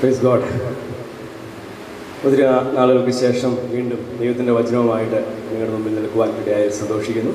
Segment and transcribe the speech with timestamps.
[0.00, 0.48] Praise God
[2.24, 2.42] ഒത്തിരി
[2.74, 7.32] നാളുകൾക്ക് ശേഷം വീണ്ടും ദൈവത്തിന്റെ വചനവുമായിട്ട് നിങ്ങളുടെ മുമ്പിൽ നിൽക്കുവാൻ ഇടയായി സന്തോഷിക്കുന്നു.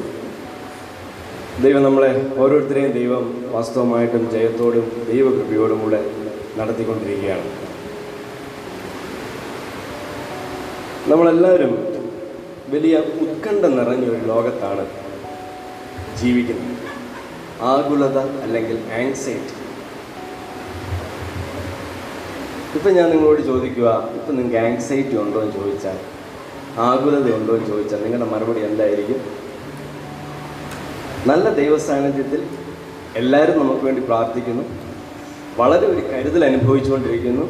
[1.64, 6.00] ദൈവം നമ്മളെ ഓരോരുത്തരെയും ദൈവം വാസ്തവമായിട്ടും ജയത്തോടും ദൈവകൃപയോടും കൂടെ
[6.58, 7.50] നടത്തിക്കൊണ്ടിരിക്കുകയാണ്.
[11.08, 11.74] നമ്മളെല്ലാവരും
[12.76, 14.86] വലിയ ഉത്കണ്ഠ നിറഞ്ഞൊരു ലോകത്താണ്
[16.22, 16.78] ജീവിക്കുന്നത്.
[17.74, 19.63] ആകുലത അല്ലെങ്കിൽ ആങ്സൈറ്റി
[22.76, 25.98] ഇപ്പം ഞാൻ നിങ്ങളോട് ചോദിക്കുക ഇപ്പം നിങ്ങൾക്ക് ആങ്സൈറ്റി ഉണ്ടോ എന്ന് ചോദിച്ചാൽ
[26.78, 29.22] ആകുലത ഉണ്ടോ എന്ന് ചോദിച്ചാൽ നിങ്ങളുടെ മറുപടി എന്തായിരിക്കും?
[31.28, 32.44] നല്ല ദൈവ സാന്നിധ്യത്തിൽ
[33.16, 34.64] എല്ലാവരും നമുക്ക് വേണ്ടി പ്രാർത്ഥിക്കുന്നു.
[35.58, 37.42] വളരെ ഒരു കരുതൽ അനുഭവിച്ചുകൊണ്ടിരിക്കുന്നു.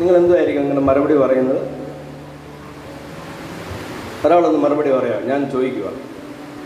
[0.00, 1.62] നിങ്ങൾ എന്തായിരിക്കും നിങ്ങളുടെ മറുപടി പറയുന്നത്?
[4.26, 5.28] ഒരാളൊന്ന് മറുപടി പറയാം.
[5.28, 5.92] ഞാൻ ചോദിക്കുക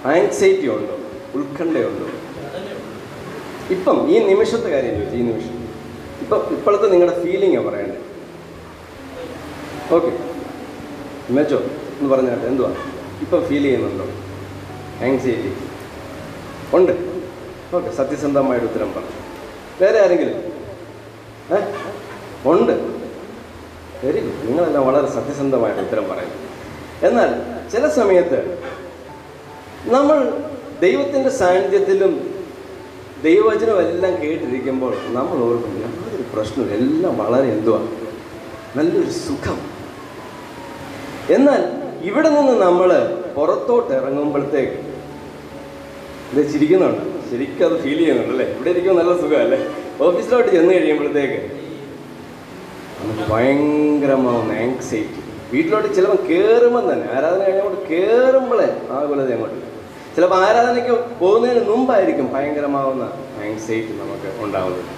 [0.04, 0.98] ആങ്സൈറ്റി ഉണ്ടോ?
[1.34, 2.06] ഉത്കണ്ഠയുണ്ടോ?
[3.70, 5.59] ഇപ്പം ഈ നിമിഷത്തെ കാര്യം ചോദിച്ചു ഈ നിമിഷം.
[6.20, 8.10] ഇപ്പം ഇപ്പോഴത്തെ നിങ്ങളുടെ ഫീലിംഗാണ് പറയേണ്ടത്
[9.94, 10.18] ഓക്കെ
[11.32, 11.56] മെച്ചോ
[12.00, 12.70] എന്ന് പറഞ്ഞാട്ടെ എന്തുവാ?
[13.20, 14.04] ഇപ്പം ഫീൽ ചെയ്യുന്നുണ്ടോ?
[15.04, 15.52] ആങ്സൈറ്റി
[16.76, 16.92] ഉണ്ട്.
[17.76, 19.16] ഓക്കെ സത്യസന്ധമായിട്ട് ഉത്തരം പറഞ്ഞു.
[19.80, 20.36] വേറെ ആരെങ്കിലും?
[21.52, 21.60] ഏ?
[22.50, 22.72] ഉണ്ട്.
[24.04, 26.36] വെരി ഗുഡ് നിങ്ങളെല്ലാം വളരെ സത്യസന്ധമായിട്ട് ഉത്തരം പറയുന്നു.
[27.02, 27.30] എന്നാൽ
[27.70, 28.58] ചില സമയത്ത്
[29.84, 30.42] നമ്മൾ
[30.80, 32.29] ദൈവത്തിന്റെ സാന്നിധ്യത്തിലും
[33.24, 37.80] ദൈവവചനം എല്ലാം കേട്ടിരിക്കുമ്പോൾ നമ്മൾ ഓർക്കും യാതൊരു പ്രശ്നവും എല്ലാം വളരെ എന്തുവാ?
[38.76, 39.58] നല്ലൊരു സുഖം.
[41.36, 41.62] എന്നാൽ
[42.02, 42.90] ഇവിടെ നിന്ന് നമ്മൾ
[43.36, 44.78] പുറത്തോട്ട് ഇറങ്ങുമ്പോഴത്തേക്ക്
[46.32, 47.02] ഇത് ചിരിക്കുന്നുണ്ട്.
[47.30, 48.46] ശരിക്കും അത് ഫീൽ ചെയ്യുന്നുണ്ട് അല്ലേ?
[48.56, 49.58] ഇവിടെ ഇരിക്കുമ്പോൾ നല്ല സുഖമല്ലേ?
[50.00, 51.40] ഓഫീസിലോട്ട് ചെന്ന് കഴിയുമ്പോഴത്തേക്ക്
[53.00, 55.20] നമുക്ക് ഭയങ്കരമാവുന്ന ആങ്സൈറ്റി
[55.52, 59.69] വീട്ടിലോട്ട് ചിലപ്പോൾ കയറുമ്പോൾ തന്നെ ആരാധന കഴിഞ്ഞോട്ട് കയറുമ്പോഴേ ആകുലത അങ്ങോട്ട്.
[60.14, 63.04] ചിലപ്പോൾ ആരാധനയ്ക്ക് പോകുന്നതിന് മുമ്പായിരിക്കും ഭയങ്കരമാവുന്ന
[63.42, 64.88] ആങ്സൈറ്റി നമുക്ക് ഉണ്ടാവുന്നത്.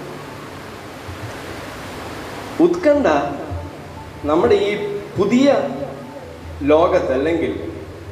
[2.64, 3.06] ഉത്കണ്ഠ
[4.30, 4.72] നമ്മുടെ ഈ
[5.18, 5.48] പുതിയ
[6.72, 7.52] ലോകത്ത് അല്ലെങ്കിൽ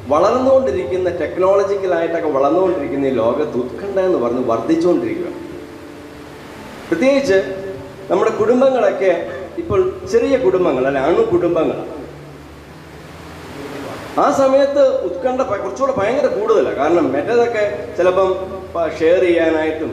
[0.07, 5.29] വളർന്നുകൊണ്ടിരിക്കുന്ന ടെക്നോളജിക്കലായിട്ടൊക്കെ വളർന്നുകൊണ്ടിരിക്കുന്ന ഈ ലോകത്ത് ഉത്കണ്ഠ എന്ന് പറഞ്ഞ് വർദ്ധിച്ചുകൊണ്ടിരിക്കുക.
[6.89, 7.37] പ്രത്യേകിച്ച്
[8.11, 9.11] നമ്മുടെ കുടുംബങ്ങളൊക്കെ
[9.61, 9.79] ഇപ്പോൾ
[10.11, 11.77] ചെറിയ കുടുംബങ്ങൾ അല്ലെ അണു കുടുംബങ്ങൾ
[14.19, 17.63] ആ സമയത്ത് ഉത്കണ്ഠ കുറച്ചുകൂടെ ഭയങ്കര കൂടുതലാണ് കാരണം മറ്റേതൊക്കെ
[17.97, 18.29] ചിലപ്പം
[18.99, 19.91] ഷെയർ ചെയ്യാനായിട്ടും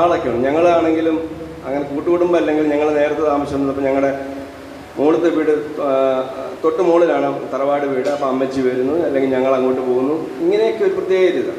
[0.00, 0.42] ആളൊക്കെ ഉണ്ട്.
[0.48, 1.16] ഞങ്ങളാണെങ്കിലും
[1.66, 4.10] അങ്ങനെ കൂട്ടുകുടുംബം അല്ലെങ്കിൽ ഞങ്ങൾ നേരത്തെ താമസിച്ചിരുന്നപ്പോൾ ഞങ്ങളുടെ
[4.98, 5.52] മുകളിലത്തെ വീട്
[6.62, 8.08] തൊട്ട് മുകളിലാണ് തറവാട് വീട്.
[8.08, 10.14] അപ്പം അമ്മച്ചി വരുന്നു അല്ലെങ്കിൽ ഞങ്ങൾ അങ്ങോട്ട് പോകുന്നു.
[10.42, 11.54] ഇങ്ങനെയൊക്കെ ഒരു പ്രത്യേക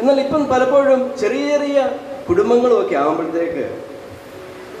[0.00, 1.78] എന്നാൽ ഇപ്പം പലപ്പോഴും ചെറിയ ചെറിയ
[2.28, 3.64] കുടുംബങ്ങളുമൊക്കെ ആകുമ്പോഴത്തേക്ക്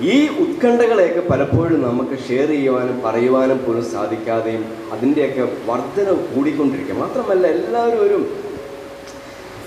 [0.06, 8.18] ഈ ഉത്കണ്ഠകളെയൊക്കെ പലപ്പോഴും നമുക്ക് ഷെയർ ചെയ്യുവാനും പറയുവാനും പോലും സാധിക്കാതെയും അതിന്റെയൊക്കെ വർധന കൂടിക്കൊണ്ടിരിക്കുക മാത്രമല്ല എല്ലാവരും ഒരു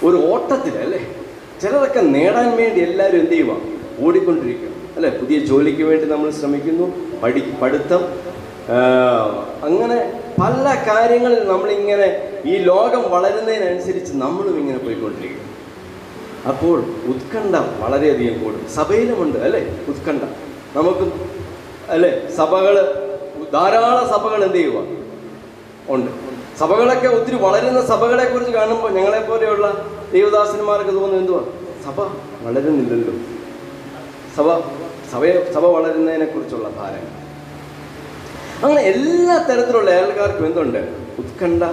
[0.07, 1.01] ഒരു ഓട്ടത്തിൽ അല്ലേ?
[1.61, 3.57] ചിലതൊക്കെ നേടാൻ വേണ്ടി എല്ലാവരും എന്ത് ചെയ്യുക
[4.05, 5.09] ഓടിക്കൊണ്ടിരിക്കുക അല്ലേ?
[5.19, 6.85] പുതിയ ജോലിക്ക് വേണ്ടി നമ്മൾ ശ്രമിക്കുന്നു
[7.21, 8.03] പഠി പഠിത്തം
[9.67, 9.99] അങ്ങനെ
[10.39, 12.07] പല കാര്യങ്ങളിൽ നമ്മളിങ്ങനെ
[12.45, 15.40] ഈ ലോകം വളരുന്നതിനനുസരിച്ച് നമ്മളും ഇങ്ങനെ പോയിക്കൊണ്ടിരിക്കും.
[16.47, 18.69] അപ്പോൾ ഉത്കണ്ഠ വളരെയധികം കൂടും.
[18.75, 19.85] സഭയിലുമുണ്ട് അല്ലേ?
[19.87, 20.23] ഉത്കണ്ഠ.
[20.77, 21.11] നമുക്ക്
[21.89, 22.27] അല്ലേ?
[22.37, 22.75] സഭകൾ
[23.53, 24.83] ധാരാളം സഭകൾ എന്ത് ചെയ്യുക
[25.89, 26.11] ഉണ്ട്.
[26.59, 31.43] സഭകളൊക്കെ ഒത്തിരി വളരുന്ന സഭകളെ കുറിച്ച് കാണുമ്പോൾ ഞങ്ങളെ പോലെയുള്ള ദൈവദാസന്മാർക്ക് തോന്നുന്നത് എന്തുവാ?
[31.85, 32.01] സഭ
[32.47, 33.13] വളരുന്നില്ലല്ലോ.
[34.35, 34.59] സഭ
[35.11, 37.21] സഭയെ സഭ വളരുന്നതിനെ കുറിച്ചുള്ള ഭാരം.
[38.63, 40.79] അങ്ങനെ എല്ലാ തരത്തിലുള്ള അയാൾക്കാർക്കും എന്തുണ്ട്?
[41.19, 41.63] ഉത്കണ്ഠ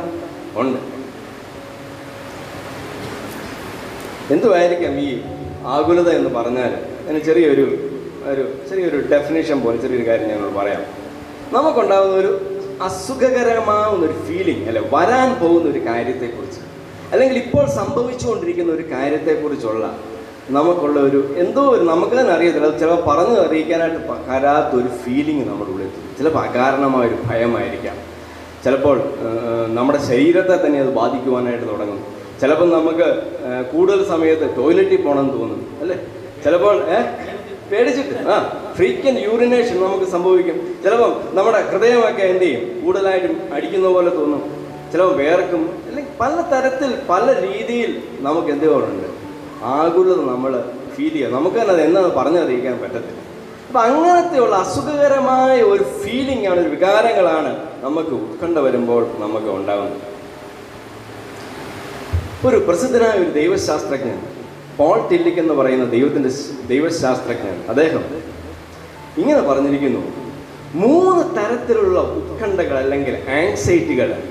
[0.56, 0.97] ഉണ്ട്.
[4.34, 5.09] എന്തുമായിരിക്കാം ഈ
[5.75, 6.72] ആകുലത എന്ന് പറഞ്ഞാൽ
[7.05, 7.66] അതിന് ചെറിയൊരു
[8.31, 10.83] ഒരു ചെറിയൊരു ഡെഫിനേഷൻ പോലെ ചെറിയൊരു കാര്യം ഞങ്ങൾ പറയാം.
[11.53, 12.33] നമുക്കുണ്ടാകുന്ന ഒരു
[12.87, 16.61] അസുഖകരമാവുന്ന ഒരു ഫീലിംഗ് അല്ലെ വരാൻ പോകുന്ന ഒരു കാര്യത്തെക്കുറിച്ച്
[17.12, 19.84] അല്ലെങ്കിൽ ഇപ്പോൾ സംഭവിച്ചുകൊണ്ടിരിക്കുന്ന ഒരു കാര്യത്തെക്കുറിച്ചുള്ള
[20.56, 22.69] നമുക്കുള്ള ഒരു എന്തോ ഒരു നമുക്ക് തന്നെ അറിയത്തില്ല.
[22.71, 27.97] അത് ചിലപ്പോൾ പറഞ്ഞു അറിയിക്കാനായിട്ട് കരാത്തൊരു ഫീലിംഗ് നമ്മുടെ ഉള്ളിൽ ചിലപ്പോൾ അകാരണമായൊരു ഭയമായിരിക്കാം.
[28.65, 28.97] ചിലപ്പോൾ
[29.78, 32.00] നമ്മുടെ ശരീരത്തെ തന്നെ അത് ബാധിക്കുവാനായിട്ട് തുടങ്ങും.
[32.41, 33.06] ചിലപ്പോൾ നമുക്ക്
[33.72, 35.96] കൂടുതൽ സമയത്ത് ടോയ്ലറ്റിൽ പോകണമെന്ന് തോന്നും അല്ലേ?
[36.44, 36.99] ചിലപ്പോൾ ഏ?
[37.70, 38.35] പേടിച്ചിട്ട് ആ
[38.76, 40.56] ഫ്രീക്വന്റ് യൂറിനേഷൻ നമുക്ക് സംഭവിക്കും.
[40.85, 42.85] ചിലപ്പം നമ്മുടെ ഹൃദയമൊക്കെ എന്ത് ചെയ്യും?
[42.85, 44.43] കൂടുതലായിട്ടും അടിക്കുന്ന പോലെ തോന്നും.
[44.93, 47.90] ചിലപ്പോൾ വേർക്കും അല്ലെങ്കിൽ പല തരത്തിൽ പല രീതിയിൽ
[48.20, 49.08] നമുക്ക് എന്തുകൊണ്ടുണ്ട്
[49.64, 50.52] ആകുലത നമ്മൾ
[50.96, 53.20] ഫീൽ ചെയ്യുക നമുക്ക് തന്നെ അത് എന്നാന്ന് പറഞ്ഞറിയിക്കാൻ പറ്റത്തില്ല.
[53.69, 57.50] അപ്പം അങ്ങനത്തെയുള്ള അസുഖകരമായ ഒരു ഫീലിംഗ് ആണ് ഒരു വികാരങ്ങളാണ്
[57.82, 60.18] നമുക്ക് ഉത്കണ്ഠ വരുമ്പോൾ നമുക്ക് ഉണ്ടാകുന്നത്.
[62.46, 64.19] ഒരു പ്രസിദ്ധനായ ഒരു ദൈവശാസ്ത്രജ്ഞൻ
[64.76, 66.31] പോൾ ടില്ലിക് എന്ന് പറയുന്ന ദൈവത്തിന്റെ
[66.67, 68.05] ദൈവശാസ്ത്രജ്ഞൻ അദ്ദേഹം
[69.19, 70.02] ഇങ്ങനെ പറഞ്ഞിരിക്കുന്നു
[70.75, 74.23] മൂന്ന് തരത്തിലുള്ള ഉത്കണ്ഠകൾ അല്ലെങ്കിൽ ആങ്സൈറ്റികൾ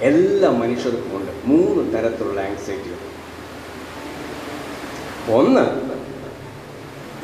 [0.00, 1.32] എല്ലാ മനുഷ്യർക്കും ഉണ്ട്.
[1.44, 2.98] മൂന്ന് തരത്തിലുള്ള ആങ്സൈറ്റികൾ
[5.32, 5.64] ഒന്ന്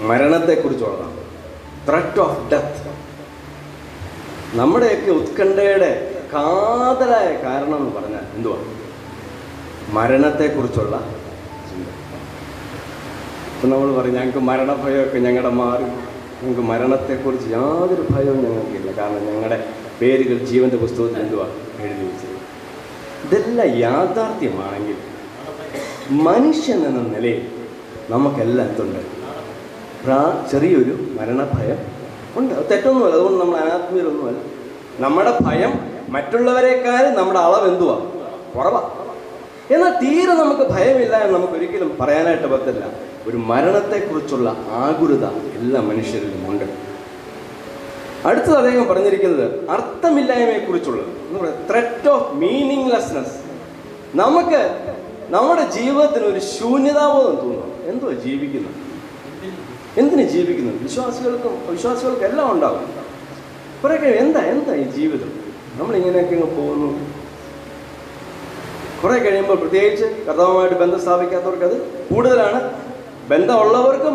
[0.00, 1.16] മരണത്തെക്കുറിച്ചുള്ളതാണ്.
[1.88, 2.92] ത്രട്ട് ഓഫ് ഡെത്ത്
[4.54, 5.90] നമ്മുടെയൊക്കെ ഉത്കണ്ഠയുടെ
[6.34, 8.58] കാതലായ കാരണം എന്ന് പറഞ്ഞാൽ എന്തുവാ?
[9.90, 10.96] മരണത്തെക്കുറിച്ചുള്ള
[13.54, 15.82] ഇപ്പം നമ്മൾ പറയും ഞങ്ങൾക്ക് മരണഭയമൊക്കെ ഞങ്ങളുടെ മാറി.
[15.82, 19.02] ഞങ്ങൾക്ക് മരണത്തെക്കുറിച്ച് യാതൊരു ഭയവും ഞങ്ങൾക്കില്ല.
[19.02, 19.68] കാരണം ഞങ്ങളുടെ
[20.00, 21.46] പേരുകൾ ജീവന്റെ പുസ്തകത്തിൽ എന്തുവാ
[21.80, 22.38] എഴുതി വെച്ചത്
[23.26, 24.96] ഇതെല്ലാം യാഥാർത്ഥ്യമാണെങ്കിൽ
[26.10, 27.48] മനുഷ്യൻ എന്ന നിലയിൽ
[28.10, 28.98] നമുക്കെല്ലാം എന്തുണ്ട്
[30.04, 31.78] പ്രാ- ചെറിയൊരു മരണഭയം
[32.36, 32.54] ഉണ്ട്.
[32.54, 33.14] അത് തെറ്റൊന്നുമല്ല.
[33.14, 34.38] അതുകൊണ്ട് നമ്മൾ അനാത്മീയരൊന്നുമല്ല.
[35.00, 35.72] നമ്മുടെ ഭയം
[36.08, 37.94] മറ്റുള്ളവരെക്കാൾ നമ്മുടെ അളവ് എന്തുവാ?
[38.56, 39.07] കുറവാ.
[39.70, 42.90] എന്നാൽ തീരെ നമുക്ക് ഭയമില്ല എന്ന് നമുക്ക് ഒരിക്കലും പറയാനായിട്ട് പറ്റില്ല
[43.26, 46.64] ഒരു മരണത്തെക്കുറിച്ചുള്ള ആകുലത എല്ലാ മനുഷ്യരിലും ഉണ്ട്.
[48.28, 51.06] അടുത്തത് അദ്ദേഹം പറഞ്ഞിരിക്കുന്നത് അർത്ഥമില്ലായ്മയെക്കുറിച്ചുള്ളത്.
[51.06, 53.36] എന്ന് പറയുന്നത് ത്രെറ്റ് ഓഫ് മീനിങ്ലെസ്നെസ്
[54.14, 54.84] നമുക്ക്
[55.28, 57.84] നമ്മുടെ ജീവിതത്തിന് ഒരു ശൂന്യതാബോധം തോന്നുന്നു.
[57.84, 58.68] എന്തോ ജീവിക്കുന്നു.
[59.96, 60.82] എന്തിനു ജീവിക്കുന്നു?
[60.82, 62.86] വിശ്വാസികൾക്കും വിശ്വാസികൾക്കും എല്ലാം ഉണ്ടാവും.
[63.84, 64.40] കുറേ എന്താ?
[64.40, 65.32] എന്താ ഈ ജീവിതം?
[65.74, 67.17] നമ്മളിങ്ങനെയൊക്കെ അങ്ങ് പോകുന്നു.
[69.02, 71.76] കുറെ കഴിയുമ്പോൾ പ്രത്യേകിച്ച് കർത്താവുമായിട്ട് ബന്ധം സ്ഥാപിക്കാത്തവർക്ക് അത്
[72.10, 72.60] കൂടുതലാണ്.
[73.30, 74.14] ബന്ധമുള്ളവർക്കും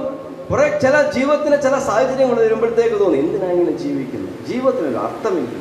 [0.52, 5.56] കുറേ ചില ജീവിതത്തിന് ചില സാഹചര്യങ്ങൾ വരുമ്പോഴത്തേക്ക് തോന്നി എന്തിനാ ഇങ്ങനെ ജീവിക്കുന്നത് ജീവിതത്തിന് ഒരു അർത്ഥമില്ല.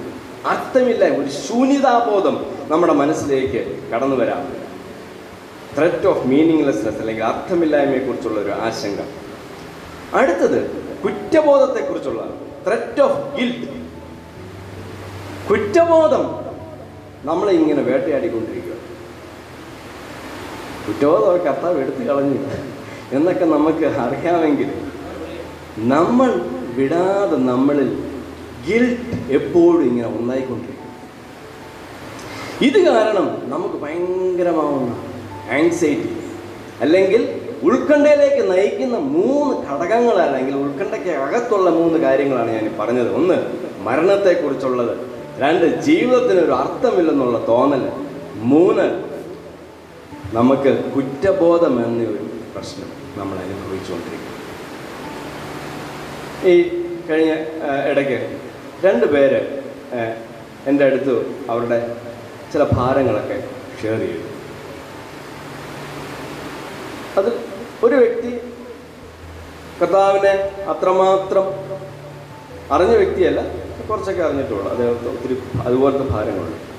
[0.52, 2.36] അർത്ഥമില്ല ഒരു ശൂന്യതാബോധം
[2.68, 3.60] നമ്മുടെ മനസ്സിലേക്ക്
[3.92, 4.42] കടന്നു വരാം.
[5.76, 9.00] ത്രെറ്റ് ഓഫ് മീനിങ്ലെസ്നെസ് അല്ലെങ്കിൽ അർത്ഥമില്ലായ്മയെക്കുറിച്ചുള്ള ഒരു ആശങ്ക.
[10.20, 10.58] അടുത്തത്
[11.04, 12.22] കുറ്റബോധത്തെക്കുറിച്ചുള്ള
[12.66, 13.68] ത്രെറ്റ് ഓഫ് ഗിൽറ്റ്
[15.50, 16.24] കുറ്റബോധം
[17.24, 18.71] നമ്മളെ ഇങ്ങനെ വേട്ടയാടിക്കൊണ്ടിരിക്കുക
[20.86, 22.38] കുറ്റബോധം കർത്താവ് എടുത്തു കളഞ്ഞു.
[23.12, 24.70] എന്നൊക്കെ നമുക്ക് അറിയാമെങ്കിൽ
[25.78, 26.30] നമ്മൾ
[26.76, 27.90] വിടാതെ നമ്മളിൽ
[28.68, 30.80] ഗിൽട്ട് എപ്പോഴും ഇങ്ങനെ ഉണ്ടായിക്കൊണ്ടിരിക്കും
[32.66, 34.92] ഇത് കാരണം നമുക്ക് ഭയങ്കരമാവുന്ന
[35.50, 36.10] ആങ്സൈറ്റി
[36.80, 37.22] അല്ലെങ്കിൽ
[37.62, 43.14] ഉത്കണ്ഠയിലേക്ക് നയിക്കുന്ന മൂന്ന് ഘടകങ്ങൾ അല്ലെങ്കിൽ ഉത്കണ്ഠയ്ക്ക് അകത്തുള്ള മൂന്ന് കാര്യങ്ങളാണ് ഞാൻ പറഞ്ഞത്.
[43.14, 43.36] ഒന്ന്
[43.84, 44.92] മരണത്തെക്കുറിച്ചുള്ളത്.
[45.38, 47.84] രണ്ട് ജീവിതത്തിന് ഒരു അർത്ഥമില്ലെന്നുള്ള തോന്നൽ
[48.36, 49.11] മൂന്ന്
[50.36, 54.30] നമുക്ക് കുറ്റബോധം എന്ന ഒരു പ്രശ്നം നമ്മൾ അനുഭവിച്ചുകൊണ്ടിരിക്കും
[56.50, 56.54] ഈ
[57.08, 57.32] കഴിഞ്ഞ
[57.90, 58.18] ഇടയ്ക്ക്
[58.84, 59.40] രണ്ട് പേര്
[60.70, 61.14] എന്റെ അടുത്ത്
[61.50, 61.78] അവരുടെ
[62.52, 63.36] ചില ഭാരങ്ങളൊക്കെ
[63.82, 64.24] ഷെയർ ചെയ്തു.
[67.18, 67.30] അത്
[67.84, 68.32] ഒരു വ്യക്തി
[69.80, 70.34] കർത്താവിനെ
[70.74, 71.46] അത്രമാത്രം
[72.74, 73.40] അറിഞ്ഞ വ്യക്തിയല്ല
[73.88, 74.66] കുറച്ചൊക്കെ അറിഞ്ഞിട്ടുള്ളൂ.
[74.72, 75.36] അദ്ദേഹത്തെ ഒത്തിരി
[75.66, 76.71] അതുപോലത്തെ ഭാരങ്ങളുണ്ട്.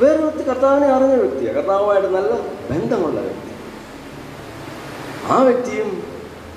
[0.00, 2.32] വേറെ വ്യക്തി കർത്താവിനെ അറിഞ്ഞ വ്യക്തിയാണ് കർത്താവുമായിട്ട് നല്ല
[2.70, 3.50] ബന്ധമുള്ള വ്യക്തി.
[5.30, 5.90] ആ വ്യക്തിയും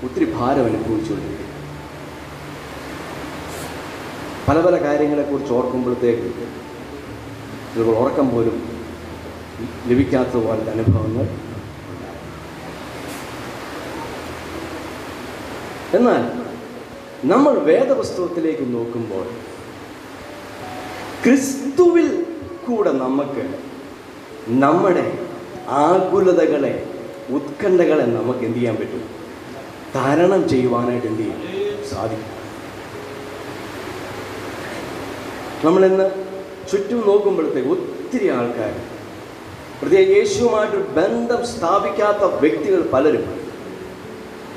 [0.05, 1.43] ഒത്തിരി ഭാരം അനുഭവിച്ചുകൊണ്ടിരിക്കും
[4.47, 6.29] പല പല കാര്യങ്ങളെക്കുറിച്ച് ഓർക്കുമ്പോഴത്തേക്ക്
[7.71, 8.57] ചിലപ്പോൾ ഉറക്കം പോലും
[9.87, 11.25] ലഭിക്കാത്ത പോലത്തെ അനുഭവങ്ങൾ
[15.93, 16.23] എന്നാൽ
[17.25, 19.25] നമ്മൾ വേദപുസ്തകത്തിലേക്ക് നോക്കുമ്പോൾ
[21.23, 22.09] ക്രിസ്തുവിൽ
[22.67, 23.43] കൂടെ നമുക്ക്
[24.63, 25.05] നമ്മുടെ
[25.85, 26.73] ആകുലതകളെ
[27.37, 29.03] ഉത്കണ്ഠകളെ നമുക്ക് എന്ത് ചെയ്യാൻ പറ്റും?
[29.95, 32.33] തരണം ചെയ്യുവാനായിട്ട് എന്ത് ചെയ്യും സാധിക്കും?
[35.65, 36.05] നമ്മളിന്ന്
[36.71, 38.73] ചുറ്റും നോക്കുമ്പോഴത്തേക്ക് ഒത്തിരി ആൾക്കാർ
[39.79, 43.25] പ്രത്യേക യേശുവുമായിട്ട് ബന്ധം സ്ഥാപിക്കാത്ത വ്യക്തികൾ പലരും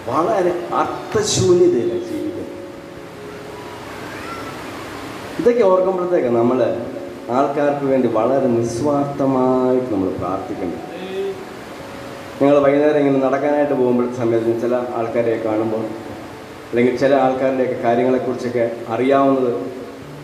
[0.09, 2.47] വളരെ അർത്ഥശൂന്യതയിലാണ് ജീവിക്കുന്നത്.
[5.41, 6.61] ഇതൊക്കെ ഓർക്കുമ്പോഴത്തേക്ക് നമ്മൾ
[7.37, 10.79] ആൾക്കാർക്ക് വേണ്ടി വളരെ നിസ്വാർത്ഥമായിട്ട് നമ്മൾ പ്രാർത്ഥിക്കണം
[12.43, 15.83] ഞങ്ങൾ വൈകുന്നേരം ഇങ്ങനെ നടക്കാനായിട്ട് പോകുമ്പോൾ സമയത്ത് ചില ആൾക്കാരെ കാണുമ്പോൾ
[16.71, 19.53] അല്ലെങ്കിൽ ചില ആൾക്കാരുടെയൊക്കെ കാര്യങ്ങളെക്കുറിച്ചൊക്കെ അറിയാവുന്നത്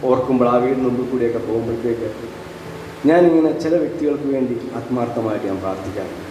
[0.04, 2.08] ഓർക്കുമ്പോൾ ആ വീടിന് മുമ്പിൽ കൂടിയൊക്കെ പോകുമ്പോഴത്തേക്ക്
[3.06, 6.22] ഞാനിങ്ങനെ ചില വ്യക്തികൾക്ക് വേണ്ടി ആത്മാർത്ഥമായിട്ട് ഞാൻ പ്രാർത്ഥിക്കാറുണ്ട്.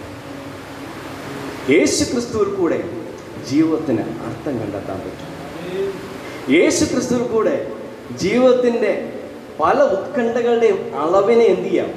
[1.72, 2.80] യേശു ക്രിസ്തുവിൽ കൂടെ
[3.50, 5.30] ജീവിതത്തിന് അർത്ഥം കണ്ടെത്താൻ പറ്റും.
[6.56, 7.56] യേശു ക്രിസ്തുവിൽ കൂടെ
[8.24, 8.92] ജീവിതത്തിന്റെ
[9.60, 11.90] പല ഉത്കണ്ഠകളുടെയും അളവിനെ എന്ത് ചെയ്യാം?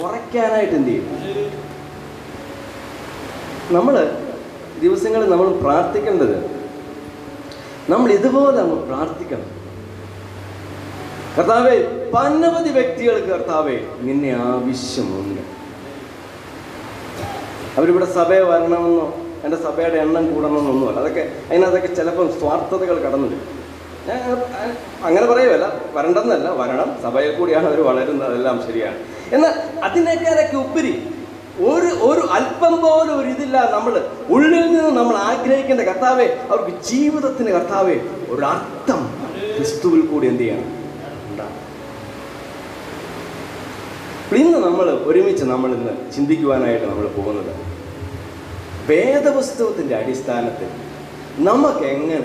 [0.00, 1.06] കുറയ്ക്കാനായിട്ട് എന്ത് ചെയ്യും?
[3.70, 3.94] നമ്മൾ
[4.82, 6.36] ദിവസങ്ങളിൽ നമ്മൾ പ്രാർത്ഥിക്കേണ്ടത്
[7.90, 9.48] നമ്മൾ ഇതുപോലെ നമ്മൾ പ്രാർത്ഥിക്കണം.
[11.36, 11.76] കർത്താവെ
[12.14, 15.42] പനവധി വ്യക്തികൾക്ക് കർത്താവെ നിന്നെ ആവശ്യമുണ്ട്.
[17.78, 19.06] അവരിവിടെ സഭയെ വരണമെന്നോ
[19.44, 21.00] എന്റെ സഭയുടെ എണ്ണം കൂടണമെന്നൊന്നുമല്ല.
[21.00, 23.28] അതൊക്കെ അതിനകത്തൊക്കെ ചിലപ്പം സ്വാർത്ഥതകൾ കടന്നു
[25.04, 26.88] അങ്ങനെ പറയുമല്ല വരണ്ടെന്നല്ല വരണം.
[27.02, 28.26] സഭയിൽ കൂടിയാണ് അവർ വളരുന്നത്.
[28.28, 28.98] അതെല്ലാം ശരിയാണ്.
[29.32, 30.92] എന്നാൽ അതിനേക്കാളൊക്കെ ഉപരി
[31.70, 33.94] ഒരു ഒരു അല്പം പോലും ഒരു ഇതില്ല നമ്മൾ
[34.28, 37.96] ഉള്ളിൽ നിന്ന് നമ്മൾ ആഗ്രഹിക്കേണ്ട കർത്താവെ അവർക്ക് ജീവിതത്തിന് കർത്താവെ
[38.30, 39.00] ഒരു അർത്ഥം
[39.56, 40.72] ക്രിസ്തുവിൽ കൂടി എന്ത് ചെയ്യണം?
[44.36, 47.52] ഇന്ന് നമ്മൾ ഒരുമിച്ച് നമ്മൾ ഇന്ന് ചിന്തിക്കുവാനായിട്ട് നമ്മൾ പോകുന്നത്
[48.88, 50.70] വേദപുസ്തകത്തിന്റെ അടിസ്ഥാനത്തിൽ
[51.44, 52.18] നമുക്ക് എങ്ങനെ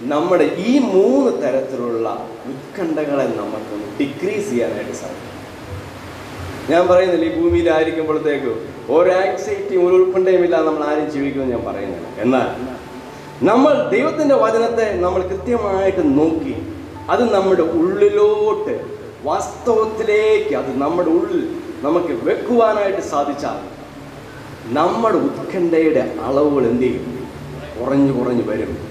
[0.00, 5.24] നമ്മുടെ ഈ മൂന്ന് തരത്തിലുള്ള ഉത്കണ്ഠകളെ നമുക്കൊന്ന് ഡിക്രീസ് ചെയ്യാനായിട്ട് സാധിക്കും.
[6.70, 8.52] ഞാൻ പറയുന്നില്ല ഈ ഭൂമിയിലായിരിക്കുമ്പോഴത്തേക്ക്
[8.88, 12.06] ഒരു ആങ്സൈറ്റിയും ഒരു ഉത്കണ്ഠയും ഇല്ലാതെ നമ്മൾ ആരും ജീവിക്കുമെന്ന് ഞാൻ പറയുന്നില്ല.
[12.20, 12.48] എന്നാൽ
[13.42, 16.56] നമ്മൾ ദൈവത്തിന്റെ വചനത്തെ നമ്മൾ കൃത്യമായിട്ട് നോക്കി
[17.10, 18.80] അത് നമ്മുടെ ഉള്ളിലോട്ട്
[19.24, 23.58] വാസ്തവത്തിലേക്ക് അത് നമ്മുടെ ഉള്ളിൽ നമുക്ക് വെക്കുവാനായിട്ട് സാധിച്ചാൽ
[24.72, 27.28] നമ്മുടെ ഉത്കണ്ഠയുടെ അളവുകൾ എന്ത് ചെയ്യും?
[27.80, 28.87] കുറഞ്ഞു കുറഞ്ഞു വരും.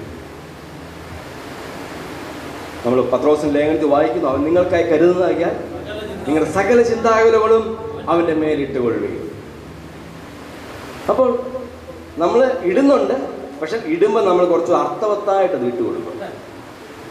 [2.88, 4.28] നമ്മൾ പത്രോസിന്റെ ലേഖനത്തിൽ വായിക്കുന്നു.
[4.30, 5.56] അവൻ നിങ്ങൾക്കായി കരുതുന്നതാക്കിയാൽ
[6.28, 7.64] നിങ്ങളുടെ സകല ചിന്താകുലകളും
[8.10, 9.24] അവന്റെ മേലിട്ട് കൊള്ളുകയും.
[11.10, 11.30] അപ്പോൾ
[12.18, 13.16] നമ്മൾ ഇടുന്നുണ്ട്
[13.62, 16.14] പക്ഷെ ഇടുമ്പോൾ നമ്മൾ കുറച്ച് അർത്ഥവത്തായിട്ട് അത് ഇട്ട് കൊടുക്കും.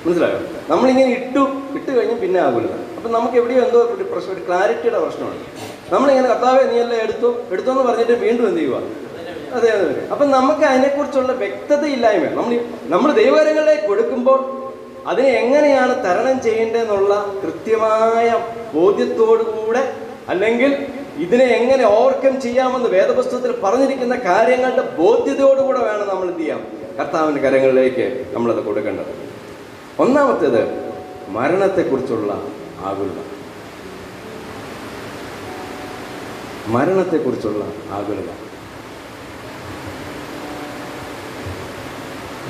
[0.05, 0.39] മനസ്സിലായോ?
[0.69, 1.43] നമ്മളിങ്ങനെ ഇട്ടു
[1.75, 5.41] ഇട്ട് കഴിഞ്ഞ് പിന്നെ ആകില്ല അപ്പം നമുക്ക് എവിടെയോ എന്തോ ഒരു പ്രശ്നം ഒരു ക്ലാരിറ്റിയുടെ പ്രശ്നമാണ്
[5.93, 8.79] നമ്മളിങ്ങനെ കർത്താവെ നീ എല്ലാം എടുത്തു എടുത്തു എന്ന് പറഞ്ഞിട്ട് വീണ്ടും എന്ത് ചെയ്യുക
[9.55, 9.87] അതെ അതെ.
[10.13, 12.55] അപ്പം നമുക്ക് അതിനെക്കുറിച്ചുള്ള വ്യക്തതയില്ലായ്മ നമ്മൾ
[12.89, 14.39] നമ്മൾ ദൈവകരങ്ങളിലേക്ക് കൊടുക്കുമ്പോൾ
[15.07, 18.45] അതിനെ എങ്ങനെയാണ് തരണം ചെയ്യേണ്ടതെന്നുള്ള കൃത്യമായ
[18.75, 19.97] ബോധ്യത്തോടു കൂടെ
[20.29, 20.87] അല്ലെങ്കിൽ
[21.17, 26.67] ഇതിനെ എങ്ങനെ ഓവർകം ചെയ്യാമെന്ന് വേദപുസ്തകത്തിൽ പറഞ്ഞിരിക്കുന്ന കാര്യങ്ങളുടെ ബോധ്യതയോടുകൂടെ വേണം നമ്മൾ എന്ത് ചെയ്യാം?
[26.99, 29.29] കർത്താവിന്റെ കരങ്ങളിലേക്ക് നമ്മളത് കൊടുക്കേണ്ടത്.
[29.99, 30.93] ഒന്നാമത്തേത്
[31.29, 32.33] മരണത്തെക്കുറിച്ചുള്ള
[32.79, 33.23] ആകുലത.
[36.67, 38.31] മരണത്തെക്കുറിച്ചുള്ള ആകുലത.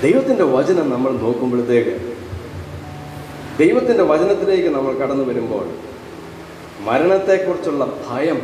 [0.02, 2.25] ദൈവത്തിന്റെ വചനം നമ്മൾ നോക്കുമ്പോഴത്തേക്ക്
[3.58, 5.66] ദൈവത്തിന്റെ വചനത്തിലേക്ക് നമ്മൾ കടന്നു വരുമ്പോൾ
[6.86, 8.38] മരണത്തെക്കുറിച്ചുള്ള ഭയം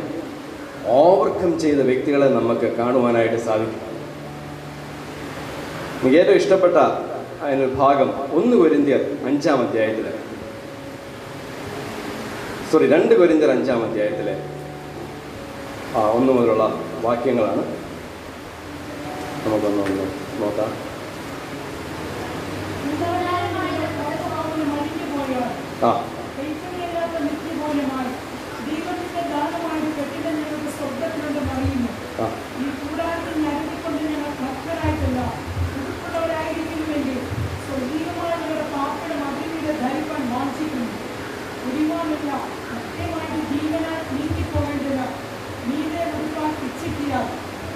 [0.99, 3.81] ഓവർകം ചെയ്ത വ്യക്തികളെ നമുക്ക് കാണുവാനായിട്ട് സാധിക്കും.
[5.99, 6.77] എനിക്ക് ഏറ്റവും ഇഷ്ടപ്പെട്ട
[7.43, 10.07] അതിനൊരു ഭാഗം ഒന്ന് കൊരിന്തിയർ അഞ്ചാം അധ്യായത്തിൽ
[12.71, 14.35] സോറി രണ്ട് കൊരിന്തിയർ അഞ്ചാം അധ്യായത്തിലെ.
[15.97, 16.65] ആ ഒന്ന് മുതലുള്ള
[17.05, 17.63] വാക്യങ്ങളാണ്.
[19.45, 20.07] നമുക്കൊന്ന്
[20.41, 20.71] നോക്കാം.
[32.17, 32.25] ആ.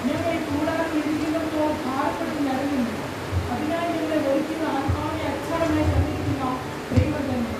[0.06, 2.92] ഞങ്ങൾ കൂടാതെ ഇരിക്കുന്നപ്പോൾ ഭാരപ്പെട്ട് നിറങ്ങുന്നു
[3.48, 6.44] അതിനാൽ ഞങ്ങളെ ഒരിക്കുന്ന ആത്മാവിനെ അച്ചാരമായി തന്നിരിക്കുന്ന
[6.90, 7.52] ദൈവം തന്നെ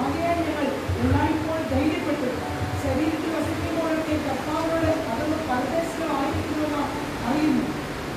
[0.00, 0.66] ആകയാൽ ഞങ്ങൾ
[1.00, 2.28] എല്ലായ്പ്പോഴും ധൈര്യപ്പെട്ടു
[2.82, 6.82] ശരീരത്തിൽ വസിക്കുമ്പോഴൊക്കെ കർത്താവോട് അതൊന്ന് പരദേശമായിരിക്കുമെന്ന്
[7.26, 7.66] അറിയുന്നു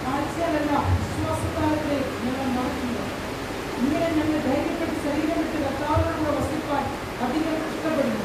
[0.03, 2.95] കാഴ്ചയല്ല വിശ്വാസത്താലത്തെ ഞങ്ങൾ നടക്കുക
[3.79, 6.83] ഇങ്ങനെ ഞങ്ങൾ ധൈര്യപ്പെട്ട് ശരീരം വിട്ട് കർത്താവിനോട് വസിക്കാൻ
[7.25, 8.23] അധികം ഇഷ്ടപ്പെടുന്നു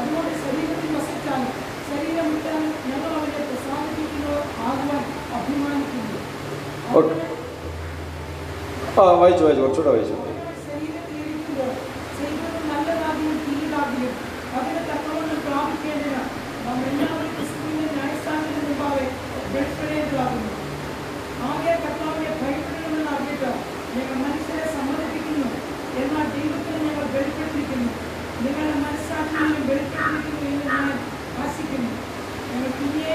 [0.00, 1.42] അതുകൊണ്ട് ശരീരത്തിൽ വസിച്ചാൽ
[1.88, 5.04] ശരീരം വിട്ടാൽ ഞങ്ങൾ അവനെ പ്രസാദിപ്പിക്കുന്നവർ ആകുവാൻ
[5.38, 6.18] അഭിമാനിക്കുന്നു.
[6.98, 7.14] ഓക്കെ.
[8.98, 10.14] ആ വായിച്ചു വായിച്ചു കുറച്ചുകൂടെ വായിച്ചു.
[10.66, 11.70] ശരീരത്തിലിരിക്കുമ്പോൾ
[12.18, 14.12] ചെയ്തത് നല്ലതാകിയും തീയതാകിയും
[14.58, 16.22] അതിന് തക്കവണ്ണം പ്രാപിക്കേണ്ടതിന്
[16.66, 19.04] നാം എല്ലാവരും ക്രിസ്തുവിന്റെ ന്യായസ്ഥാനത്തിന് മുമ്പാകെ
[19.54, 20.52] വെളിപ്പെടേണ്ടതാകുന്നു.
[21.48, 23.50] ആകെ കർത്താവിനെ ഭയപ്പെടണമെന്ന് അറിഞ്ഞിട്ട്
[23.96, 25.48] ഞങ്ങൾ മനുഷ്യരെ സമ്മതിപ്പിക്കുന്നു
[26.02, 26.90] എന്നാൽ ദൈവത്തിന്
[27.56, 27.92] വെളിപ്പെട്ടിരിക്കുന്നു
[28.44, 30.86] നിങ്ങളുടെ മനസ്സാക്ഷിയിലും വെളിപ്പെട്ടിരിക്കുന്നു എന്ന് ഞാൻ
[31.42, 31.90] ആശിക്കുന്നു.
[32.48, 33.08] ഞങ്ങൾ പിന്നെ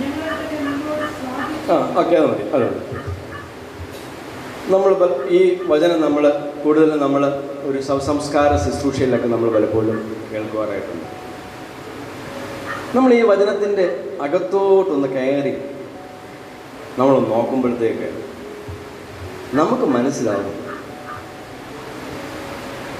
[0.00, 1.04] ഞങ്ങളെ തന്നെ നിങ്ങളോട്
[2.24, 2.84] മതി.
[4.72, 4.90] നമ്മൾ
[5.30, 6.24] ഈ വചനം നമ്മൾ
[6.62, 7.22] കൂടുതലും നമ്മൾ
[7.68, 7.78] ഒരു
[8.08, 9.98] സംസ്കാര ശുശ്രൂഷയിലൊക്കെ നമ്മൾ പലപ്പോഴും
[10.32, 11.06] കേൾക്കുവാറായിട്ടുണ്ട്.
[12.94, 13.86] നമ്മൾ ഈ വചനത്തിന്റെ
[14.22, 15.54] അകത്തോട്ടൊന്ന് കയറി
[16.98, 18.08] നമ്മൾ നോക്കുമ്പോഴത്തേക്ക്
[19.54, 20.54] നമുക്ക് മനസ്സിലാവും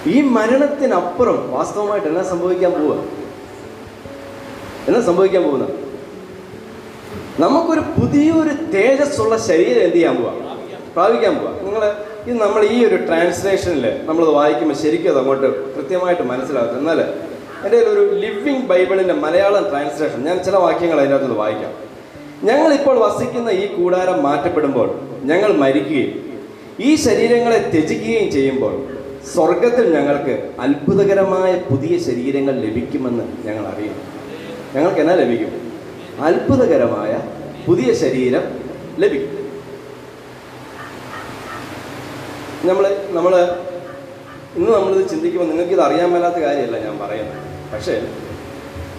[0.06, 3.04] ഈ മരണത്തിനപ്പുറം വാസ്തവമായിട്ട് എന്നാ സംഭവിക്കാൻ പോവുക?
[4.88, 5.66] എന്നാ സംഭവിക്കാൻ പോകുന്ന?
[7.40, 10.32] നമുക്കൊരു പുതിയൊരു തേജസ്സുള്ള ശരീരം എന്ത് ചെയ്യാൻ പോവാ?
[10.96, 11.52] പ്രാപിക്കാൻ പോവാ.
[11.62, 11.94] നിങ്ങൾ
[12.26, 17.00] ഇത് നമ്മൾ ഈ ഒരു ട്രാൻസ്ലേഷനിൽ നമ്മളത് വായിക്കുമ്പോൾ ശരിക്കും അത് അങ്ങോട്ട് കൃത്യമായിട്ട് മനസ്സിലാകും എന്നാൽ
[17.64, 21.72] എന്റെ ഒരു ലിവിങ് ബൈബിളിന്റെ മലയാളം ട്രാൻസ്ലേഷൻ ഞാൻ ചില വാക്യങ്ങൾ അതിനകത്ത് വായിക്കാം.
[22.44, 26.40] ഞങ്ങളിപ്പോൾ വസിക്കുന്ന ഈ കൂടാരം മാറ്റപ്പെടുമ്പോൾ ഞങ്ങൾ മരിക്കുകയും
[26.80, 28.97] ഈ ശരീരങ്ങളെ ത്യജിക്കുകയും ചെയ്യുമ്പോൾ
[29.34, 34.04] സ്വർഗത്തിൽ ഞങ്ങൾക്ക് അത്ഭുതകരമായ പുതിയ ശരീരങ്ങൾ ലഭിക്കുമെന്ന് ഞങ്ങൾ അറിയുന്നു.
[34.74, 35.52] ഞങ്ങൾക്ക് എന്നാ ലഭിക്കും?
[36.22, 37.12] അത്ഭുതകരമായ
[37.66, 38.44] പുതിയ ശരീരം
[38.98, 39.34] ലഭിക്കും.
[42.64, 43.34] നമ്മൾ നമ്മൾ
[44.56, 47.36] ഇന്ന് നമ്മളിത് ചിന്തിക്കുമ്പോൾ നിങ്ങൾക്ക് ഇത് അറിയാൻ മേലാത്ത കാര്യമല്ല ഞാൻ പറയുന്നത്.
[47.72, 47.94] പക്ഷേ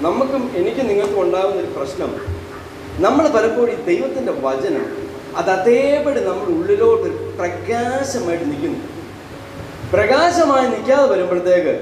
[0.02, 2.12] നമുക്കും എനിക്കും നിങ്ങൾക്കും ഉണ്ടാകുന്ന ഒരു പ്രശ്നം
[3.06, 4.86] നമ്മൾ പലപ്പോഴും ദൈവത്തിന്റെ വചനം
[5.36, 8.99] അത് അതേപടി നമ്മുടെ ഉള്ളിലോട്ട് പ്രകാശമായിട്ട് നിൽക്കുന്നു.
[9.92, 11.74] പ്രകാശമായി നിൽക്കാതെ വരുമ്പോഴത്തേക്ക്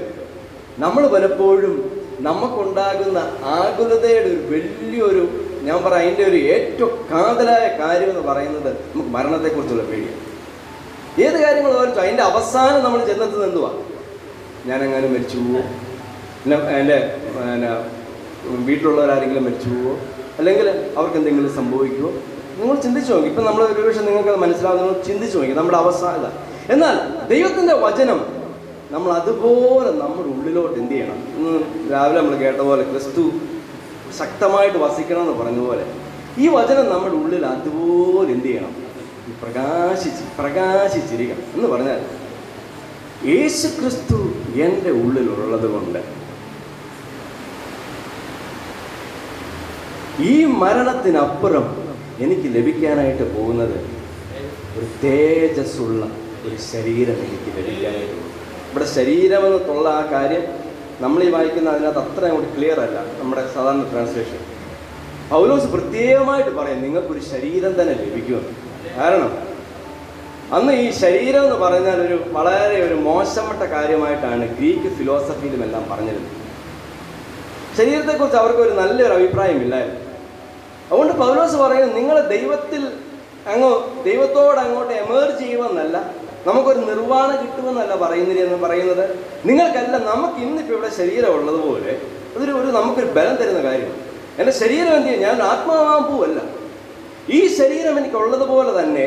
[0.78, 1.74] നമ്മൾ പലപ്പോഴും
[2.20, 3.18] നമുക്കുണ്ടാകുന്ന
[3.56, 5.22] ആകുലതയുടെ ഒരു വലിയൊരു
[5.62, 10.24] ഞാൻ പറയാം അതിന്റെ ഒരു ഏറ്റവും കാതലായ കാര്യം എന്ന് പറയുന്നത് നമുക്ക് മരണത്തെക്കുറിച്ചുള്ള പേടിയാണ്
[11.24, 13.70] ഏത് കാര്യങ്ങൾ ഓരോ അതിന്റെ അവസാനം നമ്മൾ ചെന്നെത്തുന്നത് എന്തുവാ?
[14.66, 15.62] ഞാനെങ്ങാനും മരിച്ചു പോവോ?
[16.78, 17.70] എന്റെ പിന്നെ
[18.66, 19.94] വീട്ടിലുള്ളവരാരെങ്കിലും മരിച്ചു പോവോ?
[20.38, 20.66] അല്ലെങ്കിൽ
[20.98, 22.10] അവർക്ക് എന്തെങ്കിലും സംഭവിക്കുമോ
[22.58, 23.28] നിങ്ങൾ ചിന്തിച്ചു നോക്കി.
[23.28, 25.52] ഇപ്പം നമ്മൾ ഒരുപക്ഷെ നിങ്ങൾക്ക് അത് മനസ്സിലാവും നിങ്ങൾ ചിന്തിച്ചു നോക്കി.
[25.52, 26.32] നമ്മുടെ അവസാനം
[26.74, 26.96] എന്നാൽ
[27.28, 28.20] ദൈവത്തിന്റെ വചനം
[28.90, 31.18] നമ്മൾ അതുപോലെ നമ്മുടെ ഉള്ളിലോട്ട് എന്ത് ചെയ്യണം?
[31.90, 33.22] രാവിലെ നമ്മൾ കേട്ട പോലെ ക്രിസ്തു
[34.18, 35.84] ശക്തമായിട്ട് വസിക്കണം എന്ന് പറഞ്ഞ പോലെ
[36.38, 38.72] ഈ വചനം നമ്മുടെ ഉള്ളിൽ അതുപോലെ എന്ത് ചെയ്യണം?
[39.42, 42.00] പ്രകാശിച്ച് പ്രകാശിച്ചിരിക്കണം എന്ന് പറഞ്ഞാൽ
[43.28, 44.18] യേശു ക്രിസ്തു
[44.60, 46.00] എന്റെ ഉള്ളിലുള്ളത് കൊണ്ട്
[50.24, 51.66] ഈ മരണത്തിനപ്പുറം
[52.20, 53.76] എനിക്ക് ലഭിക്കാനായിട്ട് പോകുന്നത്
[54.76, 56.02] ഒരു തേജസ്സുള്ള
[56.48, 58.24] ഒരു ശരീരം എനിക്ക് പോകും
[58.70, 60.44] ഇവിടെ ശരീരമെന്നുള്ള ആ കാര്യം
[61.00, 62.98] നമ്മൾ ഈ വായിക്കുന്ന അതിനകത്ത് അത്ര അങ്ങോട്ട് ക്ലിയർ അല്ല.
[63.18, 64.40] നമ്മുടെ സാധാരണ ട്രാൻസ്ലേഷൻ
[65.30, 68.52] പൗലോസ് പ്രത്യേകമായിട്ട് പറയും നിങ്ങൾക്കൊരു ശരീരം തന്നെ ലഭിക്കുമെന്ന്
[68.96, 69.32] കാരണം
[70.52, 76.34] അന്ന് ഈ ശരീരം എന്ന് പറഞ്ഞാൽ ഒരു വളരെ ഒരു മോശപ്പെട്ട കാര്യമായിട്ടാണ് ഗ്രീക്ക് ഫിലോസഫിയിലും എല്ലാം പറഞ്ഞിരുന്നത്.
[77.76, 80.00] ശരീരത്തെക്കുറിച്ച് അവർക്ക് ഒരു നല്ലൊരു അഭിപ്രായമില്ലായിരുന്നു
[80.86, 82.82] അതുകൊണ്ട് പൗലോസ് പറയുന്നത് നിങ്ങൾ ദൈവത്തിൽ
[83.46, 83.72] അങ്ങോ
[84.04, 85.96] ദൈവത്തോട് അങ്ങോട്ട് എമേർജ് ചെയ്യുമെന്നല്ല
[86.46, 89.04] നമുക്കൊരു നിർവാണം കിട്ടുമെന്നല്ല പറയുന്നില്ല എന്ന് പറയുന്നത്
[89.46, 91.92] നിങ്ങൾക്കല്ല നമുക്ക് ഇന്നിപ്പോൾ ഇവിടെ ശരീരം ഉള്ളതുപോലെ
[92.34, 93.98] അതൊരു ഒരു നമുക്കൊരു ബലം തരുന്ന കാര്യമാണ്.
[94.38, 95.22] എന്റെ ശരീരം എന്ത് ചെയ്യും?
[95.26, 96.40] ഞാൻ ആത്മാവാൻ പോവല്ല.
[97.30, 99.06] ഈ ശരീരം എനിക്കുള്ളതുപോലെ തന്നെ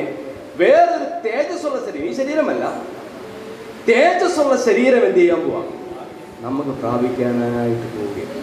[0.57, 2.63] വേറൊരു തേജസ്സുള്ള ശരീരം ഈ ശരീരമല്ല.
[3.89, 5.67] തേജസ്സുള്ള ശരീരം എന്ത് ചെയ്യാൻ പോവാം?
[6.41, 8.37] നമുക്ക് പ്രാപിക്കാനായിട്ട് പോവുകയാണ്.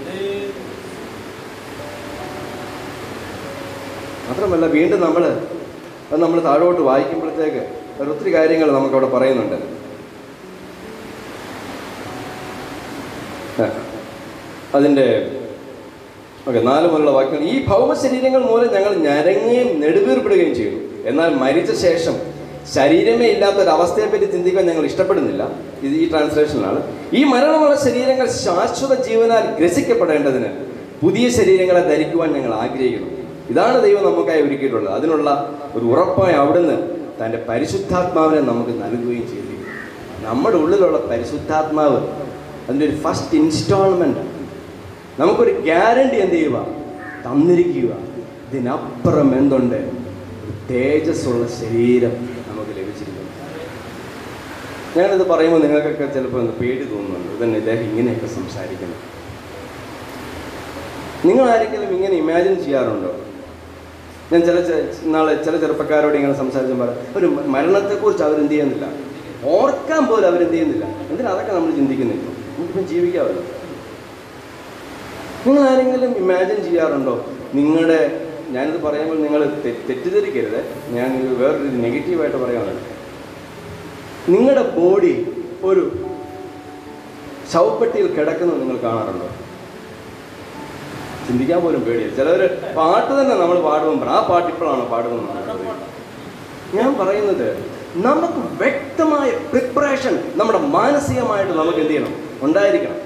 [4.28, 5.23] മാത്രമല്ല വീണ്ടും നമ്മൾ
[6.11, 7.62] അത് നമ്മൾ താഴോട്ട് വായിക്കുമ്പോഴത്തേക്ക്
[8.07, 9.57] ഒത്തിരി കാര്യങ്ങൾ നമുക്കവിടെ പറയുന്നുണ്ട്.
[14.75, 15.07] അതിന്റെ
[16.49, 17.49] ഓക്കെ നാല് മുതലുള്ള വാക്യങ്ങൾ.
[17.49, 22.17] ഈ ഭൗമശരീരങ്ങൾ മൂലം ഞങ്ങൾ ഞരങ്ങുകയും നെടുവീർപ്പെടുകയും ചെയ്യുന്നു എന്നാൽ മരിച്ച ശേഷം
[22.75, 25.42] ശരീരമേ ഇല്ലാത്ത ഒരു അവസ്ഥയെപ്പറ്റി ചിന്തിക്കാൻ ഞങ്ങൾ ഇഷ്ടപ്പെടുന്നില്ല.
[25.83, 26.81] ഇത് ഈ ട്രാൻസ്ലേഷനിലാണ്.
[27.12, 30.46] ഈ മരണമുള്ള ശരീരങ്ങൾ ശാശ്വത ജീവനാൽ ഗ്രസിക്കപ്പെടേണ്ടതിന്
[31.03, 33.11] പുതിയ ശരീരങ്ങളെ ധരിക്കുവാൻ ഞങ്ങൾ ആഗ്രഹിക്കുന്നു.
[33.51, 34.94] ഇതാണ് ദൈവം നമുക്കായി ഒരുക്കിയിട്ടുള്ളത്.
[34.94, 42.07] അതിനുള്ള ഒരു ഉറപ്പായി അവിടുന്ന് തന്റെ പരിശുദ്ധാത്മാവിനെ നമുക്ക് നൽകുകയും ചെയ്തിരിക്കുന്നു നമ്മുടെ ഉള്ളിലുള്ള പരിശുദ്ധാത്മാവ്
[42.68, 44.18] അതിന്റെ ഒരു ഫസ്റ്റ് ഇൻസ്റ്റാൾമെന്റ്
[45.20, 46.66] നമുക്കൊരു ഗ്യാരണ്ടി എന്ത് ചെയ്യുക?
[47.26, 47.90] തന്നിരിക്കുക.
[48.50, 49.92] ഇതിനപ്പുറം എന്തുണ്ട്?
[50.70, 52.11] തേജസ്സുള്ള ശരീരം
[52.48, 53.28] നമുക്ക് ലഭിച്ചിരിക്കുന്നു.
[54.96, 57.33] ഞാനിത് പറയുമ്പോൾ നിങ്ങൾക്കൊക്കെ ചിലപ്പോൾ ഒന്ന് പേടി തോന്നുന്നുണ്ട്.
[57.37, 58.96] ഇതന്നെ ഇദ്ദേഹം ഇങ്ങനെയൊക്കെ സംസാരിക്കുന്നു
[61.24, 63.14] നിങ്ങൾ ആരെങ്കിലും ഇങ്ങനെ ഇമാജിൻ ചെയ്യാറുണ്ടോ?
[64.33, 68.93] ഞാൻ ചില നാളെ ചില ചെറുപ്പക്കാരോട് ഇങ്ങനെ സംസാരിച്ചപ്പോൾ ഒരു മ- മരണത്തെക്കുറിച്ച് അവരെന്ത് ചെയ്യുന്നില്ല.
[69.45, 70.85] ഓർക്കാൻ പോലും അവരെന്ത് ചെയ്യുന്നില്ല.
[70.85, 73.43] എന്തിനാ അതൊക്കെ നമ്മൾ ചിന്തിക്കുന്നില്ല നമുക്കിപ്പം ജീവിക്കാമല്ലോ.
[75.47, 77.27] നിങ്ങൾ ആരെങ്കിലും ഇമാജിൻ ചെയ്യാറുണ്ടോ?
[77.55, 80.64] നിങ്ങളുടെ ഞാനിത് പറയുമ്പോൾ നിങ്ങൾ തെറ്റിദ്ധരിക്കരുത്.
[80.91, 82.99] ഞാൻ വേറൊരു നെഗറ്റീവായിട്ട് പറയാനുള്ളത്
[84.29, 85.33] നിങ്ങളുടെ ബോഡി
[85.64, 85.93] ഒരു
[87.53, 89.29] ശവപ്പെട്ടിയിൽ കിടക്കുന്നത് നിങ്ങൾ കാണാറുണ്ടോ?
[91.29, 92.43] ചിന്തിക്കാൻ പോലും പേടിയാണ് ചിലവർ
[92.77, 95.27] പാട്ട് തന്നെ നമ്മൾ പാടുമ്പോൾ ആ പാട്ട് ഇപ്പോഴാണ് പാടുന്നത്.
[96.75, 97.49] ഞാൻ പറയുന്നത്
[98.07, 102.14] നമുക്ക് വ്യക്തമായ പ്രിപ്പറേഷൻ നമ്മുടെ മാനസികമായിട്ട് നമുക്ക് എന്ത് ചെയ്യണം?
[102.43, 102.99] ഉണ്ടായിരിക്കണം.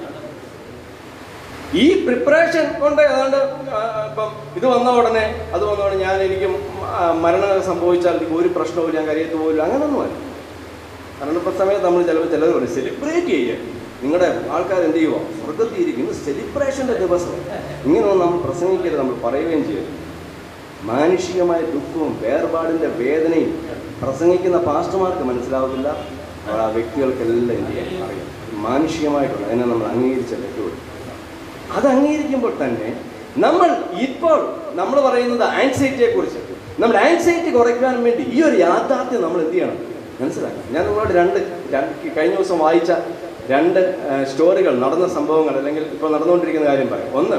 [1.75, 3.37] ഈ പ്രിപ്പറേഷൻ കൊണ്ട് ഏതാണ്ട്
[4.09, 5.23] ഇപ്പം ഇത് വന്ന ഉടനെ
[5.55, 6.49] അത് വന്ന ഉടനെ ഞാൻ എനിക്ക്
[7.23, 9.63] മരണം സംഭവിച്ചാൽ എനിക്ക് ഒരു പ്രശ്നവും ഞാൻ കരയത്ത് പോകില്ല
[11.19, 13.59] കാരണം ഇപ്പം സമയത്ത് നമ്മൾ ചിലപ്പോൾ ചിലർ സെലിബ്രേറ്റ് ചെയ്യുക
[14.03, 17.35] നിങ്ങളുടെ ആൾക്കാർ എന്ത് ചെയ്യുക സ്വർഗത്തിയിരിക്കുന്നു സെലിബ്രേഷന്റെ ദിവസം
[17.87, 19.89] ഇങ്ങനെയൊന്നും നമ്മൾ പ്രസംഗിക്കരുത് നമ്മൾ പറയുകയും ചെയ്യും.
[20.91, 23.53] മാനുഷികമായ ദുഃഖവും വേർപാടിന്റെ വേദനയും
[24.03, 25.89] പ്രസംഗിക്കുന്ന പാസ്റ്റർമാർക്ക് മനസ്സിലാവില്ല.
[26.51, 28.29] ആ വ്യക്തികൾക്കെല്ലാം എന്ത് ചെയ്യാൻ അറിയാം.
[28.63, 30.79] മാനുഷികമായിട്ടുള്ള അതിനെ നമ്മൾ അംഗീകരിച്ച വ്യക്തിയോട്.
[31.77, 32.89] അത് അംഗീകരിക്കുമ്പോൾ തന്നെ
[33.37, 33.69] നമ്മൾ
[34.07, 34.39] ഇപ്പോൾ
[34.81, 36.09] നമ്മൾ പറയുന്നത് ആൻസൈറ്റിയെ
[36.79, 39.79] നമ്മൾ ആൻസൈറ്റി കുറയ്ക്കാൻ വേണ്ടി ഈ ഒരു യാഥാർത്ഥ്യം നമ്മൾ എന്ത് ചെയ്യണം?
[40.21, 40.75] മനസ്സിലാക്കണം.
[40.75, 41.39] ഞാൻ നിങ്ങളോട് രണ്ട്
[42.17, 42.93] കഴിഞ്ഞ ദിവസം വായിച്ച
[43.55, 43.81] രണ്ട്
[44.31, 47.11] സ്റ്റോറികൾ നടന്ന സംഭവങ്ങൾ അല്ലെങ്കിൽ ഇപ്പോൾ നടന്നുകൊണ്ടിരിക്കുന്ന കാര്യം പറയാം.
[47.21, 47.39] ഒന്ന്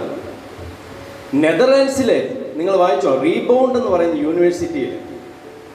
[1.44, 2.20] നെതർലാൻഡ്സിലെ
[2.60, 4.92] നിങ്ങൾ വായിച്ചോ റീബൗണ്ട് എന്ന് പറയുന്ന യൂണിവേഴ്സിറ്റിയിൽ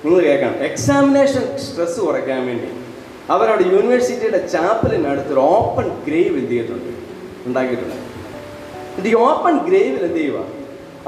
[0.05, 2.68] നിങ്ങൾ കേൾക്കണം എക്സാമിനേഷൻ സ്ട്രെസ് കുറയ്ക്കാൻ വേണ്ടി
[3.35, 6.92] അവരവിടെ യൂണിവേഴ്സിറ്റിയുടെ ചാപ്പലിനടുത്ത് ഒരു ഓപ്പൺ ഗ്രേവ് എന്ത് ചെയ്തിട്ടുണ്ട്?
[7.48, 7.96] ഉണ്ടാക്കിയിട്ടുണ്ട്.
[9.11, 10.38] ഈ ഓപ്പൺ ഗ്രേവിൽ എന്ത് ചെയ്യുക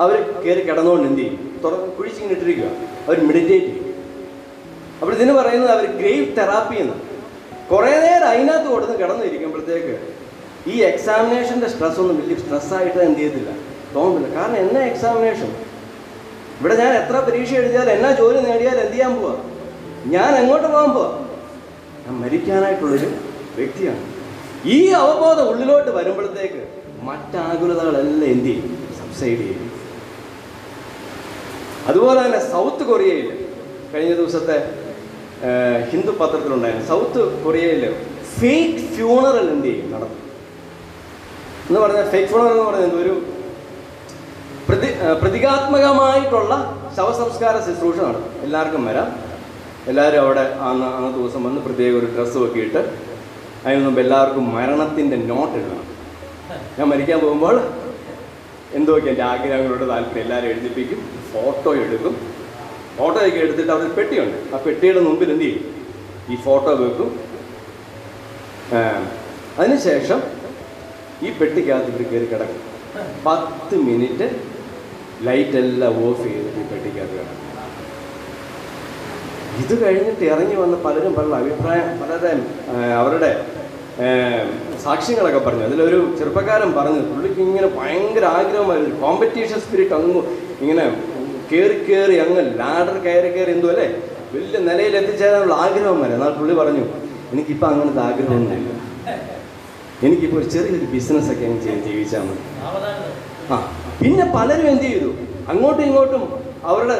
[0.02, 1.38] അവർ കയറി കിടന്നുകൊണ്ട് എന്ത് ചെയ്യും?
[1.62, 2.68] തുറന്ന് കുഴിച്ചിങ്ങനെ ഇട്ടിരിക്കുക
[3.06, 3.86] അവർ മെഡിറ്റേറ്റ് ചെയ്യും.
[5.00, 6.96] അപ്പോൾ ഇതിന് പറയുന്നത് അവർ ഗ്രേവ് തെറാപ്പി എന്ന്
[7.70, 9.94] കുറേ നേരം അതിനകത്ത് കൊടുത്ത് കിടന്നിരിക്കുമ്പോഴത്തേക്ക്
[10.70, 13.50] ഈ എക്സാമിനേഷന്റെ സ്ട്രെസ് ഒന്നും വലിയ സ്ട്രെസ്സായിട്ട് എന്ത് ചെയ്തില്ല.
[13.94, 14.38] തോന്നുന്നില്ല.
[14.38, 15.56] കാരണം എന്നാ എക്സാമിനേഷൻ
[16.60, 19.36] ഇവിടെ ഞാൻ എത്ര പരീക്ഷ എഴുതിയാൽ എന്നാ ജോലി നേടിയാൽ എന്ത് ചെയ്യാൻ പോവാ?
[20.06, 21.26] ഞാൻ എങ്ങോട്ട് പോകാൻ പോവാ?
[22.06, 23.08] ഞാൻ മരിക്കാനായിട്ടുള്ളൊരു
[23.56, 24.02] വ്യക്തിയാണ്.
[24.64, 26.62] ഈ അവബോധം ഉള്ളിലോട്ട് വരുമ്പോഴത്തേക്ക്
[27.02, 28.88] മറ്റാകുലതകളെല്ലാം എന്ത് ചെയ്യും?
[28.98, 29.70] സബ്സൈഡ് ചെയ്യും.
[31.88, 33.46] അതുപോലെ തന്നെ സൗത്ത് കൊറിയയിൽ
[33.94, 34.79] കഴിഞ്ഞ ദിവസത്തെ
[35.90, 36.86] ഹിന്ദു പത്രത്തിലുണ്ടായിരുന്നു.
[36.92, 37.82] സൗത്ത് കൊറിയയിൽ
[38.38, 39.86] ഫേക്ക് ഫ്യൂണറൽ എന്ത് ചെയ്യും?
[39.94, 40.18] നടത്തും
[41.68, 43.14] എന്ന് പറഞ്ഞാൽ ഫേക്ക് ഫ്യൂണറൽ എന്ന് പറയുന്നത് ഒരു
[44.68, 44.88] പ്രതി
[45.20, 46.54] പ്രതീകാത്മകമായിട്ടുള്ള
[46.96, 49.08] ശവസംസ്കാര ശുശ്രൂഷ നടത്തും എല്ലാവർക്കും വരാം.
[49.90, 52.80] എല്ലാവരും അവിടെ അന്ന് അന്നത്തെ ദിവസം വന്ന് പ്രത്യേക ഒരു ഡ്രസ്സ് ഇട്ട്
[53.64, 55.86] അതിന് മുമ്പ് എല്ലാവർക്കും മരണത്തിന്റെ നോട്ട് എഴുതണം.
[56.76, 57.56] ഞാൻ മരിക്കാൻ പോകുമ്പോൾ
[58.78, 61.00] എന്തൊക്കെ എന്റെ ആഗ്രഹങ്ങളോട് താല്പര്യം എല്ലാവരും എഴുതിപ്പിക്കും
[61.32, 62.14] ഫോട്ടോ എടുക്കും.
[63.00, 64.38] ഫോട്ടോ ഒക്കെ എടുത്തിട്ട് അവിടെ പെട്ടിയുണ്ട്.
[64.54, 65.66] ആ പെട്ടിയുടെ മുമ്പിൽ എന്ത് ചെയ്യും?
[66.30, 67.10] ഈ ഫോട്ടോ വെക്കും.
[69.58, 70.20] അതിനുശേഷം
[71.26, 72.62] ഈ പെട്ടിക്കകത്ത് ഇവർ കയറി കിടക്കും.
[73.26, 74.26] പത്ത് മിനിറ്റ്
[75.26, 77.38] ലൈറ്റ് എല്ലാം ഓഫ് ചെയ്തിട്ട് ഈ പെട്ടിക്കകത്ത് കിടക്കും.
[79.62, 82.32] ഇത് കഴിഞ്ഞിട്ട് ഇറങ്ങി വന്ന പലരും പല അഭിപ്രായം പലരുടെ
[83.00, 83.30] അവരുടെ
[84.84, 85.64] സാക്ഷ്യങ്ങളൊക്കെ പറഞ്ഞു.
[85.68, 90.22] അതിലൊരു ചെറുപ്പക്കാരൻ പറഞ്ഞു പുള്ളിക്ക് ഇങ്ങനെ ഭയങ്കര ആഗ്രഹമായിരുന്നു കോമ്പറ്റീഷൻ സ്പിരിറ്റ് അങ്ങ്
[90.62, 90.84] ഇങ്ങനെ
[91.50, 93.86] കയറി കയറി അങ്ങ് ലാഡർ കയറി കയറി എന്തോ അല്ലേ?
[94.34, 96.84] വലിയ നിലയിൽ എത്തിച്ചേരാനുള്ള ആഗ്രഹം വരെ എന്നാൽ പുള്ളി പറഞ്ഞു
[97.32, 98.68] എനിക്കിപ്പോൾ അങ്ങനത്തെ ആഗ്രഹമൊന്നുമില്ല.
[100.06, 102.42] എനിക്കിപ്പോൾ ഒരു ചെറിയൊരു ബിസിനസ്സൊക്കെ അങ്ങ് ചെയ്ത് ജീവിച്ചാൽ മതി.
[103.52, 103.56] ആ
[104.00, 105.10] പിന്നെ പലരും എന്ത് ചെയ്തു?
[105.52, 106.22] അങ്ങോട്ടും ഇങ്ങോട്ടും
[106.70, 106.96] അവരുടെ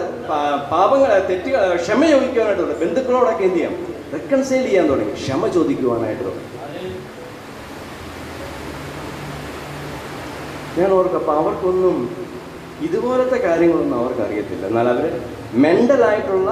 [0.73, 3.75] പാപങ്ങൾ തെറ്റുകൾ ക്ഷമ ചോദിക്കുവാനായിട്ട് ബന്ധുക്കളോടൊക്കെ എന്ത് ചെയ്യാം?
[4.15, 5.15] റെക്കൺസൈൽ ചെയ്യാൻ തുടങ്ങി.
[5.23, 6.47] ക്ഷമ ചോദിക്കുവാനായിട്ട് തുടങ്ങി.
[10.79, 11.97] ഞാൻ ഓർക്കപ്പോൾ അവർക്കൊന്നും
[12.87, 15.05] ഇതുപോലത്തെ കാര്യങ്ങളൊന്നും അവർക്ക് അറിയത്തില്ല എന്നാൽ അവർ
[15.65, 16.51] മെന്റലായിട്ടുള്ള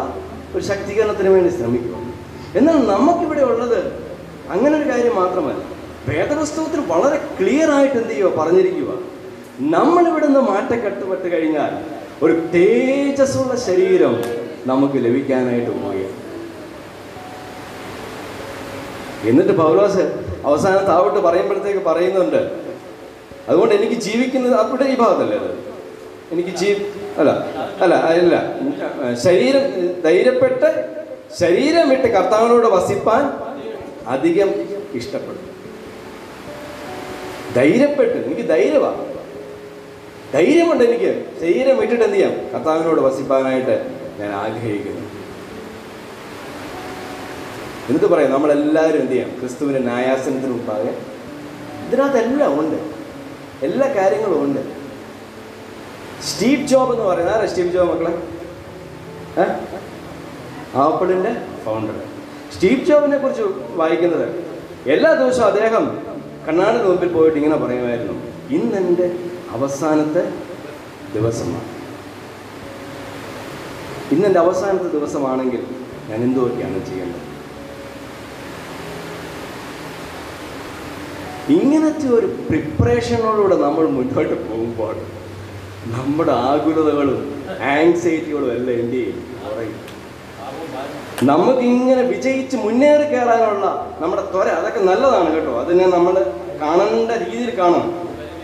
[0.54, 2.04] ഒരു ശക്തീകരണത്തിന് വേണ്ടി ശ്രമിക്കും.
[2.58, 3.80] എന്നാൽ നമുക്കിവിടെ ഉള്ളത്
[4.50, 5.62] അങ്ങനെ ഒരു കാര്യം മാത്രമല്ല.
[6.08, 8.90] വേദപുസ്തകത്തിൽ വളരെ ക്ലിയർ ആയിട്ട് എന്ത് ചെയ്യുക പറഞ്ഞിരിക്കുക
[9.74, 11.72] നമ്മളിവിടെ നിന്ന് മാറ്റക്കെട്ടുപെട്ട് കഴിഞ്ഞാൽ
[12.22, 14.14] ഒരു തേജസ്സുള്ള ശരീരം
[14.66, 16.06] നമുക്ക് ലഭിക്കാനായിട്ട് പോയി
[19.28, 20.04] എന്നിട്ട് പൗലോസ്
[20.44, 22.40] അവസാനം പറയുമ്പോഴത്തേക്ക് പറയുന്നുണ്ട്
[23.48, 25.50] അതുകൊണ്ട് എനിക്ക് ജീവിക്കുന്നത് അവിടെ ഈ ഭാഗത്തല്ലേ അത്
[26.32, 26.72] എനിക്ക് ജീ
[27.18, 27.30] അല്ല
[27.80, 28.34] അല്ല അല്ല.
[29.14, 29.60] ശരീരം
[30.02, 30.94] ധൈര്യപ്പെട്ട്
[31.40, 33.22] ശരീരം വിട്ട് കർത്താവിനോട് വസിപ്പാൻ
[34.06, 34.50] അധികം
[34.94, 35.48] ഇഷ്ടപ്പെടും.
[37.54, 39.08] ധൈര്യപ്പെട്ട് എനിക്ക് ധൈര്യമാണ്
[40.34, 41.24] ധൈര്യമുണ്ട് എനിക്ക്.
[41.40, 42.34] ശരീരം വിട്ടിട്ട് എന്ത് ചെയ്യാം?
[42.54, 45.08] കർത്താവിനോട് വസിപ്പാനായിട്ട് ഞാൻ ആഗ്രഹിക്കുന്നു.
[47.88, 49.30] എന്നിട്ട് പറയാം നമ്മളെല്ലാവരും എന്ത് ചെയ്യാം?
[49.40, 50.98] ക്രിസ്തുവിന്റെ ന്യായാസനത്തിന് മുമ്പാകെ.
[51.88, 52.76] ഇതിനകത്തെല്ലാം ഉണ്ട്.
[53.64, 54.77] എല്ലാ കാര്യങ്ങളും ഉണ്ട്.
[56.26, 58.12] സ്റ്റീവ് ജോബ് എന്ന് പറയുന്നത് ആരാ സ്റ്റീവ് ജോബ് മക്കളെ?
[60.76, 61.32] ആപ്പിളിന്റെ
[61.64, 61.96] ഫൗണ്ടർ
[62.54, 63.42] സ്റ്റീവ് ജോബിനെ കുറിച്ച്
[63.80, 64.26] വായിക്കുന്നത്
[64.86, 65.84] എല്ലാ ദിവസവും അദ്ദേഹം
[66.48, 68.14] കണ്ണാടി മുമ്പിൽ പോയിട്ട് ഇങ്ങനെ പറയുമായിരുന്നു.
[68.50, 69.06] ഇന്ന് ഇന്നെന്റെ
[69.50, 70.22] അവസാനത്തെ
[71.14, 71.68] ദിവസമാണ്.
[74.12, 75.62] ഇന്നെന്റെ അവസാനത്തെ ദിവസമാണെങ്കിൽ
[76.10, 77.24] ഞാൻ എന്തൊക്കെയാണ് ചെയ്യേണ്ടത്?
[81.56, 84.96] ഇങ്ങനത്തെ ഒരു പ്രിപ്പറേഷനോടുകൂടെ നമ്മൾ മുന്നോട്ട് പോകുമ്പോൾ
[85.92, 87.20] നമ്മുടെ ആകുലതകളും
[87.72, 89.18] ആങ്സൈറ്റികളും എല്ലാം എന്ത് ചെയ്യും?
[89.44, 89.76] കുറയും
[91.22, 93.66] നമുക്ക് ഇങ്ങനെ വിജയിച്ച് മുന്നേറി കയറാനുള്ള
[94.00, 95.60] നമ്മുടെ ത്വര അതൊക്കെ നല്ലതാണ് കേട്ടോ.
[95.60, 96.14] അതിനെ നമ്മൾ
[96.60, 97.88] കാണേണ്ട രീതിയിൽ കാണണം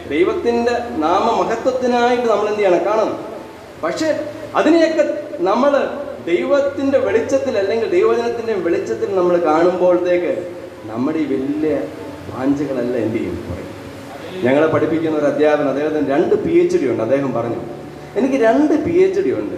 [0.08, 2.84] ദൈവത്തിന്റെ നാമമഹത്വത്തിനായിട്ട് നമ്മൾ എന്ത് ചെയ്യണം?
[2.84, 3.10] കാണും.
[3.82, 4.08] പക്ഷെ
[4.54, 5.04] അതിനെയൊക്കെ
[5.40, 5.72] നമ്മൾ
[6.26, 10.32] ദൈവത്തിന്റെ വെളിച്ചത്തിൽ അല്ലെങ്കിൽ ദൈവജനത്തിന്റെ വെളിച്ചത്തിൽ നമ്മൾ കാണുമ്പോഴത്തേക്ക്
[10.86, 11.72] നമ്മുടെ ഈ വലിയ
[12.30, 13.36] വാഞ്ചകളെല്ലാം എന്ത് ചെയ്യും?
[13.48, 13.70] പറയും
[14.42, 17.60] ഞങ്ങളെ പഠിപ്പിക്കുന്ന ഒരു അധ്യാപകൻ അദ്ദേഹത്തിന് രണ്ട് പി എച്ച് ഡി ഉണ്ട് അദ്ദേഹം പറഞ്ഞു.
[18.18, 19.56] എനിക്ക് രണ്ട് പി എച്ച് ഡി ഉണ്ട്.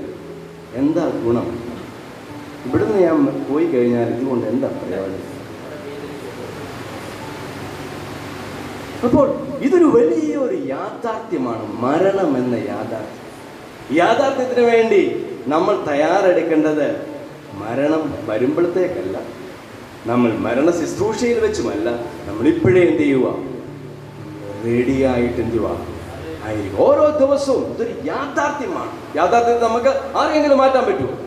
[0.80, 1.46] എന്താ ഗുണം?
[2.66, 3.16] ഇവിടുന്ന് ഞാൻ
[3.48, 5.32] പോയി കഴിഞ്ഞാൽ ഇതുകൊണ്ട് എന്താ പ്രയോജനം
[9.06, 9.26] അപ്പോൾ
[9.66, 13.24] ഇതൊരു വലിയൊരു യാഥാർത്ഥ്യമാണ് മരണം എന്ന യാഥാർത്ഥ്യം.
[14.00, 15.02] യാഥാർത്ഥ്യത്തിന് വേണ്ടി
[15.54, 16.86] നമ്മൾ തയ്യാറെടുക്കേണ്ടത്
[17.62, 19.16] മരണം വരുമ്പോഴത്തേക്കല്ല.
[20.10, 21.88] നമ്മൾ മരണ ശുശ്രൂഷയിൽ വെച്ചുമല്ല
[22.28, 23.28] നമ്മളിപ്പോഴേ എന്ത് ചെയ്യുക
[24.66, 25.86] റെഡിയായിട്ട് എന്ത് ചെയ്യുക
[26.44, 26.78] ആയിരിക്കും.
[26.78, 29.16] ഓരോ ദിവസവും ഇതൊരു യാഥാർത്ഥ്യമാണ്.
[29.16, 31.18] യാഥാർത്ഥ്യം നമുക്ക് ആരെങ്കിലും മാറ്റാൻ പറ്റുമോ?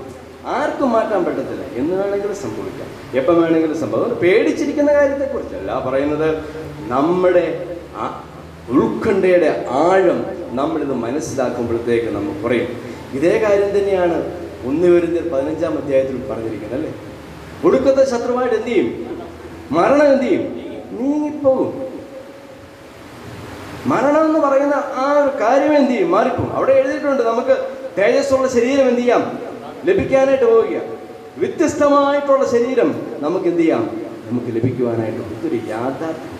[0.45, 1.63] ആർക്കും മാറ്റാൻ പറ്റത്തില്ല.
[1.75, 3.17] എന്ന് വേണമെങ്കിലും സംഭവിക്കാം.
[3.17, 6.43] എപ്പം വേണമെങ്കിലും സംഭവം പേടിച്ചിരിക്കുന്ന കാര്യത്തെക്കുറിച്ചല്ല പറയുന്നത്.
[6.87, 7.65] നമ്മുടെ
[8.69, 10.25] ഉൾക്കണ്ഠയുടെ ആഴം
[10.55, 12.67] നമ്മളിത് മനസ്സിലാക്കുമ്പോഴത്തേക്ക് നമുക്ക് പറയും
[13.13, 14.33] ഇതേ കാര്യം തന്നെയാണ്
[14.65, 16.93] ഒന്ന് വരുന്ന പതിനഞ്ചാം അധ്യായത്തിൽ പറഞ്ഞിരിക്കുന്നത് അല്ലേ?
[17.63, 19.17] ഒടുക്കത്തെ ശത്രുവായിട്ട് എന്ത് ചെയ്യും?
[19.71, 20.43] മരണം എന്ത് ചെയ്യും?
[20.91, 21.88] നീങ്ങിപ്പോകും.
[23.85, 26.11] മരണം എന്ന് പറയുന്ന ആ ഒരു കാര്യം എന്ത് ചെയ്യും?
[26.11, 29.41] മാറിപ്പോകും അവിടെ എഴുതിയിട്ടുണ്ട് നമുക്ക് തേജസ്സുള്ള ശരീരം എന്ത് ചെയ്യാം?
[29.85, 30.81] ലഭിക്കാനായിട്ട് പോവുക
[31.37, 33.89] വ്യത്യസ്തമായിട്ടുള്ള ശരീരം നമുക്ക് എന്ത് ചെയ്യാം?
[34.29, 36.35] നമുക്ക് ലഭിക്കുവാനായിട്ട് ഇതൊരു യാഥാർത്ഥ്യം.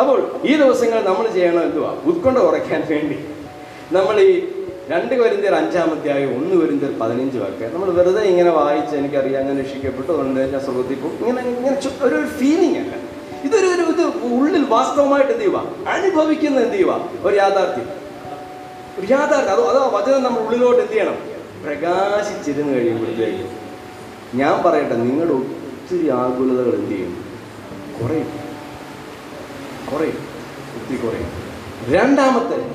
[0.00, 1.94] അപ്പോൾ ഈ ദിവസങ്ങൾ നമ്മൾ ചെയ്യണം എന്തുവാ?
[2.04, 3.18] ഉത്കൊണ്ട കുറയ്ക്കാൻ വേണ്ടി.
[3.92, 4.48] നമ്മൾ ഈ
[4.90, 10.12] രണ്ട് വരുന്നേർ അഞ്ചാം അധ്യായം ഒന്ന് വരുന്നേർ പതിനഞ്ചും ഒക്കെ നമ്മൾ വെറുതെ ഇങ്ങനെ വായിച്ച് എനിക്കറിയാം ഞാൻ രക്ഷിക്കപ്പെട്ടു
[10.12, 12.94] അതുകൊണ്ട് ഞാൻ സ്വർഗത്തിൽ ഇങ്ങനെ ഇങ്ങനെ ഒരു ഫീലിംഗ് അല്ല.
[13.44, 17.88] ഇതൊരു ഒരു ഇത് ഉള്ളിൽ വാസ്തവമായിട്ട് എന്ത് ചെയ്യുക അനുഭവിക്കുന്ന എന്ത് ചെയ്യുക ഒരു യാഥാർത്ഥ്യം.
[18.98, 19.50] ഒരു യാഥാർത്ഥ്യം.
[19.50, 21.14] അത് അതോ വചനം നമ്മൾ ഉള്ളിലോട്ട് എന്ത് ചെയ്യണം?
[21.64, 23.50] പ്രകാശിച്ചിരുന്ന് കഴിയുമ്പോഴത്തേക്ക്.
[24.36, 27.24] ഞാൻ പറയട്ടെ നിങ്ങളുടെ ഒത്തിരി ആകുലതകൾ എന്ത് ചെയ്യും?
[28.02, 28.32] കുറയും.
[29.92, 30.28] കുറയും.
[30.74, 31.48] ഒത്തിരി കുറയും.
[31.88, 32.70] രണ്ടാമത്തെ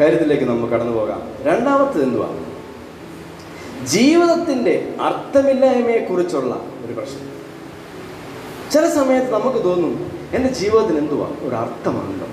[0.00, 1.22] കാര്യത്തിലേക്ക് നമ്മൾ കടന്നു പോകാം.
[1.42, 2.28] രണ്ടാമത്തത് എന്തുവാ?
[3.84, 7.33] ജീവിതത്തിന്റെ അർത്ഥമില്ലായ്മയെക്കുറിച്ചുള്ള ഒരു പ്രശ്നം.
[8.74, 11.28] ചില സമയത്ത് നമുക്ക് തോന്നും എന്റെ ജീവിതത്തിന് എന്തുവാ?
[11.40, 12.26] ഒരു അർത്ഥമുണ്ടോ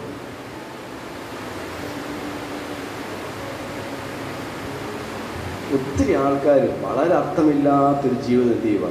[5.74, 8.88] ഒത്തിരി ആൾക്കാർ വളരെ അർത്ഥമില്ലാത്തൊരു ജീവിതം എന്ത് ചെയ്യുക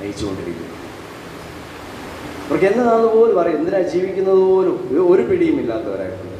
[0.00, 0.68] നയിച്ചുകൊണ്ടിരിക്കുന്നു.
[2.48, 3.58] അവർക്ക് എന്നതാണെന്ന് പോലും അറിയാം.
[3.58, 4.88] എന്തിനാ ജീവിക്കുന്നത് പോലും?
[4.90, 6.38] ഒരു- പിടിയും ഇല്ലാത്തവരായിട്ടുണ്ട്.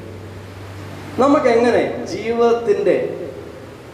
[1.22, 3.30] നമുക്ക് എങ്ങനെ ജീവിതത്തിന്റെ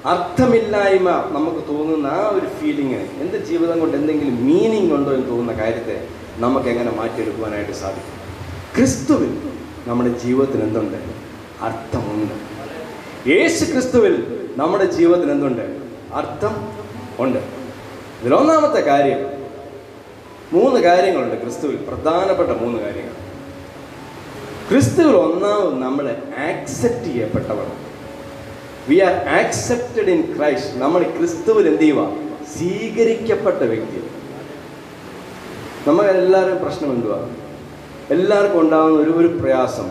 [0.06, 6.27] അർത്ഥമില്ലായ്മ നമുക്ക് തോന്നുന്ന ആ ഒരു ഫീലിങ്ങിന് എന്റെ ജീവിതം കൊണ്ട് എന്തെങ്കിലും മീനിങ് ഉണ്ടോ എന്ന് തോന്നുന്ന കാര്യത്തെ
[6.38, 8.18] നമുക്ക് എങ്ങനെ മാറ്റിയെടുക്കുവാനായിട്ട് സാധിക്കും?
[8.76, 9.50] ക്രിസ്തുവിൽ
[9.86, 10.98] നമ്മുടെ ജീവിതത്തിന് എന്തുണ്ട്?
[11.62, 12.34] അർത്ഥമുണ്ട്
[13.30, 14.14] യേശു ക്രിസ്തുവിൽ
[14.56, 15.78] നമ്മുടെ ജീവിതത്തിന് എന്തുണ്ട്?
[16.14, 16.68] അർത്ഥം
[17.18, 17.38] ഉണ്ട്.
[18.22, 19.20] ഇതിലൊന്നാമത്തെ കാര്യം
[20.52, 21.76] മൂന്ന് കാര്യങ്ങളുണ്ട് ക്രിസ്തുവിൽ.
[21.76, 23.14] പ്രധാനപ്പെട്ട മൂന്ന് കാര്യങ്ങൾ.
[24.70, 27.72] ക്രിസ്തുവിൽ ഒന്നാമത് നമ്മൾ accept ചെയ്യപ്പെട്ടവർ.
[28.88, 32.08] We are accepted in Christ നമ്മൾ ക്രിസ്തുവിൽ എന്ത് ചെയ്യുക
[32.58, 33.62] സ്വീകരിക്കപ്പെട്ട
[35.88, 37.18] നമ്മൾ എല്ലാവരും പ്രശ്നം എന്തുവാ?
[38.14, 39.86] എല്ലാവർക്കും ഉണ്ടാകുന്ന ഒരു ഒരു പ്രയാസം.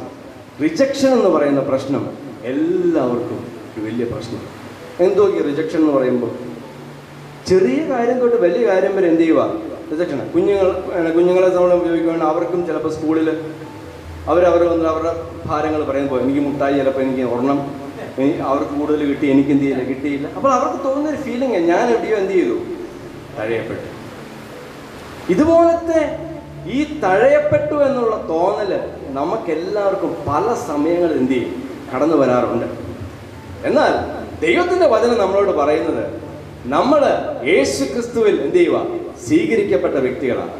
[0.63, 2.03] റിജക്ഷൻ എന്ന് പറയുന്ന പ്രശ്നം
[2.51, 3.39] എല്ലാവർക്കും
[3.71, 4.41] ഒരു വലിയ പ്രശ്നം.
[5.05, 6.31] എന്തോ ഈ റിജക്ഷൻ എന്ന് പറയുമ്പോൾ?
[7.49, 9.41] ചെറിയ കാര്യം തൊട്ട് വലിയ കാര്യം വരെ എന്ത് ചെയ്യുക
[9.91, 10.69] റിജക്ഷൻ കുഞ്ഞുങ്ങൾ
[11.17, 13.29] കുഞ്ഞുങ്ങളെ നമ്മൾ ഉപയോഗിക്കുകയാണെങ്കിൽ അവർക്കും ചിലപ്പോൾ സ്കൂളിൽ
[14.31, 15.13] അവരവർ വന്ന് അവരുടെ
[15.49, 17.60] ഭാരങ്ങൾ പറയുമ്പോൾ എനിക്ക് മുട്ടായി ചിലപ്പോൾ എനിക്ക് ഒരെണ്ണം.
[18.49, 19.83] അവർക്ക് കൂടുതൽ കിട്ടി എനിക്ക് എന്ത് ചെയ്യില്ല?
[19.91, 20.27] കിട്ടിയില്ല.
[20.38, 22.57] അപ്പോൾ അവർക്ക് തോന്നുന്ന ഒരു ഫീലിംഗ് ഞാൻ എവിടെയോ എന്ത് ചെയ്തു?
[23.38, 23.88] തഴയപ്പെട്ടു.
[25.29, 26.17] ഇതുപോലത്തെ
[26.71, 28.79] ഈ തഴയപ്പെട്ടു എന്നുള്ള തോന്നൽ
[29.13, 31.69] നമുക്കെല്ലാവർക്കും പല സമയങ്ങളിൽ എന്ത് ചെയ്യും?
[31.95, 32.65] കടന്നു വരാറുണ്ട്.
[33.67, 33.93] എന്നാൽ
[34.41, 36.21] ദൈവത്തിന്റെ വചനം നമ്മളോട് പറയുന്നത്
[36.65, 37.05] നമ്മൾ
[37.47, 38.85] യേശു ക്രിസ്തുവിൽ എന്ത് ചെയ്യുക?
[39.27, 40.51] സ്വീകരിക്കപ്പെട്ട വ്യക്തികളാണ്.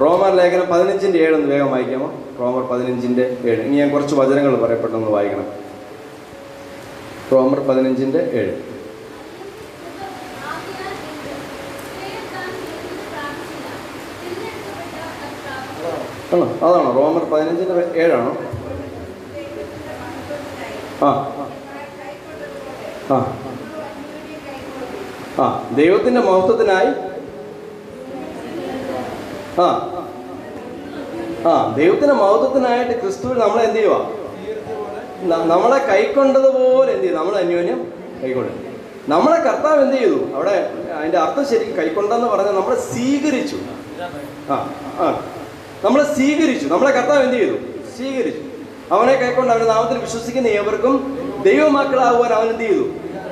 [0.00, 2.14] റോമർ ലേഖനം പതിനഞ്ചിന്റെ ഏഴ് ഒന്ന് വേഗം വായിക്കാമോ?
[2.40, 3.62] റോമർ പതിനഞ്ചിന്റെ ഏഴ്.
[3.62, 5.46] ഇനി ഞാൻ കുറച്ച് വചനങ്ങൾ പറയപ്പെട്ടൊന്ന് വായിക്കണം.
[7.32, 8.65] റോമർ പതിനഞ്ചിന്റെ ഏഴ്.
[16.32, 16.92] അതാണോ?
[16.92, 18.36] റോമർ പതിനഞ്ചിന്റെ ഏഴാണോ?
[21.06, 21.32] ആ
[23.10, 23.38] ആ.
[25.38, 26.86] ആ ദൈവത്തിന്റെ മഹത്വത്തിനായി?
[29.60, 29.66] ആ
[31.48, 33.92] ആ ദൈവത്തിന്റെ മഹത്വത്തിനായിട്ട് ക്രിസ്തുവിൽ നമ്മൾ എന്ത് ചെയ്യുക
[35.22, 38.52] നമ്മളെ കൈക്കൊണ്ടതുപോലെ എന്ത് ചെയ്യും നമ്മൾ അന്യോന്യം കൈക്കൊണ്ട്.
[39.08, 40.34] നമ്മളെ കർത്താവ് എന്ത് ചെയ്തു?
[40.34, 43.56] അവിടെ അതിന്റെ അർത്ഥം ശരിക്കും കൈക്കൊണ്ടെന്ന് പറഞ്ഞാൽ നമ്മളെ സ്വീകരിച്ചു.
[44.50, 44.54] ആ
[44.98, 45.20] ആ.
[45.84, 46.66] നമ്മളെ സ്വീകരിച്ചു.
[46.66, 47.56] നമ്മളെ കർത്താവ് എന്ത് ചെയ്തു?
[47.96, 48.42] സ്വീകരിച്ചു.
[48.94, 50.94] അവനെ കൈക്കൊണ്ട് അവന്റെ നാമത്തിൽ വിശ്വസിക്കുന്ന ഏവർക്കും
[51.44, 52.84] ദൈവമക്കളാകുവാൻ അവൻ എന്ത് ചെയ്തു?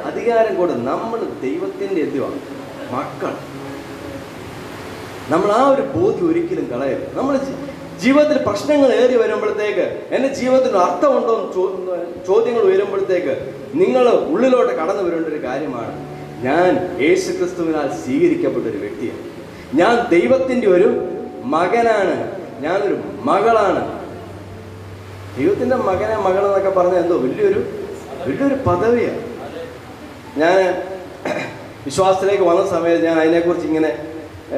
[0.05, 2.39] അധികാരം കൊണ്ട് നമ്മൾ ദൈവത്തിന്റെ എന്തുവാണ്
[2.95, 3.33] മക്കൾ
[5.29, 7.15] നമ്മൾ ആ ഒരു ബോധ്യം ഒരിക്കലും കളയരുത്.
[7.15, 7.41] നമ്മൾ
[8.01, 13.35] ജീവിതത്തിൽ പ്രശ്നങ്ങൾ ഏറി വരുമ്പോഴത്തേക്ക് എന്റെ ജീവിതത്തിന് അർത്ഥമുണ്ടോ എന്ന് ചോദ്യങ്ങൾ ഉയരുമ്പോഴത്തേക്ക്
[13.75, 15.95] നിങ്ങൾ ഉള്ളിലോട്ട് കടന്നു വരേണ്ട ഒരു കാര്യമാണ്.
[16.45, 19.23] ഞാൻ യേശുക്രിസ്തുവിനാൽ സ്വീകരിക്കപ്പെട്ട ഒരു വ്യക്തിയാണ്.
[19.75, 20.89] ഞാൻ ദൈവത്തിന്റെ ഒരു
[21.45, 22.45] മകനാണ്.
[22.61, 24.05] ഞാനൊരു മകളാണ്.
[25.39, 27.65] ദൈവത്തിന്റെ മകനെ മകൾ എന്നൊക്കെ പറഞ്ഞാൽ എന്തോ വലിയൊരു
[28.27, 29.21] വലിയൊരു പദവിയാണ്.
[30.37, 30.83] ഞാൻ
[31.85, 33.99] വിശ്വാസത്തിലേക്ക് വന്ന സമയത്ത് ഞാൻ അതിനെക്കുറിച്ച് ഇങ്ങനെ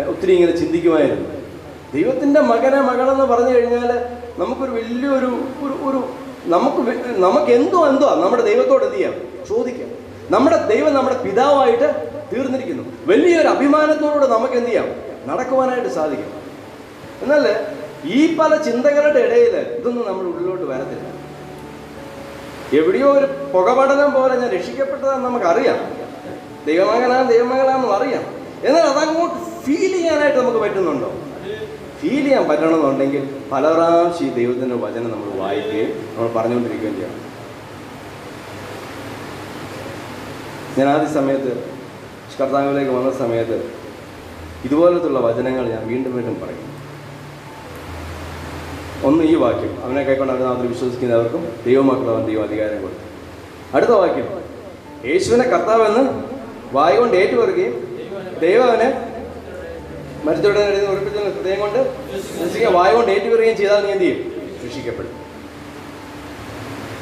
[0.08, 1.30] ഒത്തിരി ഇങ്ങനെ ചിന്തിക്കുമായിരുന്നു.
[1.94, 4.06] ദൈവത്തിന്റെ മകനെ മകളെന്ന് പറഞ്ഞു കഴിഞ്ഞാൽ
[4.38, 5.26] നമുക്കൊരു വലിയൊരു
[5.62, 6.08] ഒരു ഒരു
[6.46, 9.14] നമുക്ക് നമുക്ക് എന്തോ എന്തോ നമ്മുടെ ദൈവത്തോട് എന്ത് ചെയ്യാം?
[9.48, 9.88] ചോദിക്കാം.
[10.30, 12.82] നമ്മുടെ ദൈവം നമ്മുടെ പിതാവായിട്ട് തീർന്നിരിക്കുന്നു.
[13.06, 14.88] വലിയൊരു അഭിമാനത്തോടുകൂടെ നമുക്ക് എന്ത് ചെയ്യാം?
[15.26, 16.45] നടക്കുവാനായിട്ട് സാധിക്കും.
[17.22, 17.44] എന്നാൽ
[18.04, 21.06] ഈ പല ചിന്തകളുടെ ഇടയിൽ ഇതൊന്നും നമ്മൾ ഉള്ളിലോട്ട് വരത്തില്ല.
[22.78, 25.78] എവിടെയോ ഒരു പുകപടനം പോലെ ഞാൻ രക്ഷിക്കപ്പെട്ടതാണെന്ന് നമുക്കറിയാം.
[26.66, 28.24] ദൈവമകനാ ദൈവമകളാണെന്നും അറിയാം.
[28.64, 31.10] എന്നാൽ അതങ്ങോട്ട് ഫീൽ ചെയ്യാനായിട്ട് നമുക്ക് പറ്റുന്നുണ്ടോ?
[32.00, 37.22] ഫീൽ ചെയ്യാൻ പറ്റണമെന്നുണ്ടെങ്കിൽ പല പ്രാവശ്യം ഈ ദൈവത്തിന്റെ വചനം നമ്മൾ വായിക്കുകയും നമ്മൾ പറഞ്ഞുകൊണ്ടിരിക്കുകയും ചെയ്യണം
[40.78, 41.76] ഞാൻ ആദ്യ സമയത്ത്
[42.40, 43.70] കർത്താവിലേക്ക് വന്ന സമയത്ത്
[44.64, 46.75] ഇതുപോലത്തുള്ള വചനങ്ങൾ ഞാൻ വീണ്ടും വീണ്ടും പറയും.
[49.06, 49.84] ഒന്ന് ഈ വാക്യം.
[49.84, 53.04] അവനെ കൈക്കൊണ്ട് അവനെ നാമത്തിൽ വിശ്വസിക്കുന്നവർക്കും ദൈവമാക്കുള്ള അവൻ ദൈവം അധികാരം കൊടുത്തു
[53.76, 54.28] അടുത്ത വാക്യം.
[55.08, 56.04] യേശുവിനെ കർത്താവെന്ന്
[56.72, 57.74] വായുകൊണ്ട് ഏറ്റുപറയുകയും
[58.42, 58.88] ദൈവം അവനെ
[60.90, 64.20] ഉറപ്പിച്ച ഹൃദയം കൊണ്ട് വിശ്വസിക്കുക വായുകൊണ്ട് ഏറ്റുപറയുകയും ചെയ്താൽ നീ എന്ത് ചെയ്യും?
[64.64, 65.12] രക്ഷിക്കപ്പെടും.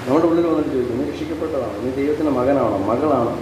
[0.09, 1.73] നമ്മുടെ ഉള്ളിൽ വന്നിട്ട് ചോദിക്കും നീ രക്ഷിക്കപ്പെട്ടതാണോ?
[1.83, 2.77] നീ ദൈവത്തിന്റെ മകനാണോ?
[2.79, 3.39] മകളാണോ?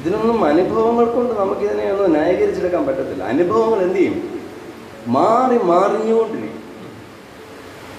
[0.00, 3.22] ഇതിനൊന്നും അനുഭവങ്ങൾ കൊണ്ട് നമുക്കിതിനെ ഒന്നും ന്യായീകരിച്ചെടുക്കാൻ പറ്റത്തില്ല.
[3.24, 4.40] അനുഭവങ്ങൾ എന്ത് ചെയ്യും?
[5.06, 6.55] മാറി മാറിഞ്ഞുകൊണ്ടിരിക്കും.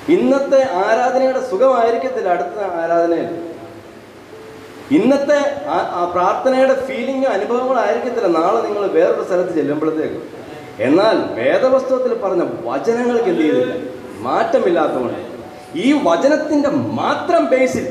[0.10, 3.30] ഇന്നത്തെ ആരാധനയുടെ സുഖമായിരിക്കത്തില്ല അടുത്ത ആരാധനയിൽ.
[4.92, 5.40] ഇന്നത്തെ
[6.12, 10.20] പ്രാർത്ഥനയുടെ ഫീലിംഗും അനുഭവങ്ങളായിരിക്കത്തില്ല നാളെ നിങ്ങൾ വേറൊരു സ്ഥലത്ത് ചെല്ലുമ്പോഴത്തേക്ക്.
[10.80, 13.74] എന്നാൽ വേദവസ്തുവത്തിൽ പറഞ്ഞ വചനങ്ങൾക്ക് എന്ത് ചെയ്തില്ല?
[14.28, 15.20] മാറ്റമില്ലാത്തതുകൊണ്ട്.
[15.76, 17.86] ഈ വചനത്തിന്റെ മാത്രം ബേസിൽ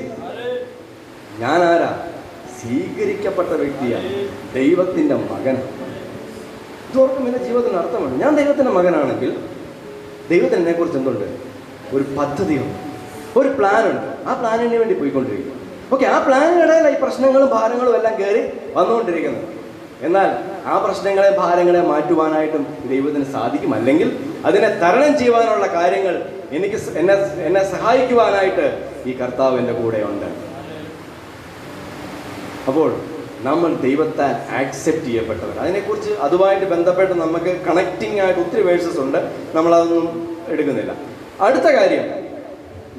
[1.39, 1.91] ഞാൻ ആരാ
[2.61, 4.11] സ്വീകരിക്കപ്പെട്ട വ്യക്തിയാണ്.
[4.55, 5.57] ദൈവത്തിന്റെ മകൻ.
[6.91, 9.31] ഇതോർക്കും എന്റെ ജീവിതത്തിന് അർത്ഥമാണ് ഞാൻ ദൈവത്തിന്റെ മകനാണെങ്കിൽ
[10.31, 11.56] ദൈവത്തിന് എന്നെ കുറിച്ച് എന്തുണ്ട്?
[11.95, 12.79] ഒരു പദ്ധതിയുണ്ട്.
[13.39, 14.29] ഒരു പ്ലാനുണ്ട്.
[14.29, 15.53] ആ പ്ലാനിന് വേണ്ടി പോയിക്കൊണ്ടിരിക്കും
[15.93, 18.43] ഓക്കെ ആ പ്ലാനിനിടയിൽ ഈ പ്രശ്നങ്ങളും ഭാരങ്ങളും എല്ലാം കയറി
[18.75, 19.43] വന്നുകൊണ്ടിരിക്കുന്നു
[20.07, 20.31] എന്നാൽ
[20.67, 23.75] ആ പ്രശ്നങ്ങളെ ഭാരങ്ങളെ മാറ്റുവാനായിട്ടും ദൈവത്തിന് സാധിക്കും.
[23.75, 24.09] അല്ലെങ്കിൽ
[24.45, 26.15] അതിനെ തരണം ചെയ്യുവാനുള്ള കാര്യങ്ങൾ
[26.53, 28.67] എനിക്ക് എന്നെ എന്നെ സഹായിക്കുവാനായിട്ട്
[29.07, 30.27] ഈ കർത്താവ് എന്റെ കൂടെയുണ്ട്
[32.69, 32.91] അപ്പോൾ
[33.43, 39.19] നമ്മൾ ദൈവത്താൽ ആക്സെപ്റ്റ് ചെയ്യപ്പെട്ടവർ അതിനെക്കുറിച്ച് അതുമായിട്ട് ബന്ധപ്പെട്ട് നമുക്ക് കണക്റ്റിംഗ് ആയിട്ട് ഒത്തിരി വേഴ്സസ് ഉണ്ട്.
[39.55, 40.07] നമ്മളതൊന്നും
[40.49, 40.93] എടുക്കുന്നില്ല.
[41.45, 42.05] അടുത്ത കാര്യം.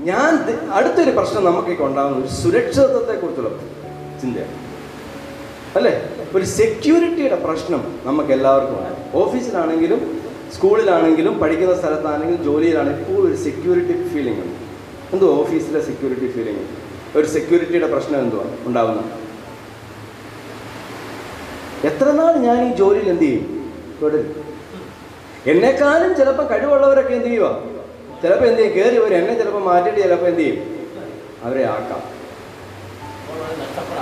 [0.10, 0.32] ഞാൻ
[0.78, 3.52] അടുത്തൊരു പ്രശ്നം നമുക്ക് ഉണ്ടാകുന്ന ഒരു സുരക്ഷിതത്വത്തെക്കുറിച്ചുള്ള
[4.22, 4.38] ചിന്ത
[5.78, 5.94] അല്ലേ?
[6.36, 10.02] ഒരു സെക്യൂരിറ്റിയുടെ പ്രശ്നം നമുക്ക് എല്ലാവർക്കും ഉണ്ട് ഓഫീസിലാണെങ്കിലും
[10.56, 14.60] സ്കൂളിലാണെങ്കിലും പഠിക്കുന്ന സ്ഥലത്താണെങ്കിലും ജോലിയിലാണെങ്കിലും ഇപ്പോൾ ഒരു സെക്യൂരിറ്റി ഫീലിംഗ് ഉണ്ട്.
[15.14, 16.64] എന്തോ ഓഫീസിലെ സെക്യൂരിറ്റി ഫീലിംഗ്
[17.18, 18.46] ഒരു സെക്യൂരിറ്റിയുടെ പ്രശ്നം എന്തുവാ?
[18.68, 19.12] ഉണ്ടാകുന്നത്
[21.90, 23.46] എത്ര നാൾ ഞാൻ ഈ ജോലിയിൽ എന്ത് ചെയ്യും?
[25.52, 27.77] എന്നെക്കാളും ചിലപ്പോൾ കഴിവുള്ളവരൊക്കെ എന്ത് ചെയ്യുക
[28.22, 28.78] ചിലപ്പോൾ എന്ത് ചെയ്യും?
[28.78, 29.16] കയറി വരും.
[29.16, 30.88] എന്നെ ചിലപ്പോൾ മാറ്റിയിട്ട് ചിലപ്പോൾ എന്ത് ചെയ്യും?
[31.44, 32.18] അവരെ ആക്കാം.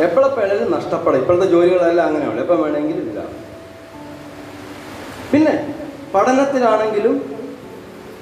[0.04, 1.20] എപ്പോഴെപ്പോഴും നഷ്ടപ്പെടും?
[1.20, 2.40] ഇപ്പോഴത്തെ ജോലികളെല്ലാം അങ്ങനെയാണ്.
[2.40, 3.22] എപ്പം വേണമെങ്കിലും ഇല്ല.
[5.34, 5.76] പിന്നെ
[6.16, 7.36] പഠനത്തിലാണെങ്കിലും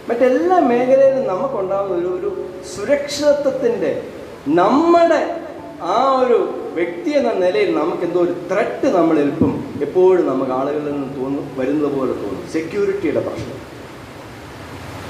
[0.10, 4.02] മറ്റെല്ലാ മേഖലയിലും നമുക്കുണ്ടാകുന്ന ഒരു ഒരു സുരക്ഷിതത്വത്തിന്റെ
[4.48, 5.42] നമ്മുടെ
[5.82, 11.18] ആ ഒരു വ്യക്തി എന്ന നിലയിൽ നമുക്ക് എന്തോ ഒരു ത്രെട്ട് നമ്മൾ എളുപ്പം എപ്പോഴും നമുക്ക് ആളുകളിൽ നിന്ന്
[11.18, 12.50] തോന്നും വരുന്നത് പോലെ തോന്നും.
[12.54, 13.74] സെക്യൂരിറ്റിയുടെ പ്രശ്നം.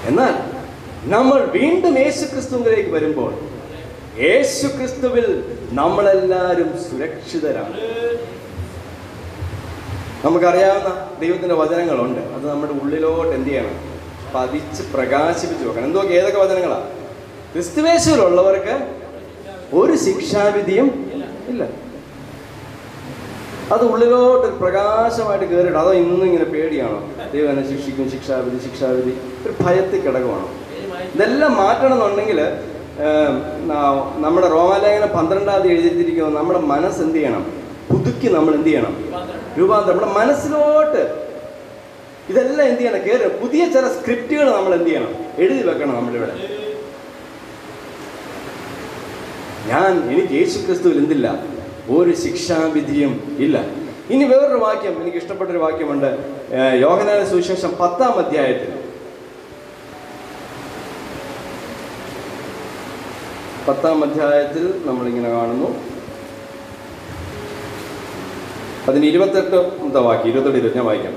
[0.06, 0.63] എന്നാൽ
[1.06, 3.34] നമ്മൾ വീണ്ടും യേശു ക്രിസ്തുവിലേക്ക് വരുമ്പോൾ
[4.20, 7.78] യേശു ക്രിസ്തുവിൽ നമ്മളെല്ലാവരും സുരക്ഷിതരാണ്.
[10.26, 12.20] നമുക്കറിയാവുന്ന ദൈവത്തിന്റെ വചനങ്ങളുണ്ട്.
[12.20, 13.76] അത് നമ്മുടെ ഉള്ളിലോട്ട് എന്ത് ചെയ്യണം?
[14.36, 15.86] പതിച്ച് പ്രകാശിപ്പിച്ച് വെക്കണം.
[15.86, 16.88] എന്തോ ഏതൊക്കെ വചനങ്ങളാ?
[17.54, 18.76] ക്രിസ്തുവേശുവിലുള്ളവർക്ക്
[19.74, 21.12] ഒരു ശിക്ഷാവിധിയും
[21.48, 21.64] ഇല്ല.
[23.72, 27.10] അത് ഉള്ളിലോട്ട് പ്രകാശമായിട്ട് കയറിയിട്ട് അതോ ഇന്നും ഇങ്ങനെ പേടിയാണോ?
[27.34, 29.18] ദൈവം എന്നെ ശിക്ഷിക്കും ശിക്ഷാവിധി ശിക്ഷാവിധി.
[29.46, 30.50] ഒരു ഭയത്തിൽ കിടക്കുവാണോ?
[31.16, 32.40] ഇതെല്ലാം മാറ്റണമെന്നുണ്ടെങ്കിൽ
[34.24, 37.44] നമ്മുടെ റോമാലേഖനം പന്ത്രണ്ടാം തീയതി നമ്മുടെ മനസ്സ് എന്ത് ചെയ്യണം?
[37.92, 38.94] പുതുക്കി നമ്മൾ എന്ത് ചെയ്യണം?
[39.60, 39.98] രൂപാന്തരം.
[39.98, 41.02] നമ്മുടെ മനസ്സിലോട്ട്
[42.30, 43.02] ഇതെല്ലാം എന്ത് ചെയ്യണം?
[43.06, 45.10] കയറി പുതിയ ചില സ്ക്രിപ്റ്റുകൾ നമ്മൾ എന്ത് ചെയ്യണം?
[45.38, 46.36] എഴുതി വെക്കണം നമ്മളിവിടെ.
[49.72, 51.28] ഞാൻ എനിക്ക് യേശു ക്രിസ്തുവിൽ എന്തില്ല?
[51.90, 53.58] ഒരു ശിക്ഷാവിധിയും ഇല്ല.
[54.10, 56.10] ഇനി വേറൊരു വാക്യം എനിക്ക് ഇഷ്ടപ്പെട്ടൊരു വാക്യമുണ്ട്.
[56.58, 58.72] ഏഹ് യോഹനാന സുവിശേഷം പത്താം അധ്യായത്തിൽ.
[63.68, 65.76] പത്താം അധ്യായത്തിൽ നമ്മളിങ്ങനെ കാണുന്നു.
[68.88, 71.14] അതിന് ഇരുപത്തെട്ട് വാക്കി ഇരുപത്തെട്ട് ഇരുപത് ഞാൻ വായിക്കാം.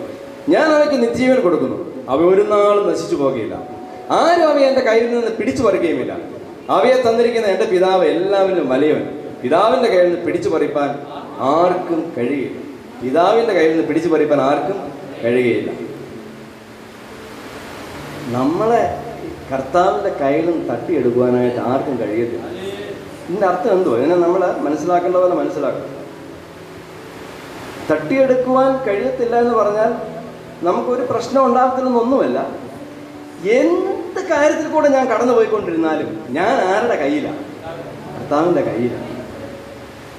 [0.49, 2.07] ഞാൻ അവയ്ക്ക് നിത്യജീവൻ കൊടുക്കുന്നു.
[2.09, 3.55] അവ ഒരു നാളും നശിച്ചു പോകുകയില്ല.
[4.11, 6.17] ആരും അവയെ എന്റെ കയ്യിൽ നിന്ന് പിടിച്ചു പറിക്കുകയുമില്ല.
[6.71, 9.19] അവയെ തന്നിരിക്കുന്ന എന്റെ പിതാവ് എല്ലാവരും വലിയവൻ.
[9.43, 10.91] പിതാവിന്റെ കയ്യിൽ നിന്ന് പിടിച്ചു പറിപ്പാൻ
[11.39, 12.61] ആർക്കും കഴിയില്ല.
[13.03, 14.93] പിതാവിന്റെ കയ്യിൽ നിന്ന് പിടിച്ചു പറിപ്പാൻ ആർക്കും
[15.25, 15.73] കഴിയുകയില്ല
[18.39, 19.06] നമ്മളെ
[19.51, 22.47] കർത്താവിന്റെ നിന്ന് തട്ടിയെടുക്കുവാനായിട്ട് ആർക്കും കഴിയത്തില്ല.
[23.29, 23.99] ഇതിന്റെ അർത്ഥം എന്തുവാ?
[23.99, 25.93] ഇതിനെ നമ്മൾ മനസ്സിലാക്കേണ്ട പോലെ മനസ്സിലാക്കണം.
[27.91, 29.93] തട്ടിയെടുക്കുവാൻ കഴിയത്തില്ല എന്ന് പറഞ്ഞാൽ
[30.63, 32.39] നമുക്കൊരു പ്രശ്നം ഉണ്ടാകത്തില്ലെന്നൊന്നുമല്ല.
[33.61, 37.43] എന്ത് കാര്യത്തിൽ കൂടെ ഞാൻ കടന്നു പോയിക്കൊണ്ടിരുന്നാലും ഞാൻ ആരുടെ കയ്യിലാണ്
[38.17, 39.13] കർത്താവിന്റെ കയ്യിലാണ്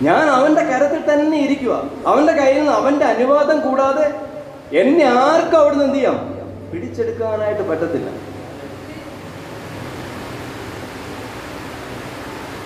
[0.02, 1.74] ഞാൻ അവന്റെ കരത്തിൽ തന്നെ ഇരിക്കുക
[2.08, 4.08] അവന്റെ കയ്യിൽ നിന്ന് അവന്റെ അനുവാദം കൂടാതെ
[4.82, 6.18] എന്നെ ആർക്കും അവിടുന്ന് എന്ത് ചെയ്യാം?
[6.72, 8.10] പിടിച്ചെടുക്കാനായിട്ട് പറ്റത്തില്ല.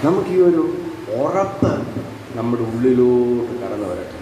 [0.04, 0.62] നമുക്ക് ഈ ഒരു
[1.24, 1.72] ഉറപ്പ്
[2.38, 4.18] നമ്മുടെ ഉള്ളിലോട്ട് കടന്നു വരട്ടെ.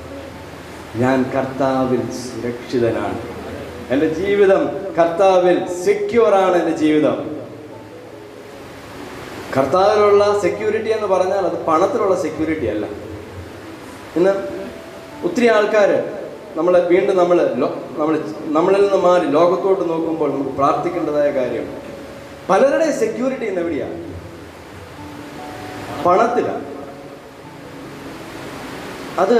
[1.01, 3.19] ഞാൻ കർത്താവിൽ സുരക്ഷിതനാണ്.
[3.93, 4.63] എന്റെ ജീവിതം
[4.97, 7.17] കർത്താവിൽ സെക്യൂറാണ് എന്റെ ജീവിതം.
[9.55, 12.85] കർത്താവിലുള്ള സെക്യൂരിറ്റി എന്ന് പറഞ്ഞാൽ അത് പണത്തിലുള്ള സെക്യൂരിറ്റി അല്ല.
[14.17, 14.33] ഇന്ന്
[15.27, 15.89] ഒത്തിരി ആൾക്കാർ
[16.57, 17.37] നമ്മൾ വീണ്ടും നമ്മൾ
[17.99, 18.13] നമ്മൾ
[18.57, 21.65] നമ്മളിൽ നിന്ന് മാറി ലോകത്തോട്ട് നോക്കുമ്പോൾ നമുക്ക് പ്രാർത്ഥിക്കേണ്ടതായ കാര്യം
[22.49, 23.63] പലരുടെയും സെക്യൂരിറ്റി ഇന്ന്
[26.05, 26.65] പണത്തിലാണ്
[29.23, 29.37] അത്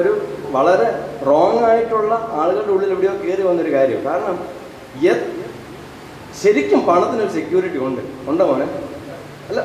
[0.00, 0.12] ഒരു
[0.54, 0.88] വളരെ
[1.26, 4.00] റോങ് ആയിട്ടുള്ള ആളുകളുടെ ഉള്ളിൽ എവിടെയോ കയറി വന്നൊരു കാര്യം.
[4.08, 4.36] കാരണം
[6.40, 8.02] ശരിക്കും പണത്തിനൊരു സെക്യൂരിറ്റി ഉണ്ട്.
[8.30, 8.66] ഉണ്ടോ മോനെ?
[9.50, 9.60] അല്ല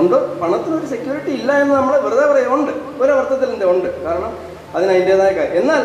[0.00, 0.16] ഉണ്ട്.
[0.40, 2.72] പണത്തിനൊരു സെക്യൂരിറ്റി ഇല്ല എന്ന് നമ്മൾ വെറുതെ പറയാം ഉണ്ട്.
[3.02, 3.88] ഒരർത്ഥത്തിൽ എന്താ ഉണ്ട്?
[4.04, 4.32] കാരണം
[4.74, 5.56] അതിന് അതിന്റെതായ കാര്യം.
[5.62, 5.82] എന്നാൽ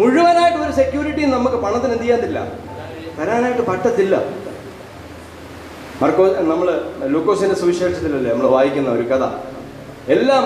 [0.00, 2.38] മുഴുവനായിട്ട് ഒരു സെക്യൂരിറ്റിയും നമുക്ക് പണത്തിന് എന്ത് ചെയ്യാത്തില്ല
[3.18, 4.16] തരാനായിട്ട് പറ്റത്തില്ല.
[6.00, 6.68] മർക്കോ നമ്മൾ
[7.14, 9.24] ലൂക്കോസിന്റെ സുവിശേഷത്തിലല്ലേ നമ്മൾ വായിക്കുന്ന ഒരു കഥ?
[10.14, 10.44] എല്ലാം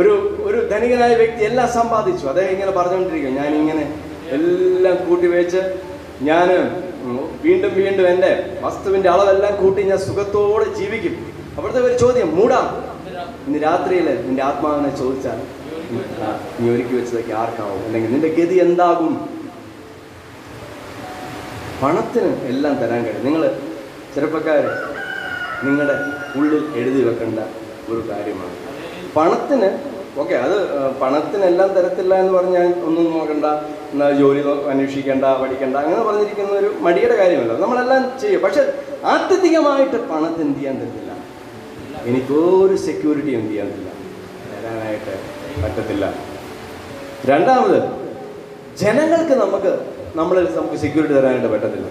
[0.00, 0.12] ഒരു
[0.48, 2.24] ഒരു ധനികനായ വ്യക്തി എല്ലാം സമ്പാദിച്ചു.
[2.32, 3.84] അദ്ദേഹം ഇങ്ങനെ പറഞ്ഞുകൊണ്ടിരിക്കും ഞാൻ ഇങ്ങനെ
[4.36, 5.60] എല്ലാം കൂട്ടി വെച്ച്
[6.28, 6.48] ഞാൻ
[7.44, 8.30] വീണ്ടും വീണ്ടും എന്റെ
[8.64, 11.14] വസ്തുവിന്റെ അളവെല്ലാം കൂട്ടി ഞാൻ സുഖത്തോടെ ജീവിക്കും.
[11.56, 12.60] അവിടുത്തെ ഒരു ചോദ്യം മൂടാ
[13.46, 15.38] ഇന്ന് രാത്രിയിൽ നിന്റെ ആത്മാവിനെ ചോദിച്ചാൽ
[16.60, 17.80] നീ ഒരുക്കി വെച്ചതൊക്കെ ആർക്കാവും?
[17.86, 19.12] അല്ലെങ്കിൽ നിന്റെ ഗതി എന്താകും?
[21.82, 23.24] പണത്തിന് എല്ലാം തരാൻ കഴിയും.
[23.28, 23.42] നിങ്ങൾ
[24.14, 24.64] ചെറുപ്പക്കാർ
[25.66, 25.96] നിങ്ങളുടെ
[26.38, 27.40] ഉള്ളിൽ എഴുതി വെക്കേണ്ട
[27.92, 28.54] ഒരു കാര്യമാണ്.
[29.16, 29.68] പണത്തിന്
[30.22, 30.56] ഓക്കെ അത്
[31.00, 33.46] പണത്തിനെല്ലാം തരത്തില്ല എന്ന് പറഞ്ഞാൽ ഒന്നും നോക്കണ്ട.
[33.92, 34.40] എന്നാൽ ജോലി
[34.70, 37.52] അന്വേഷിക്കേണ്ട പഠിക്കേണ്ട അങ്ങനെ പറഞ്ഞിരിക്കുന്ന ഒരു മടിയുടെ കാര്യമല്ല.
[37.64, 38.40] നമ്മളെല്ലാം ചെയ്യും.
[38.46, 38.62] പക്ഷെ
[39.12, 41.12] ആത്യന്തികമായിട്ട് പണത്തിന് എന്ത് ചെയ്യാൻ തരത്തില്ല
[42.08, 43.92] എനിക്കൊരു സെക്യൂരിറ്റി എന്ത് ചെയ്യാൻ പറ്റില്ല
[44.54, 45.14] തരാനായിട്ട്
[45.62, 46.04] പറ്റത്തില്ല.
[47.30, 47.78] രണ്ടാമത്
[48.82, 49.72] ജനങ്ങൾക്ക് നമുക്ക്
[50.18, 51.88] നമ്മളിൽ നമുക്ക് സെക്യൂരിറ്റി തരാനായിട്ട് പറ്റത്തില്ല.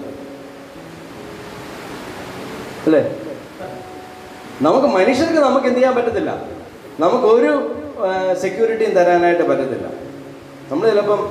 [2.87, 3.01] അല്ലേ?
[4.61, 6.31] നമുക്ക് മനുഷ്യർക്ക് നമുക്ക് എന്ത് ചെയ്യാൻ പറ്റത്തില്ല.
[6.99, 7.51] നമുക്കൊരു
[8.41, 9.87] സെക്യൂരിറ്റിയും തരാനായിട്ട് പറ്റത്തില്ല.
[10.71, 11.21] നമ്മൾ ചിലപ്പം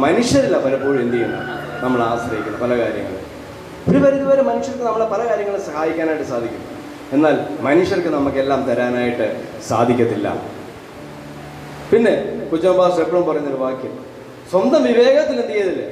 [0.00, 1.44] മനുഷ്യരില്ല പലപ്പോഴും എന്ത് ചെയ്യുന്നത്?
[1.84, 3.24] നമ്മൾ ആശ്രയിക്കുന്നത് പല കാര്യങ്ങളും.
[3.90, 6.64] ഒരു പരിധിവരെ മനുഷ്യർക്ക് നമ്മളെ പല കാര്യങ്ങളും സഹായിക്കാനായിട്ട് സാധിക്കും.
[7.12, 9.26] എന്നാൽ മനുഷ്യർക്ക് നമുക്കെല്ലാം തരാനായിട്ട്
[9.68, 10.28] സാധിക്കത്തില്ല.
[11.92, 12.14] പിന്നെ
[12.50, 13.94] കുച്ചമ്പാസ് എപ്പോഴും പറയുന്നൊരു വാക്യം
[14.50, 15.86] സ്വന്തം വിവേകത്തിൽ എന്ത് ചെയ്തില്ലേ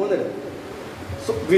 [0.00, 0.32] ഊന്നരുത്.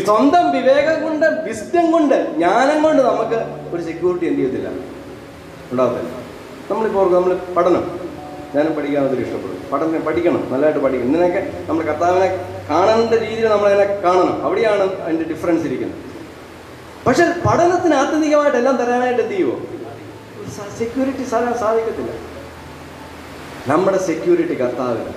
[0.04, 3.38] സ്വന്തം വിവേകം കൊണ്ട് വിസ്ഡം കൊണ്ട് ജ്ഞാനം കൊണ്ട് നമുക്ക്
[3.74, 4.68] ഒരു സെക്യൂരിറ്റി എന്ത് ചെയ്യത്തില്ല.
[5.72, 6.10] ഉണ്ടാകത്തില്ല
[6.70, 8.00] നമ്മളിപ്പോൾ നമ്മൾ പഠനം.
[8.54, 9.70] ഞാനും പഠിക്കാൻ ഒത്തിരി ഇഷ്ടപ്പെടും.
[9.72, 11.08] പഠനം പഠിക്കണം നല്ലതായിട്ട് പഠിക്കണം.
[11.08, 12.28] ഇതിനൊക്കെ നമ്മൾ കർത്താവിനെ
[12.70, 14.44] കാണേണ്ട രീതിയിൽ നമ്മളതിനെ കാണണം.
[14.44, 15.98] അവിടെയാണ് അതിന്റെ ഡിഫറൻസ് ഇരിക്കുന്നത്.
[17.06, 19.60] പക്ഷെ പഠനത്തിന് ആത്യന്തികമായിട്ട് എല്ലാം തരാനായിട്ട് എന്ത് ചെയ്യുമോ
[20.78, 22.10] സെക്യൂരിറ്റി സാധിക്കത്തില്ല.
[23.66, 25.12] നമ്മുടെ സെക്യൂരിറ്റി കർത്താവിന്.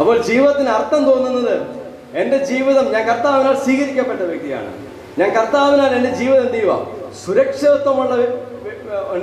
[0.00, 1.77] അപ്പോൾ ജീവിതത്തിന് അർത്ഥം തോന്നുന്നത്
[2.14, 4.72] എന്റെ ജീവിതം ഞാൻ കർത്താവിനാൽ സ്വീകരിക്കപ്പെട്ട വ്യക്തിയാണ്.
[5.18, 6.86] ഞാൻ കർത്താവിനാൽ എന്റെ ജീവിതം എന്ത് ചെയ്യുക
[7.24, 8.14] സുരക്ഷിതത്വമുള്ള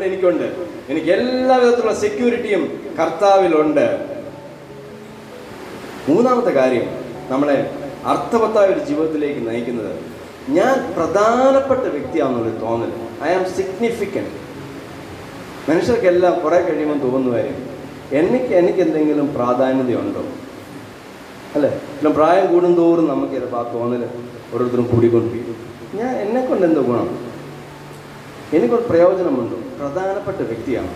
[0.05, 0.55] എനിക്കുണ്ട്.
[0.89, 4.05] എനിക്ക് എല്ലാ വിധത്തിലുള്ള സെക്യൂരിറ്റിയും കർത്താവിലുണ്ട്.
[6.09, 6.83] മൂന്നാമത്തെ കാര്യം
[7.29, 7.71] നമ്മളെ
[8.05, 9.99] അർത്ഥവത്തായ ഒരു ജീവിതത്തിലേക്ക് നയിക്കുന്നത്
[10.49, 12.91] ഞാൻ പ്രധാനപ്പെട്ട വ്യക്തിയാണെന്നുള്ളൊരു തോന്നൽ.
[13.23, 14.45] ഐ ആം സിഗ്നിഫിക്കന്റ്
[15.71, 17.69] മനുഷ്യർക്കെല്ലാം കുറെ കഴിയുമ്പോൾ തോന്നുന്ന കാര്യം
[18.11, 20.23] എനിക്ക് എനിക്ക് എന്തെങ്കിലും പ്രാധാന്യതയുണ്ടോ?
[21.55, 21.69] അല്ലേ?
[21.69, 24.09] പിന്നെ പ്രായം കൂടുന്തോറും നമുക്ക് ചിലപ്പോൾ ആ തോന്നൽ
[24.53, 25.55] ഓരോരുത്തരും കൂടിക്കൊണ്ടിരിക്കും.
[25.93, 27.19] ഞാൻ എന്നെ കൊണ്ട് എന്തോ ഗുണം?
[28.53, 29.55] എനിക്കൊരു പ്രയോജനമുണ്ടോ.
[29.55, 30.87] പ്രധാനപ്പെട്ട വ്യക്തിയാണ്.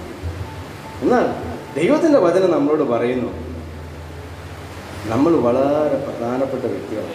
[1.02, 1.26] എന്നാൽ
[1.80, 3.32] ദൈവത്തിന്റെ വചനം നമ്മളോട് പറയുന്നു
[5.10, 7.08] നമ്മൾ വളരെ പ്രധാനപ്പെട്ട വ്യക്തിയാണ്.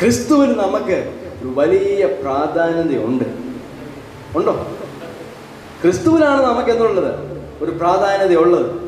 [0.00, 3.24] ക്രിസ്തുവിന് നമുക്ക് ഒരു വലിയ പ്രാധാന്യതയുണ്ട്.
[4.38, 4.66] ഉണ്ടോ?
[5.82, 7.14] ക്രിസ്തുവിനാണ് നമുക്ക് എന്നുള്ളത്
[7.64, 8.87] ഒരു പ്രാധാന്യതയുള്ളത്.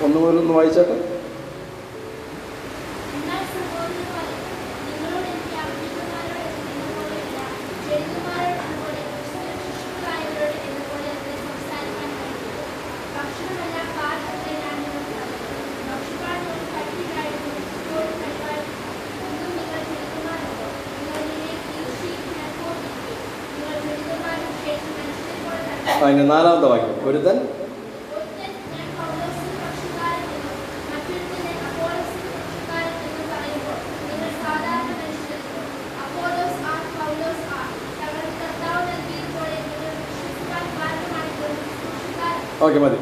[24.65, 26.95] ശേഷം മനുഷ്യരെപ്പോലെ തന്നെ അതിന്റെ നാലാമത്തെ വാക്യം.
[27.09, 27.37] ഒരുത്തൻ
[28.71, 30.57] ഞാൻ പൗലോസിന് പക്ഷിക്കാരൻ എന്നും
[30.91, 35.63] മറ്റൊരുത്തനെ അപ്പോളോസിന് പക്ഷിക്കാരൻ എന്നും പറയുമ്പോൾ നിങ്ങൾ സാധാരണ മനുഷ്യരല്ലോ.
[36.03, 37.69] അപ്പോലോസ് ആർ, പൗലോസ് ആർ.
[37.99, 42.50] തങ്ങളുടെ കർത്താവ് നൽകിയതുപോലെ നിങ്ങൾ വിശ്വസിപ്പാൻ കാരണമാണിപ്പോൾ ശുശ്രൂഷക്കാരൻ.
[42.61, 42.97] ഓക്കെ മതി.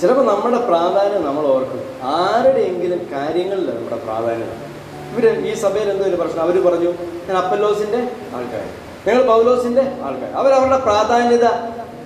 [0.00, 1.80] ചിലപ്പോൾ നമ്മുടെ പ്രാധാന്യം നമ്മൾ ഓർക്കും.
[2.02, 4.74] ആരുടെയെങ്കിലും കാര്യങ്ങളിൽ നമ്മുടെ പ്രാധാന്യം.
[5.12, 6.42] ഇവർ ഈ സഭയിൽ എന്തോ ഒരു പ്രശ്നം.
[6.42, 6.90] അവർ പറഞ്ഞു
[7.28, 8.64] ഞാൻ അപ്പല്ലോസിന്റെ ആൾക്കാർ
[9.06, 11.48] ഞങ്ങൾ പൗലോസിന്റെ ആൾക്കാർ അവരവരുടെ പ്രാധാന്യത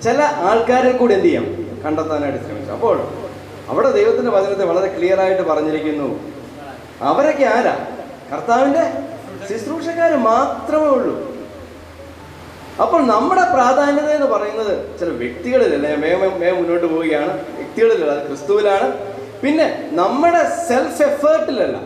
[0.01, 1.45] ചില ആൾക്കാരിൽ കൂടി എന്ത് ചെയ്യാം?
[1.85, 2.71] കണ്ടെത്താനായിട്ട് ശ്രമിച്ചു.
[2.71, 3.01] അപ്പോൾ
[3.69, 6.19] അവിടെ ദൈവത്തിന്റെ വചനത്തെ വളരെ ക്ലിയർ ആയിട്ട് പറഞ്ഞിരിക്കുന്നു.
[7.01, 7.85] അവരൊക്കെ ആരാ?
[8.33, 8.93] കർത്താവിന്റെ
[9.49, 11.28] ശുശ്രൂഷക്കാർ മാത്രമേ ഉള്ളൂ.
[12.83, 15.99] അപ്പോൾ നമ്മുടെ പ്രാധാന്യത എന്ന് പറയുന്നത് ചില വ്യക്തികളിലല്ല ഞാൻ
[16.41, 17.33] മേ മുന്നോട്ട് പോവുകയാണ്.
[17.57, 18.87] വ്യക്തികളിലല്ല അത് ക്രിസ്തുവിലാണ്.
[19.41, 21.77] പിന്നെ നമ്മുടെ സെൽഫ് എഫേർട്ടിലല്ല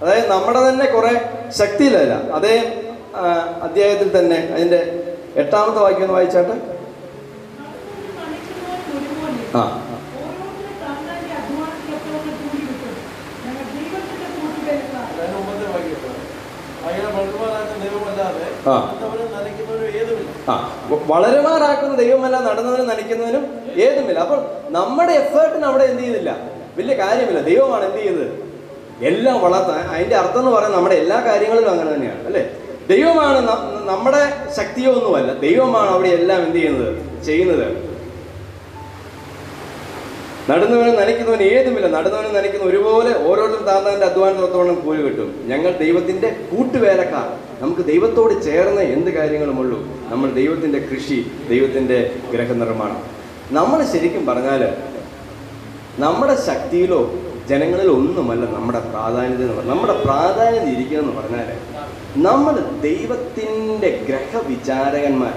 [0.00, 1.12] അതായത് നമ്മുടെ തന്നെ കുറെ
[1.58, 2.14] ശക്തിയിലല്ല.
[2.32, 2.54] അതേ
[3.14, 3.28] അദ്ധ്യായത്തിൽ
[3.62, 4.80] അധ്യായത്തിൽ തന്നെ അതിന്റെ
[5.36, 6.56] എട്ടാമത്തെ വാക്യം ഒന്ന് വായിച്ചാട്ടെ?
[9.56, 9.62] ആ
[18.66, 18.74] ആ.
[20.48, 20.54] ആ
[21.06, 23.44] വളരുമാറാക്കുന്ന ദൈവമല്ല നടന്നവനും നനയ്ക്കുന്നവനും
[23.76, 24.18] ഏതുമില്ല.
[24.18, 26.30] അപ്പോൾ നമ്മുടെ എഫേർട്ടിന് അവിടെ എന്ത് ചെയ്യുന്നില്ല?
[26.76, 27.40] വലിയ കാര്യമില്ല.
[27.40, 28.32] ദൈവമാണ് എന്ത് ചെയ്യുന്നത്?
[29.02, 32.42] എല്ലാം വളർത്താൻ അതിന്റെ അർത്ഥം എന്ന് പറയുന്നത് നമ്മുടെ എല്ലാ കാര്യങ്ങളിലും അങ്ങനെ തന്നെയാണ് അല്ലേ?
[32.88, 33.38] ദൈവമാണ്
[33.90, 34.22] നമ്മുടെ
[34.56, 37.22] ശക്തിയോ ഒന്നുമല്ല ദൈവമാണ് അവിടെ എല്ലാം എന്ത് ചെയ്യുന്നത്?
[37.24, 37.93] ചെയ്യുന്നത്.
[40.50, 41.88] നടുന്നവനും നനയ്ക്കുന്നവൻ ഏതുമില്ല.
[41.88, 45.44] നടുന്നവനും നനയ്ക്കുന്ന ഒരുപോലെ ഓരോരുത്തരും താന്താന്റെ അധ്വാനത്തോളം കൂലി കിട്ടും.
[45.46, 47.38] ഞങ്ങൾ ദൈവത്തിന്റെ കൂട്ടുവേലക്കാർ.
[47.62, 49.78] നമുക്ക് ദൈവത്തോട് ചേർന്ന എന്ത് കാര്യങ്ങളുമുള്ളൂ
[50.08, 53.02] നമ്മൾ ദൈവത്തിന്റെ കൃഷി ദൈവത്തിന്റെ ഗ്രഹനിർമ്മാണം.
[53.50, 54.74] നമ്മൾ ശരിക്കും പറഞ്ഞാൽ
[55.98, 57.14] നമ്മുടെ ശക്തിയിലോ
[57.48, 59.74] ജനങ്ങളിലോ ഒന്നുമല്ല നമ്മുടെ പ്രാധാന്യത എന്ന് പറഞ്ഞാൽ.
[59.74, 61.46] നമ്മുടെ പ്രാധാന്യത ഇരിക്കുന്നതെന്ന് പറഞ്ഞാൽ
[62.16, 65.34] നമ്മൾ ദൈവത്തിന്റെ ഗ്രഹവിചാരകന്മാർ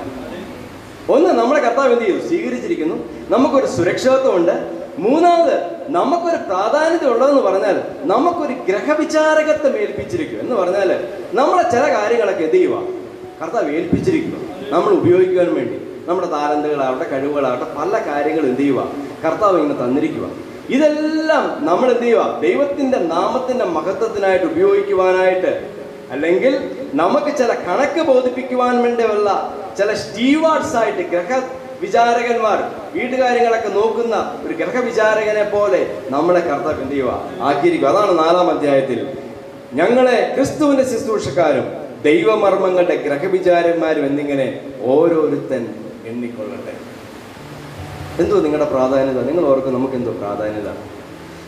[1.10, 2.28] ഒന്ന് നമ്മുടെ കർത്താവ് എന്ത് ചെയ്തു?
[2.28, 2.96] സ്വീകരിച്ചിരിക്കുന്നു.
[3.30, 4.77] നമുക്കൊരു സുരക്ഷിതത്വമുണ്ട്.
[4.98, 5.56] മൂന്നാമത്
[5.90, 10.90] നമുക്കൊരു പ്രാധാന്യത ഉള്ളതെന്ന് പറഞ്ഞാൽ നമുക്കൊരു ഗ്രഹവിചാരകത്വം ഏൽപ്പിച്ചിരിക്കും എന്ന് പറഞ്ഞാൽ
[11.34, 12.78] നമ്മളെ ചില കാര്യങ്ങളൊക്കെ എന്ത് ചെയ്യുക
[13.42, 14.40] കർത്താവ് ഏൽപ്പിച്ചിരിക്കുന്നു.
[14.72, 15.78] നമ്മൾ ഉപയോഗിക്കാൻ വേണ്ടി.
[16.08, 18.84] നമ്മുടെ താരന്തകളാവട്ടെ കഴിവുകളാവട്ടെ പല കാര്യങ്ങളും എന്ത് ചെയ്യുക
[19.24, 20.28] കർത്താവ് ഇങ്ങനെ തന്നിരിക്കുക
[20.70, 25.52] ഇതെല്ലാം നമ്മൾ എന്ത് ചെയ്യുക ദൈവത്തിന്റെ നാമത്തിന്റെ മഹത്വത്തിനായിട്ട് ഉപയോഗിക്കുവാനായിട്ട്
[26.12, 26.54] അല്ലെങ്കിൽ
[26.94, 29.30] നമുക്ക് ചില കണക്ക് ബോധിപ്പിക്കുവാൻ വേണ്ടിയുള്ള
[29.78, 31.30] ചില സ്റ്റീവാർഡ്സ് ആയിട്ട് ഗ്രഹ
[31.82, 32.60] വിചാരകന്മാർ
[32.94, 39.18] വീട്ടുകാര്യങ്ങളൊക്കെ നോക്കുന്ന ഒരു ഗ്രഹവിചാരകനെ പോലെ നമ്മളെ കർത്താവ് എന്ത് ചെയ്യുക ആക്കിയിരിക്കുക അതാണ് നാലാം അധ്യായത്തിൽ.
[39.74, 41.66] ഞങ്ങളെ ക്രിസ്തുവിന്റെ ശുശ്രൂഷക്കാരും
[42.04, 45.64] ദൈവമർമ്മങ്ങളുടെ ഗ്രഹവിചാരന്മാരും എന്നിങ്ങനെ ഓരോരുത്തൻ
[46.06, 46.74] എണ്ണിക്കൊള്ളട്ടെ.
[48.24, 49.22] എന്തോ നിങ്ങളുടെ പ്രാധാന്യത?
[49.26, 50.70] നിങ്ങൾ ഓർക്കും നമുക്ക് എന്തോ പ്രാധാന്യത.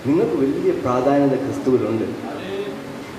[0.05, 2.03] നിങ്ങൾക്ക് വലിയ പ്രാധാന്യത ക്രിസ്തുവിലുണ്ട്.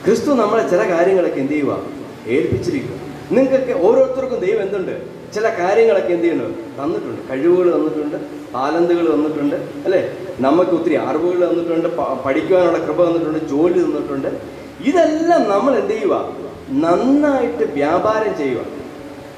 [0.04, 1.78] ക്രിസ്തു നമ്മളെ ചില കാര്യങ്ങളൊക്കെ എന്ത് ചെയ്യുക
[2.26, 2.96] ഏൽപ്പിച്ചിരിക്കുക
[3.32, 5.19] നിങ്ങൾക്കൊക്കെ ഓരോരുത്തർക്കും ദൈവം എന്തുണ്ട്?
[5.34, 7.20] ചില കാര്യങ്ങളൊക്കെ എന്ത് ചെയ്യുന്നു തന്നിട്ടുണ്ട്.
[7.30, 8.16] കഴിവുകൾ തന്നിട്ടുണ്ട്
[8.54, 10.00] താലന്തുകൾ തന്നിട്ടുണ്ട് അല്ലേ?
[10.40, 11.88] നമുക്ക് ഒത്തിരി അറിവുകൾ തന്നിട്ടുണ്ട്
[12.26, 14.28] പഠിക്കുവാനുള്ള കൃപ തന്നിട്ടുണ്ട് ജോലി തന്നിട്ടുണ്ട്.
[14.80, 16.16] ഇതെല്ലാം നമ്മൾ എന്ത് ചെയ്യുക
[16.84, 18.60] നന്നായിട്ട് വ്യാപാരം ചെയ്യുക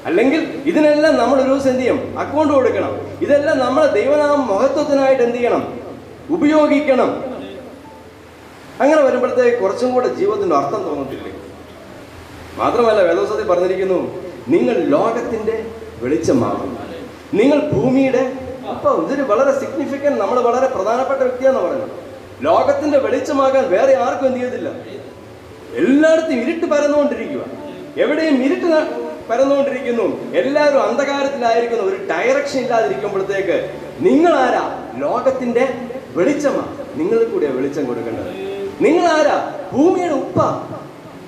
[0.05, 1.99] അല്ലെങ്കിൽ ഇതിനെല്ലാം നമ്മൾ ഒരു ദിവസം എന്ത് ചെയ്യും?
[2.19, 2.93] അക്കൗണ്ട് കൊടുക്കണം.
[3.21, 5.63] ഇതെല്ലാം നമ്മളെ ദൈവനാമ മഹത്വത്തിനായിട്ട് എന്ത് ചെയ്യണം?
[6.29, 7.09] ഉപയോഗിക്കണം.
[8.81, 11.31] അങ്ങനെ വരുമ്പോഴത്തേക്ക് കുറച്ചും കൂടെ ജീവിതത്തിന്റെ അർത്ഥം തോന്നത്തില്ലേ?
[12.57, 13.99] മാത്രമല്ല വേദോസത്തിൽ പറഞ്ഞിരിക്കുന്നു
[14.47, 15.55] നിങ്ങൾ ലോകത്തിന്റെ
[16.03, 16.71] വെളിച്ചമാകും
[17.33, 18.23] നിങ്ങൾ ഭൂമിയുടെ
[18.71, 21.89] അപ്പൊ ഇതൊരു വളരെ സിഗ്നിഫിക്കന്റ് നമ്മൾ വളരെ പ്രധാനപ്പെട്ട വ്യക്തിയാന്ന് പറയുന്നത്.
[22.41, 24.69] ലോകത്തിന്റെ വെളിച്ചമാകാൻ വേറെ ആർക്കും എന്ത് ചെയ്തില്ല
[25.81, 27.43] എല്ലായിടത്തും ഇരുട്ട് പരന്നുകൊണ്ടിരിക്കുക
[27.97, 28.67] എവിടെയും ഇരുട്ട്
[29.29, 30.05] പരന്നുകൊണ്ടിരിക്കുന്നു.
[30.41, 31.83] എല്ലാവരും അന്ധകാരത്തിലായിരിക്കുന്ന.
[31.83, 33.57] ഒരു ഡയറക്ഷൻ ഇല്ലാതിരിക്കുമ്പോഴത്തേക്ക്
[33.99, 34.63] നിങ്ങൾ ആരാ
[34.97, 35.65] ലോകത്തിന്റെ
[36.15, 36.63] വെളിച്ചമാ?
[36.95, 38.31] നിങ്ങൾ കൂടെ വെളിച്ചം കൊടുക്കേണ്ടത്.
[38.81, 39.37] നിങ്ങൾ ആരാ
[39.73, 40.39] ഭൂമിയുടെ ഉപ്പ?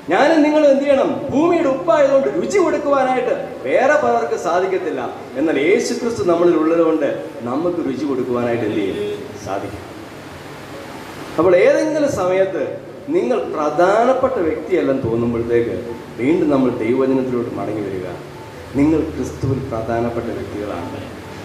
[0.09, 1.21] ഞാനും നിങ്ങൾ എന്ത് ചെയ്യണം?
[1.31, 3.33] ഭൂമിയുടെ ഉപ്പായതുകൊണ്ട് രുചി കൊടുക്കുവാനായിട്ട്
[3.63, 5.13] വേറെ പലർക്ക് സാധിക്കത്തില്ല.
[5.37, 8.97] എന്നാൽ യേശു ക്രിസ്തു നമ്മളിൽ ഉള്ളതുകൊണ്ട് നമുക്ക് രുചി കൊടുക്കുവാനായിട്ട് എന്ത് ചെയ്യും?
[9.45, 9.79] സാധിക്കും.
[11.37, 15.75] അപ്പോൾ ഏതെങ്കിലും സമയത്ത് നിങ്ങൾ പ്രധാനപ്പെട്ട വ്യക്തിയല്ലെന്ന് തോന്നുമ്പോഴത്തേക്ക്
[16.17, 18.07] വീണ്ടും നമ്മൾ ദൈവവചനത്തിലോട്ട് മടങ്ങി വരിക.
[18.75, 20.99] നിങ്ങൾ ക്രിസ്തുവിൽ പ്രധാനപ്പെട്ട വ്യക്തികളാണ്.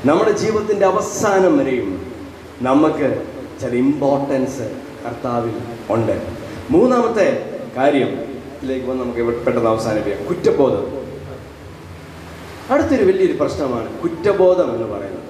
[0.08, 2.06] നമ്മുടെ ജീവിതത്തിന്റെ അവസാനം വരെയും
[2.62, 3.22] നമുക്ക്
[3.60, 4.66] ചില ഇമ്പോർട്ടൻസ്
[5.06, 5.54] കർത്താവിൽ
[5.90, 6.22] ഉണ്ട്.
[6.70, 7.26] മൂന്നാമത്തെ
[7.76, 8.30] കാര്യം
[8.62, 10.26] ഇതിലേക്ക് വന്ന് നമുക്ക് പെട്ടെന്ന് അവസാനിപ്പിക്കാം.
[10.26, 10.84] കുറ്റബോധം.
[12.70, 15.20] അടുത്തൊരു വലിയൊരു പ്രശ്നമാണ് കുറ്റബോധം എന്ന് പറയുന്നത്.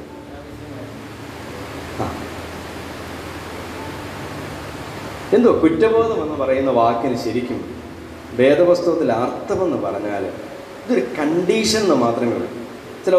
[5.35, 7.61] എന്തോ കുറ്റബോധം എന്ന് പറയുന്ന വാക്കിന് ശരിക്കും
[8.33, 10.27] വേദപുസ്തകത്തിൽ അർത്ഥമെന്ന് പറഞ്ഞാൽ
[10.85, 12.49] ഇതൊരു കണ്ടീഷൻ എന്ന് മാത്രമേ ഉള്ളൂ.
[13.07, 13.15] ചില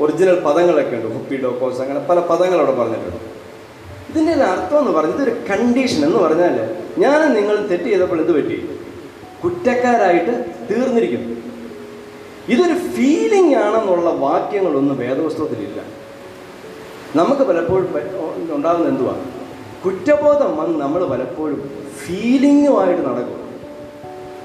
[0.00, 1.14] ഒറിജിനൽ പദങ്ങളൊക്കെ ഉണ്ട്.
[1.14, 3.24] ഹുപ്പി ഡോക്കോസ് അങ്ങനെ പല പദങ്ങളവിടെ പറഞ്ഞിട്ടുണ്ട്.
[4.10, 8.68] ഇതിന്റെ അർത്ഥം എന്ന് പറഞ്ഞാൽ ഇതൊരു കണ്ടീഷൻ എന്ന് പറഞ്ഞാൽ ഞാൻ നിങ്ങൾ തെറ്റ് ചെയ്തപ്പോൾ എന്ത് പറ്റി?
[9.44, 10.34] കുറ്റക്കാരായിട്ട്
[10.70, 11.36] തീർന്നിരിക്കുന്നു
[12.48, 15.80] ഇതൊരു ഫീലിംഗ് ആണെന്നുള്ള വാക്യങ്ങളൊന്നും വേദപുസ്തകത്തിലില്ല.
[17.16, 17.88] നമുക്ക് പലപ്പോഴും
[18.56, 19.14] ഉണ്ടാകുന്ന എന്തുവാ?
[19.84, 21.70] കുറ്റബോധം വന്ന് നമ്മൾ പലപ്പോഴും
[22.04, 23.38] ഫീലിംഗുമായിട്ട് നടക്കും.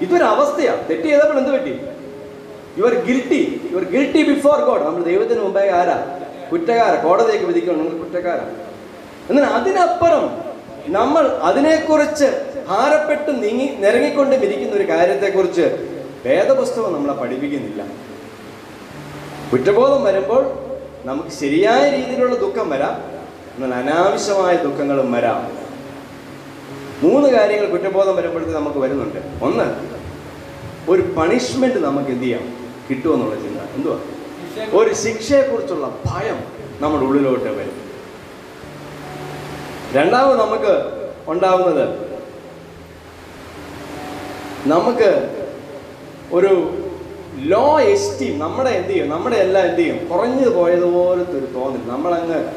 [0.02, 1.74] ഇതൊരു അവസ്ഥയാണ് തെറ്റ് ചെയ്തപ്പോൾ എന്ത് പറ്റി?
[2.78, 5.98] Your guilty your guilty before God നമ്മൾ ദൈവത്തിന് മുമ്പായി ആരാ?
[6.52, 7.04] കുറ്റക്കാര.
[7.04, 8.54] കോടതിയൊക്കെ വിധിക്കണം നിങ്ങൾ കുറ്റക്കാരാണ്
[9.30, 10.47] എന്നാൽ അതിനപ്പുറം
[10.88, 12.26] നമ്മൾ അതിനെക്കുറിച്ച്
[12.68, 17.84] ഭാരപ്പെട്ട് നീങ്ങി നിരങ്ങിക്കൊണ്ട് ഇരിക്കുന്ന ഒരു കാര്യത്തെക്കുറിച്ച് വേദപുസ്തകം നമ്മളെ പഠിപ്പിക്കുന്നില്ല.
[19.52, 20.46] കുറ്റബോധം വരുമ്പോൾ
[21.06, 23.18] നമുക്ക് ശരിയായ രീതിയിലുള്ള ദുഃഖം വരാം
[23.56, 25.58] എന്നാൽ അനാവശ്യമായ ദുഃഖങ്ങളും വരാം.
[27.04, 29.20] മൂന്ന് കാര്യങ്ങൾ കുറ്റബോധം വരുമ്പോഴത്തേക്ക് നമുക്ക് വരുന്നുണ്ട്.
[29.42, 29.98] ഒന്ന്
[30.92, 32.58] ഒരു പണിഷ്മെന്റ് നമുക്ക് എന്ത് ചെയ്യാം?
[32.90, 33.60] കിട്ടുമെന്നുള്ള ചിന്ത.
[33.76, 34.00] എന്തുവാ?
[34.74, 36.40] ഒരു ശിക്ഷയെക്കുറിച്ചുള്ള ഭയം
[36.80, 37.87] നമ്മുടെ ഉള്ളിലോട്ട് വരും.
[39.94, 40.74] രണ്ടാമത് നമുക്ക്
[41.28, 42.08] ഉണ്ടാവുന്നത്
[44.68, 45.40] നമുക്ക്
[46.32, 46.78] ഒരു
[47.36, 49.10] ലോ എസ്റ്റീം നമ്മുടെ എന്ത് ചെയ്യും?
[49.10, 50.08] നമ്മുടെ എല്ലാം എന്ത് ചെയ്യും?
[50.08, 51.92] കുറഞ്ഞു പോയതുപോലത്തെ ഒരു തോന്നൽ.
[51.92, 52.52] നമ്മളങ്ങ്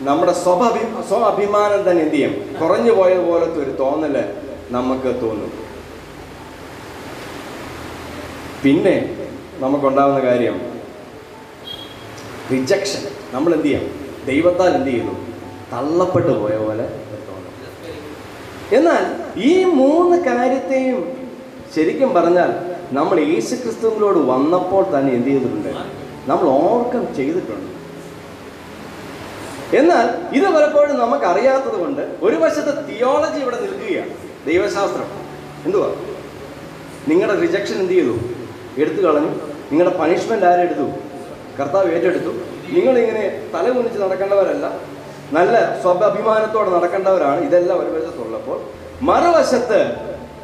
[0.00, 2.56] നമ്മുടെ സ്വഭി സ്വ അഭിമാനം തന്നെ എന്ത് ചെയ്യും?
[2.60, 4.34] കുറഞ്ഞു പോയതുപോലത്തെ ഒരു തോന്നൽ
[4.70, 5.52] നമുക്ക് തോന്നും.
[8.64, 9.16] പിന്നെ
[9.58, 10.60] നമുക്കുണ്ടാവുന്ന കാര്യം
[12.52, 13.00] റിജക്ഷൻ
[13.32, 13.82] നമ്മൾ എന്ത് ചെയ്യാം?
[14.26, 15.27] ദൈവത്താൽ എന്ത് ചെയ്യുന്നു?
[15.72, 16.86] തള്ളപ്പെട്ടു പോയ പോലെ
[18.76, 19.04] എന്നാൽ
[19.40, 21.28] ഈ മൂന്ന് കാര്യത്തെയും
[21.74, 22.50] ശരിക്കും പറഞ്ഞാൽ
[22.92, 25.68] നമ്മൾ യേശു ക്രിസ്തുവിനോട് വന്നപ്പോൾ തന്നെ എന്ത് ചെയ്തിട്ടുണ്ട്?
[26.30, 27.78] നമ്മൾ ഓർക്കം ചെയ്തിട്ടുണ്ട്.
[29.76, 34.10] എന്നാൽ ഇത് പലപ്പോഴും നമുക്ക് അറിയാത്തത് കൊണ്ട് ഒരു വശത്ത് തിയോളജി ഇവിടെ നിൽക്കുകയാണ്.
[34.46, 35.08] ദൈവശാസ്ത്രം.
[35.64, 35.88] എന്തുവാ?
[37.08, 38.14] നിങ്ങളുടെ റിജക്ഷൻ എന്ത് ചെയ്തു?
[38.78, 39.32] എടുത്തു കളഞ്ഞു.
[39.70, 40.86] നിങ്ങളുടെ പണിഷ്മെന്റ് ആരെടുത്തു
[41.60, 42.32] കർത്താവ് ഏറ്റെടുത്തു.
[42.70, 44.80] നിങ്ങളിങ്ങനെ തല കുനിച്ച് നടക്കേണ്ടവരല്ല.
[45.36, 48.58] നല്ല സ്വഭ അഭിമാനത്തോടെ നടക്കേണ്ടവരാണ് ഇതെല്ലാം ഒരു വശത്തുള്ളപ്പോൾ.
[49.08, 49.80] മറുവശത്ത്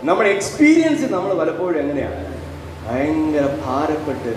[0.09, 2.23] നമ്മുടെ എക്സ്പീരിയൻസ് നമ്മൾ പലപ്പോഴും എങ്ങനെയാണ്?
[2.87, 4.33] ഭയങ്കര ഭാരപ്പെട്ട്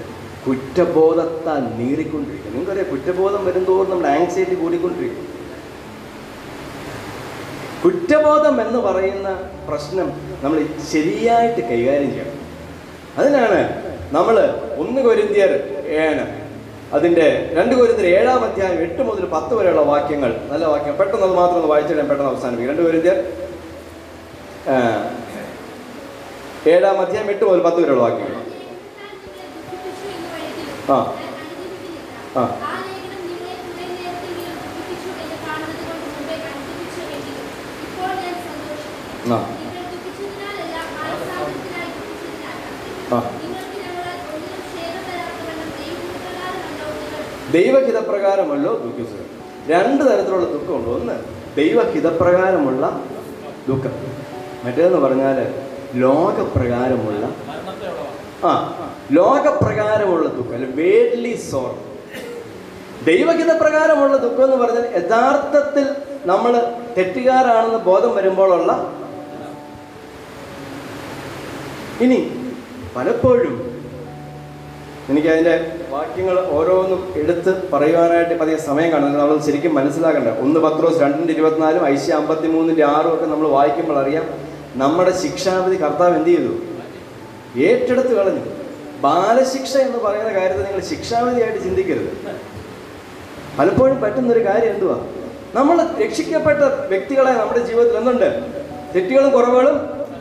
[0.45, 5.25] കുറ്റബോധത്താൽ നീറിക്കൊണ്ടിരിക്കും നിങ്ങൾക്കറിയാം കുറ്റബോധം വരുന്തോറും നമ്മുടെ ആങ്സൈറ്റി കൂടിക്കൊണ്ടിരിക്കും.
[7.83, 9.29] കുറ്റബോധം എന്ന് പറയുന്ന
[9.67, 10.07] പ്രശ്നം
[10.43, 10.57] നമ്മൾ
[10.91, 12.37] ശരിയായിട്ട് കൈകാര്യം ചെയ്യണം.
[13.19, 13.59] അതിനാണ്
[14.15, 14.35] നമ്മൾ
[14.83, 15.51] ഒന്ന് കൊരിന്തിയർ
[16.03, 16.25] ഏഴ്
[16.91, 20.31] അതിന്റെ രണ്ട് കൊരിന്തിയർ ഏഴാം അധ്യായം എട്ട് മുതൽ പത്ത് വരെയുള്ള വാക്യങ്ങൾ.
[20.51, 20.93] നല്ല വാക്യം.
[20.99, 22.71] പെട്ടെന്ന് അത് മാത്രം ഒന്ന് വായിച്ചിടാൻ പെട്ടെന്ന് അവസാനിപ്പിക്കും.
[22.71, 23.17] രണ്ട് കൊരിന്തിയർ
[24.67, 24.75] ആ,
[26.67, 28.33] ഏഴാം അധ്യായം എട്ട് മുതൽ പത്ത് വരെയുള്ള വാക്യങ്ങൾ.
[30.89, 30.97] ആ.
[30.97, 30.97] ആ.
[32.37, 32.43] ആ.
[32.81, 37.47] ലേഖനം നിങ്ങളെ കുറെ നേരത്തെങ്കിലും ദുഃഖിപ്പിച്ചു എന്ന് കാണുന്നത് കൊണ്ട് മുമ്പേ അനുഭവിച്ചു എങ്കിലും
[37.85, 39.39] ഇപ്പോൾ ഞാൻ സന്തോഷിക്കുന്നു ആ.
[39.55, 42.75] നിങ്ങൾ ദുഃഖിച്ചതിനാലല്ല മനസ്സാന്തരത്തിനായി ദുഃഖിച്ചതിനാലാണ്
[43.11, 43.19] ആ.
[43.43, 49.23] നിങ്ങൾക്ക് ഞങ്ങളാൽ ഒന്നിനും ക്ഷേമം തരാത്തവണ്ണം ദൈവപ്രകാരമല്ലോ നിങ്ങൾ ദൈവഹിതപ്രകാരമല്ലോ ദുഃഖിച്ചത്.
[49.67, 50.89] രണ്ട് തരത്തിലുള്ള ദുഃഖമുണ്ട്.
[50.89, 51.13] ഒന്ന്
[51.55, 53.01] ദൈവഹിതപ്രകാരമുള്ള
[53.67, 53.91] ദുഃഖം.
[54.65, 55.53] മറ്റേതെന്ന് പറഞ്ഞാൽ
[55.95, 57.25] ലോകപ്രകാരമുള്ള
[58.43, 58.51] ആ
[59.11, 61.75] ലോകപ്രകാരമുള്ള ദുഃഖം അല്ലെ വേഡ്ലി സോർ
[63.05, 65.85] ദൈവഹിതപ്രകാരമുള്ള ദുഃഖം എന്ന് പറഞ്ഞാൽ യഥാർത്ഥത്തിൽ
[66.25, 66.53] നമ്മൾ
[66.97, 68.71] തെറ്റുകാരാണെന്ന് ബോധം വരുമ്പോഴുള്ള
[72.01, 72.31] ഇനി
[72.95, 73.66] പലപ്പോഴും
[75.09, 80.27] എനിക്ക് അതിന്റെ വാക്യങ്ങൾ ഓരോന്നും എടുത്ത് പറയുവാനായിട്ട് പതിയെ സമയം കാണുന്നത് നമ്മൾ ശരിക്കും മനസ്സിലാക്കണ്ട.
[80.27, 84.25] ഒന്ന് പത്രോസ് രണ്ടിന്റെ ഇരുപത്തിനാലും ഐശ്യ അമ്പത്തി മൂന്നിന്റെ ആറും ഒക്കെ നമ്മൾ വായിക്കുമ്പോൾ അറിയാം
[84.75, 86.53] നമ്മുടെ ശിക്ഷാവിധി കർത്താവ് എന്ത് ചെയ്തു?
[87.59, 88.41] ഏറ്റെടുത്ത് കളഞ്ഞു.
[89.01, 92.11] ബാലശിക്ഷ എന്ന് പറയുന്ന കാര്യത്തെ നിങ്ങൾ ശിക്ഷാവിധിയായിട്ട് ചിന്തിക്കരുത്.
[93.59, 94.99] പലപ്പോഴും പറ്റുന്നൊരു കാര്യം എന്തുവാ?
[95.53, 98.43] നമ്മൾ രക്ഷിക്കപ്പെട്ട വ്യക്തികളെ നമ്മുടെ ജീവിതത്തിൽ എന്തുണ്ട്?
[98.95, 99.79] തെറ്റുകളും കുറവുകളും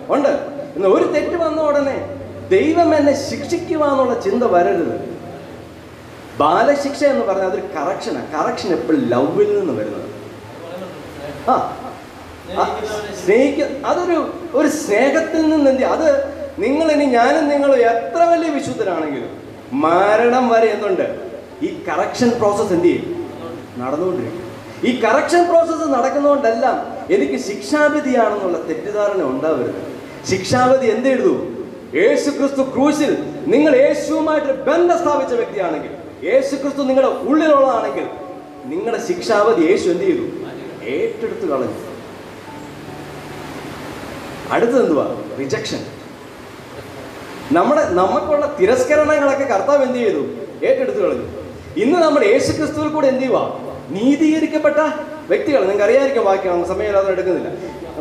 [0.08, 0.28] ഉണ്ട്.
[0.76, 2.15] എന്നാൽ ഒരു തെറ്റ് വന്ന ഉടനെ
[2.50, 5.16] ദൈവം എന്നെ ശിക്ഷിക്കുവാന്നുള്ള ചിന്ത വരരുത്.
[6.38, 10.10] ബാലശിക്ഷ എന്ന് പറഞ്ഞാൽ അതൊരു കറക്ഷനാണ് കറക്ഷൻ എപ്പോഴും ലവിൽ നിന്ന് വരുന്നത്.
[11.50, 11.76] ആ.
[13.24, 19.42] സ്നേഹിക്ക അതൊരു ഒരു സ്നേഹത്തിൽ നിന്ന് എന്ത് അത് നിങ്ങൾ ഇനി ഞാനും നിങ്ങളും എത്ര വലിയ വിശുദ്ധരാണെങ്കിലും
[19.72, 21.30] മരണം വരെ എന്തുണ്ട്?
[21.62, 23.30] ഈ കറക്ഷൻ പ്രോസസ്സ് എന്ത് ചെയ്യും?
[23.78, 24.46] നടന്നുകൊണ്ടിരിക്കും.
[24.84, 29.96] ഈ കറക്ഷൻ പ്രോസസ്സ് നടക്കുന്നതുകൊണ്ടെല്ലാം എനിക്ക് ശിക്ഷാവിധിയാണെന്നുള്ള തെറ്റിദ്ധാരണ ഉണ്ടാവരുത്.
[30.26, 31.55] ശിക്ഷാവിധി എന്ത് എഴുതൂ?
[31.94, 33.16] യേശു ക്രിസ്തു ക്രൂശിൽ
[33.46, 35.90] നിങ്ങൾ യേശുവുമായിട്ട് ബന്ധം സ്ഥാപിച്ച വ്യക്തിയാണെങ്കിൽ
[36.26, 38.06] യേശു ക്രിസ്തു നിങ്ങളുടെ ഉള്ളിലുള്ളതാണെങ്കിൽ
[38.64, 40.22] നിങ്ങളുടെ ശിക്ഷാവധി യേശു എന്ത് ചെയ്തു?
[40.84, 41.74] ഏറ്റെടുത്ത് കളഞ്ഞു.
[44.50, 45.16] അടുത്തത് എന്തുവാ?
[45.38, 45.78] റിജക്ഷൻ
[47.52, 50.22] നമ്മുടെ നമുക്കുള്ള തിരസ്കരണങ്ങളൊക്കെ കർത്താവ് എന്ത് ചെയ്തു?
[50.66, 51.26] ഏറ്റെടുത്ത് കളഞ്ഞു.
[51.76, 53.60] ഇന്ന് നമ്മൾ യേശു ക്രിസ്തുവിൽ കൂടെ എന്ത് ചെയ്യുക
[53.90, 54.76] നീതീകരിക്കപ്പെട്ട
[55.28, 57.48] വ്യക്തികൾ നിങ്ങൾക്ക് അറിയാതിരിക്കും നമ്മൾ സമയമില്ലാതെ എടുക്കുന്നില്ല.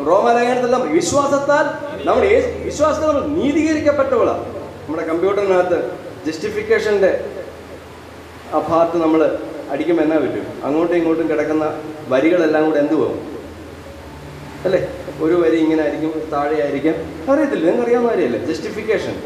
[0.06, 1.66] റോമാലേഖനത്തെല്ലാം വിശ്വാസത്താൽ
[2.06, 4.44] നമ്മുടെ വിശ്വാസത്തെ നമ്മൾ നീതീകരിക്കപ്പെട്ടവളാണ്.
[4.86, 5.90] നമ്മുടെ കമ്പ്യൂട്ടറിനകത്ത്
[6.26, 7.24] ജസ്റ്റിഫിക്കേഷന്റെ
[8.52, 9.38] ആ ഭാഗത്ത് നമ്മൾ
[9.70, 10.46] അടിക്കുമ്പോൾ എന്നാ പറ്റും?
[10.64, 13.36] അങ്ങോട്ടും ഇങ്ങോട്ടും കിടക്കുന്ന വരികളെല്ലാം കൂടെ എന്ത് പോകും?
[14.64, 14.88] അല്ലേ?
[15.20, 16.94] ഒരു വരി ഇങ്ങനെ ആയിരിക്കും താഴെ ആയിരിക്കും.
[17.32, 18.46] അറിയത്തില്ല നിങ്ങൾക്ക് അറിയാവുന്ന കാര്യമല്ലേ?
[18.46, 19.22] ജസ്റ്റിഫിക്കേഷൻ.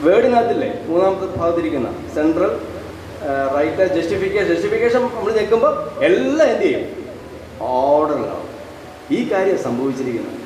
[0.00, 0.84] വേർഡിനകത്തില്ലേ?
[0.86, 2.71] മൂന്നാമത്തെ ഭാഗത്തിരിക്കുന്ന സെൻട്രൽ
[3.54, 6.84] റൈറ്റ് ജസ്റ്റിഫിക്കേഷൻ ജസ്റ്റിഫിക്കേഷൻ നമ്മൾ നിൽക്കുമ്പോൾ എല്ലാം എന്ത് ചെയ്യും?
[7.72, 8.48] ഓർഡറിലാവും
[9.10, 10.38] ഈ കാര്യം സംഭവിച്ചിരിക്കുന്നത്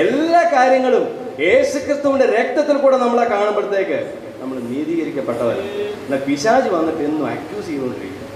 [0.00, 1.04] എല്ലാ കാര്യങ്ങളും
[1.40, 3.98] യേശുക്രിസ്തുവിന്റെ രക്തത്തിൽ കൂടെ നമ്മളെ കാണുമ്പോഴത്തേക്ക്
[4.40, 5.64] നമ്മൾ നീതീകരിക്കപ്പെട്ടവരാണ്
[6.04, 8.26] എന്നാൽ പിശാജ് വന്നിട്ട് എന്നും അക്യൂസ് ചെയ്തുകൊണ്ടിരിക്കുക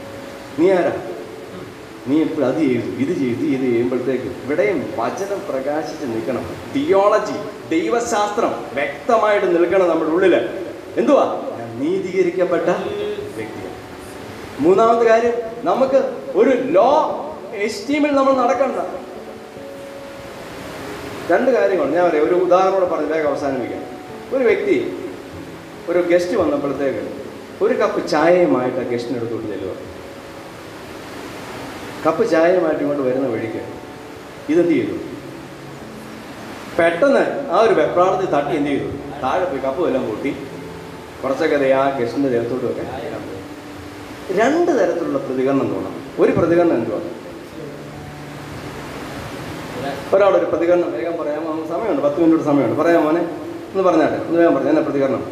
[0.59, 0.93] നീ ആരാ?
[2.09, 6.45] നീ എപ്പോഴും അത് ചെയ്തു ഇത് ചെയ്തു ഇത് ചെയ്യുമ്പോഴത്തേക്ക് ഇവിടെയും വചനം പ്രകാശിച്ച് നിൽക്കണം.
[6.75, 7.37] തിയോളജി
[7.71, 10.35] ദൈവശാസ്ത്രം വ്യക്തമായിട്ട് നിൽക്കണം നമ്മുടെ ഉള്ളിൽ
[10.97, 11.25] എന്തുവാ?
[11.81, 12.69] നീതീകരിക്കപ്പെട്ട
[14.61, 15.33] മൂന്നാമത്തെ കാര്യം
[15.65, 16.91] നമുക്ക് ഒരു ലോ
[17.55, 18.77] എസ്റ്റീമിൽ നമ്മൾ നടക്കണ്ട.
[21.33, 22.25] രണ്ട് കാര്യങ്ങൾ ഞാൻ പറയാം.
[22.25, 23.83] ഒരു ഉദാഹരണം പറഞ്ഞ് വേഗം അവസാനിപ്പിക്കാം.
[24.37, 24.99] ഒരു വ്യക്തി
[25.89, 27.09] ഒരു ഗസ്റ്റ് വന്നപ്പോഴത്തേക്ക്
[27.65, 29.77] ഒരു കപ്പ് ചായയുമായിട്ട് ആ ഗസ്റ്റിന് എടുത്തുകൊണ്ട് ചെല്ലുക.
[32.07, 33.63] കപ്പ് ചായയുമായിട്ട് ഇങ്ങോട്ട് വരുന്ന വഴിക്ക്
[34.53, 34.97] ഇതെന്ത് ചെയ്തു?
[36.79, 38.85] പെട്ടെന്ന് ആ ഒരു വെപ്രാളത്തിൽ തട്ടി എന്ത് ചെയ്തു?
[39.23, 40.37] താഴെ പോയി കപ്പ് എല്ലാം കൂട്ടി
[41.23, 43.14] കുറച്ചൊക്കെ ആ ഗസ്റ്റിന്റെ ദേഹത്തോട്ട് വെക്കാൻ.
[44.33, 47.25] രണ്ട് തരത്തിലുള്ള പ്രതികരണം തോന്നണം ഒരു പ്രതികരണം എന്തുവാണ്
[50.15, 50.93] ഒരാളൊരു പ്രതികരണം.
[50.93, 52.03] വേഗം പറയാമോ സമയമുണ്ട്.
[52.03, 52.83] പത്ത് മിനിറ്റ് സമയമുണ്ട്.
[52.83, 53.21] പറയാം മോനെ.
[53.21, 54.17] ഒന്ന് പറഞ്ഞാട്ടെ.
[54.17, 54.69] ഒന്ന് വേഗം പറഞ്ഞു.
[54.69, 55.27] എന്നാ പ്രതികരണം?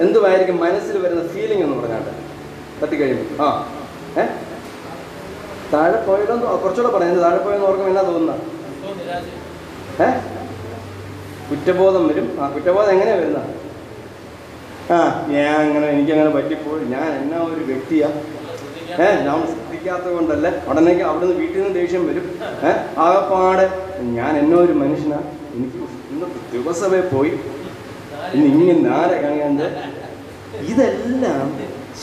[0.00, 2.12] എന്തുമായിരിക്കും മനസ്സിൽ വരുന്ന ഫീലിംഗ് എന്ന് പറഞ്ഞാട്ടെ?
[2.82, 3.68] തട്ടിക്കഴിയുമ്പോൾ ആ.
[4.18, 4.26] ഏ?
[5.72, 7.10] താഴെ പോയല്ലോ കുറച്ചുകൂടെ പറയാം.
[7.10, 8.30] എന്ത് താഴെ പോയെന്ന് ഓർക്കുമ്പോൾ എന്നാ തോന്നുന്ന?
[10.02, 10.10] ഏ?
[11.50, 12.38] കുറ്റബോധം വരും.
[12.40, 13.38] ആ കുറ്റബോധം എങ്ങനെയാ വരുന്ന?
[14.94, 14.98] ആ
[15.32, 16.84] ഞാൻ അങ്ങനെ എനിക്കങ്ങനെ പറ്റിപ്പോയി.
[16.94, 18.08] ഞാൻ എന്നാ ഒരു വ്യക്തിയാ?
[19.02, 22.26] ഏ ഞാൻ ശ്രദ്ധിക്കാത്തത് കൊണ്ടല്ല ഉടനെ അവിടുന്ന് വീട്ടിൽ നിന്ന് ദേഷ്യം വരും.
[22.68, 22.70] ഏ
[23.04, 23.66] ആകപ്പാടെ
[24.16, 25.20] ഞാൻ എന്നോ ഒരു മനുഷ്യനാ?
[25.56, 25.78] എനിക്ക്
[26.12, 27.32] ഇന്ന് ദിവസമേ പോയി.
[28.34, 29.66] ഇനി ഇങ്ങനെ നാരെ കാണിയാണ്ട്
[30.70, 31.46] ഇതെല്ലാം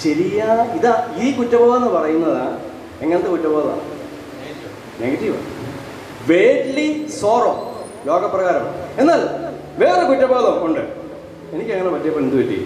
[0.04, 2.46] ശരിയാ ഇതാ ഈ കുറ്റബോധം എന്ന് പറയുന്നതാ.
[3.04, 3.84] എങ്ങനത്തെ കുറ്റബോധമാണ്
[5.02, 5.38] നെഗറ്റീവ്
[6.30, 6.88] വേഡ്ലി
[7.20, 7.52] സോറോ
[8.08, 8.66] ലോകപ്രകാരം.
[9.02, 9.22] എന്നാൽ
[9.84, 10.84] വേറെ കുറ്റബോധം ഉണ്ട്.
[11.56, 12.58] എനിക്കങ്ങനെ പറ്റിയപ്പോൾ എന്ത് പറ്റി?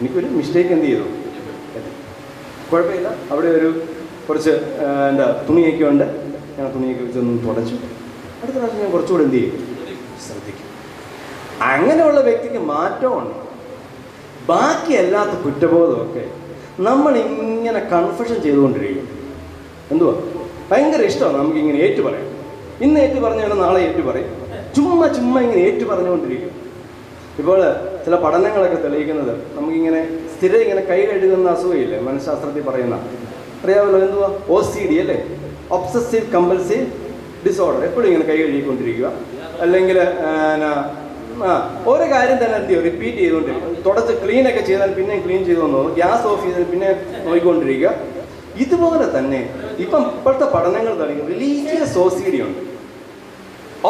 [0.00, 1.06] എനിക്കൊരു മിസ്റ്റേക്ക് എന്ത് ചെയ്തു?
[2.70, 3.08] കുഴപ്പമില്ല.
[3.32, 3.68] അവിടെ ഒരു
[4.26, 4.52] കുറച്ച്
[5.10, 6.06] എന്താ തുണിയൊക്കെ ഉണ്ട്.
[6.56, 7.76] ഞാൻ തുണിയൊക്കെ വെച്ചൊന്ന് തുടച്ചു.
[8.42, 9.54] അടുത്ത പ്രാവശ്യം ഞാൻ കുറച്ചുകൂടെ എന്ത് ചെയ്യും?
[10.26, 10.66] ശ്രദ്ധിക്കും.
[11.72, 13.36] അങ്ങനെയുള്ള വ്യക്തിക്ക് മാറ്റമുണ്ട്
[14.50, 16.24] ബാക്കി അല്ലാത്ത കുറ്റബോധമൊക്കെ
[16.88, 19.06] നമ്മൾ ഇങ്ങനെ കൺഫഷൻ ചെയ്തുകൊണ്ടിരിക്കും.
[19.92, 20.14] എന്തുവാ?
[20.70, 22.26] ഭയങ്കര ഇഷ്ടമാണ് നമുക്ക് ഇങ്ങനെ ഏറ്റു പറയാം
[22.84, 24.30] ഇന്ന് ഏറ്റു പറഞ്ഞാൽ നാളെ ഏറ്റു പറയും
[24.76, 26.52] ചുമ്മാ ചുമ്മാ ഇങ്ങനെ ഏറ്റു പറഞ്ഞുകൊണ്ടിരിക്കും
[27.40, 27.58] ഇപ്പോൾ
[28.04, 29.32] ചില പഠനങ്ങളൊക്കെ തെളിയിക്കുന്നത്.
[29.56, 30.00] നമുക്കിങ്ങനെ
[30.34, 32.96] സ്ഥിരം ഇങ്ങനെ കൈ കഴുകുന്ന അസുഖമില്ലേ മനഃശാസ്ത്രത്തിൽ പറയുന്ന.
[33.64, 34.28] അറിയാമല്ലോ എന്തുവാ?
[34.54, 35.18] ഒ സി ഡി അല്ലേ?
[35.76, 36.86] ഒബ്സസീവ് കമ്പൽസീവ്
[37.46, 39.10] ഡിസോർഡർ എപ്പോഴും ഇങ്ങനെ കൈ കഴുകിക്കൊണ്ടിരിക്കുക.
[39.64, 39.98] അല്ലെങ്കിൽ
[41.48, 41.52] ആ
[41.90, 42.84] ഓരോ കാര്യം തന്നെ എന്ത് ചെയ്യും?
[42.88, 43.76] റിപ്പീറ്റ് ചെയ്തുകൊണ്ടിരിക്കും.
[43.86, 45.82] തുടച്ച് ക്ലീനൊക്കെ ചെയ്താൽ പിന്നെ ക്ലീൻ ചെയ്തു തന്നു.
[45.98, 46.88] ഗ്യാസ് ഓഫ് ചെയ്താൽ പിന്നെ
[47.26, 47.92] നോക്കിക്കൊണ്ടിരിക്കുക.
[48.64, 49.40] ഇതുപോലെ തന്നെ
[49.84, 51.28] ഇപ്പം ഇപ്പോഴത്തെ പഠനങ്ങൾ തെളിയിക്കും.
[51.34, 52.60] റിലീജിയസ് ഓസിഡി ഉണ്ട്.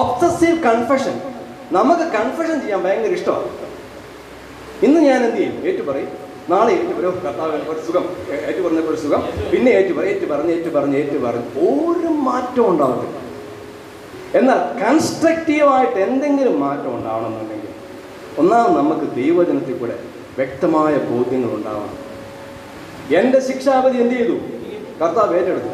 [0.02, 1.16] ഒബ്സസീവ് കൺഫഷൻ
[1.78, 3.48] നമുക്ക് കൺഫഷൻ ചെയ്യാൻ ഭയങ്കര ഇഷ്ടമാണ്.
[4.86, 5.56] ഇന്ന് ഞാൻ എന്ത് ചെയ്യും?
[5.68, 6.10] ഏറ്റു പറയും
[6.52, 8.04] നാളെ ഏറ്റു പറയും കർത്താവ് ഒരു സുഖം.
[8.48, 9.22] ഏറ്റു പറഞ്ഞപ്പോൾ ഒരു സുഖം.
[9.52, 13.16] പിന്നെ ഏറ്റു പറയും ഏറ്റു പറഞ്ഞ് ഏറ്റു പറഞ്ഞ് ഏറ്റു പറഞ്ഞ് ഒരു മാറ്റവും ഉണ്ടാവത്തില്ല.
[14.38, 17.68] എന്നാൽ കൺസ്ട്രക്റ്റീവായിട്ട് എന്തെങ്കിലും മാറ്റം ഉണ്ടാവണമെന്നുണ്ടെങ്കിൽ
[18.40, 19.96] ഒന്നാമത് നമുക്ക് ദൈവജനത്തിൽ കൂടെ
[20.38, 21.96] വ്യക്തമായ ബോധ്യങ്ങൾ ഉണ്ടാവണം.
[23.20, 24.36] എന്റെ ശിക്ഷാപതി എന്ത് ചെയ്തു?
[25.00, 25.72] കർത്താവ് ഏറ്റെടുത്തു.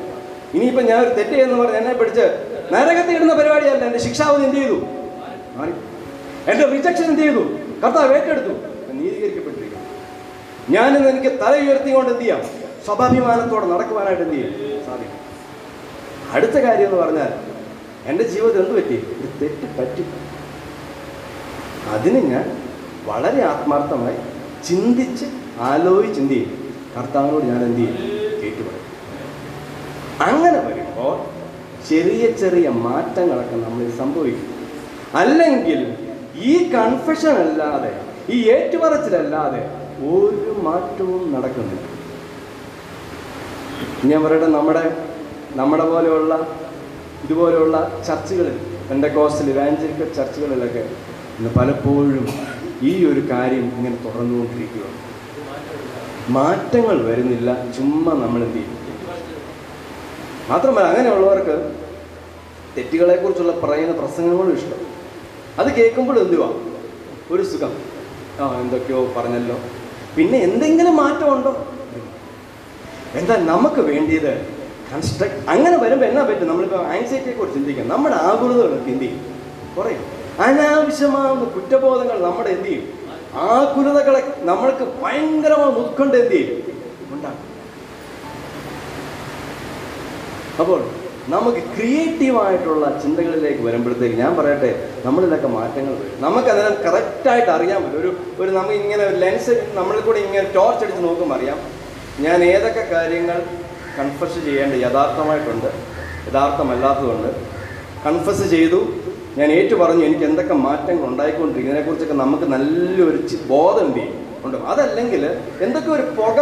[0.56, 2.26] ഇനിയിപ്പോൾ ഞാൻ ഒരു തെറ്റ് എന്ന് പറഞ്ഞ് എന്നെ പിടിച്ച്
[2.74, 3.84] നരകത്തിൽ ഇടുന്ന പരിപാടിയല്ല.
[3.90, 4.78] എന്റെ ശിക്ഷാപതി എന്ത് ചെയ്തു?
[6.50, 7.42] എന്റെ റിജക്ഷൻ എന്ത് ചെയ്തു?
[7.82, 8.54] കർത്താവ് ഏറ്റെടുത്തു.
[8.98, 9.86] നീതീകരിക്കപ്പെട്ടിരിക്കുന്നു.
[10.70, 12.40] ഞാനിന്ന് എനിക്ക് തല ഉയർത്തിക്കൊണ്ട് എന്ത് ചെയ്യാം?
[12.84, 14.52] സ്വാഭാഭിമാനത്തോടെ നടക്കുവാനായിട്ട് എന്ത് ചെയ്യും?
[14.86, 15.20] സാധിക്കും.
[16.32, 17.32] അടുത്ത കാര്യം എന്ന് പറഞ്ഞാൽ
[18.06, 18.94] എന്റെ ജീവിതത്തിൽ എന്ത് പറ്റി?
[18.94, 20.04] ഒരു തെറ്റ് പറ്റി.
[21.90, 22.62] അതിന് ഞാൻ
[23.04, 24.16] വളരെ ആത്മാർത്ഥമായി
[24.64, 25.26] ചിന്തിച്ച്
[25.60, 26.74] ആലോചിച്ച് എന്ത് ചെയ്യും?
[26.98, 27.96] കർത്താവിനോട് ഞാൻ എന്ത് ചെയ്യും?
[28.42, 28.86] കേട്ടുപറയും
[30.20, 31.14] അങ്ങനെ വരുമ്പോൾ
[31.88, 34.54] ചെറിയ ചെറിയ മാറ്റങ്ങളൊക്കെ നമ്മൾ സംഭവിക്കും.
[35.14, 35.96] അല്ലെങ്കിൽ
[36.36, 37.92] ഈ കൺഫെഷൻ അല്ലാതെ
[38.34, 39.60] ഈ ഏറ്റുപറച്ചിലല്ലാതെ
[40.12, 41.84] ഒരു മാറ്റവും നടക്കുന്നില്ല.
[44.10, 44.84] ഞാൻ പറയട്ടെ നമ്മുടെ
[45.60, 46.32] നമ്മുടെ പോലെയുള്ള
[47.24, 47.76] ഇതുപോലെയുള്ള
[48.08, 48.56] ചർച്ചകളിൽ
[48.92, 50.82] എന്റെ കോസ്റ്റിൽ ഇവാഞ്ചലിക്കൽ ചർച്ചകളിലൊക്കെ
[51.38, 52.26] ഇന്ന് പലപ്പോഴും
[52.82, 54.98] ഈ ഒരു കാര്യം ഇങ്ങനെ തുടർന്നുകൊണ്ടിരിക്കുകയാണ്
[56.36, 58.72] മാറ്റങ്ങൾ വരുന്നില്ല ചുമ്മാ നമ്മൾ എന്ത് ചെയ്യും?
[60.50, 61.56] മാത്രമല്ല അങ്ങനെയുള്ളവർക്ക്
[62.76, 64.80] തെറ്റുകളെക്കുറിച്ചുള്ള പറയുന്ന പ്രസംഗങ്ങളും ഇഷ്ടം.
[65.60, 66.48] അത് കേൾക്കുമ്പോൾ എന്തുവാ?
[67.30, 67.72] ഒരു സുഖം.
[68.40, 69.56] ആ എന്തൊക്കെയോ പറഞ്ഞല്ലോ.
[70.16, 71.52] പിന്നെ എന്തെങ്കിലും മാറ്റമുണ്ടോ?
[73.14, 74.32] എന്താ നമുക്ക് വേണ്ടിയത്?
[74.92, 76.48] കൺസ്ട്രക്ട് അങ്ങനെ വരുമ്പോൾ എന്നാ പറ്റും?
[76.48, 77.88] നമ്മളിപ്പോൾ ആൻസൈറ്റിയെ കുറിച്ച് ചിന്തിക്കാം.
[77.88, 79.20] നമ്മുടെ ആകുലതകളൊക്കെ ചിന്തി
[79.78, 79.94] കുറേ
[80.40, 82.86] അനാവശ്യമാകുന്ന കുറ്റബോധങ്ങൾ നമ്മുടെ എന്ത് ചെയ്യും?
[83.34, 86.62] ആകുലതകളെ നമ്മൾക്ക് ഭയങ്കരമായി ഉത്കണ്ഠ എന്ത് ചെയ്യും?
[87.12, 87.42] ഉണ്ടാകും
[90.60, 90.80] അപ്പോൾ
[91.34, 94.70] നമുക്ക് ക്രിയേറ്റീവായിട്ടുള്ള ചിന്തകളിലേക്ക് വരുമ്പോഴത്തേക്ക് ഞാൻ പറയട്ടെ
[95.06, 96.12] നമ്മളിലൊക്കെ മാറ്റങ്ങൾ വരും.
[96.24, 97.98] നമുക്ക് അതിനെ കറക്റ്റായിട്ട് അറിയാൻ പറ്റും.
[98.02, 98.10] ഒരു
[98.42, 101.58] ഒരു നമ്മൾ ഇങ്ങനെ ഒരു ലെൻസ് നമ്മളിൽ കൂടി ഇങ്ങനെ ടോർച്ച് അടിച്ച് നോക്കുമ്പോൾ അറിയാം.
[102.26, 103.38] ഞാൻ ഏതൊക്കെ കാര്യങ്ങൾ
[103.98, 105.70] കൺഫസ് ചെയ്യേണ്ട യഥാർത്ഥമായിട്ടുണ്ട്
[106.28, 107.30] യഥാർത്ഥമല്ലാത്തതുണ്ട്.
[108.06, 108.80] കൺഫസ് ചെയ്തു.
[109.38, 113.18] ഞാൻ ഏറ്റു പറഞ്ഞു എനിക്ക് എന്തൊക്കെ മാറ്റങ്ങൾ ഉണ്ടായിക്കൊണ്ടിരിക്കും ഇതിനെക്കുറിച്ചൊക്കെ നമുക്ക് നല്ലൊരു
[113.50, 114.04] ബോധം ഉണ്ട്
[114.44, 114.56] ഉണ്ട്?
[114.72, 115.22] അതല്ലെങ്കിൽ
[115.64, 116.38] എന്തൊക്കെ ഒരു പുക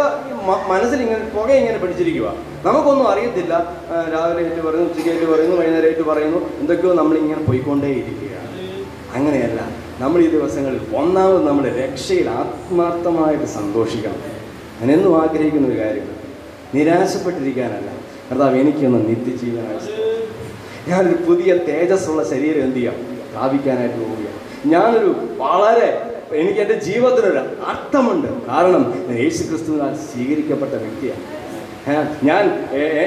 [0.73, 2.29] മനസ്സിൽ ഇങ്ങനെ പുക ഇങ്ങനെ പിടിച്ചിരിക്കുക
[2.65, 3.53] നമുക്കൊന്നും അറിയത്തില്ല.
[4.13, 6.59] രാവിലെ ആയിട്ട് പറയുന്നു ഉച്ചയ്ക്ക് ആയിട്ട് പറയുന്നു വൈകുന്നേരമായിട്ട് പറയുന്നു.
[6.59, 8.45] എന്തൊക്കെയോ നമ്മളിങ്ങനെ പോയിക്കൊണ്ടേയിരിക്കുകയാണ്.
[9.15, 14.21] അങ്ങനെയല്ല നമ്മൾ ഈ ദിവസങ്ങളിൽ ഒന്നാമത് നമ്മുടെ രക്ഷയിൽ ആത്മാർത്ഥമായിട്ട് സന്തോഷിക്കണം.
[14.81, 16.07] ഞാൻ ആഗ്രഹിക്കുന്ന ഒരു കാര്യം
[16.75, 17.91] നിരാശപ്പെട്ടിരിക്കാനല്ല.
[18.31, 20.05] കർത്താവ് എനിക്കൊന്ന് നിത്യജീവനായി
[20.89, 22.95] ഞാനൊരു പുതിയ തേജസ്സുള്ള ശരീരം എന്ത് ചെയ്യാം?
[23.31, 24.39] പ്രാപിക്കാനായിട്ട് പോവുകയാണ്.
[24.65, 25.89] ഞാനൊരു വളരെ
[26.31, 28.47] എനിക്ക് എന്റെ ജീവിതത്തിനൊരു അർത്ഥമുണ്ട്.
[28.47, 28.83] കാരണം
[29.17, 31.44] യേശു ക്രിസ്തുവിനാൽ സ്വീകരിക്കപ്പെട്ട വ്യക്തിയാണ്.
[32.23, 32.43] ഞാൻ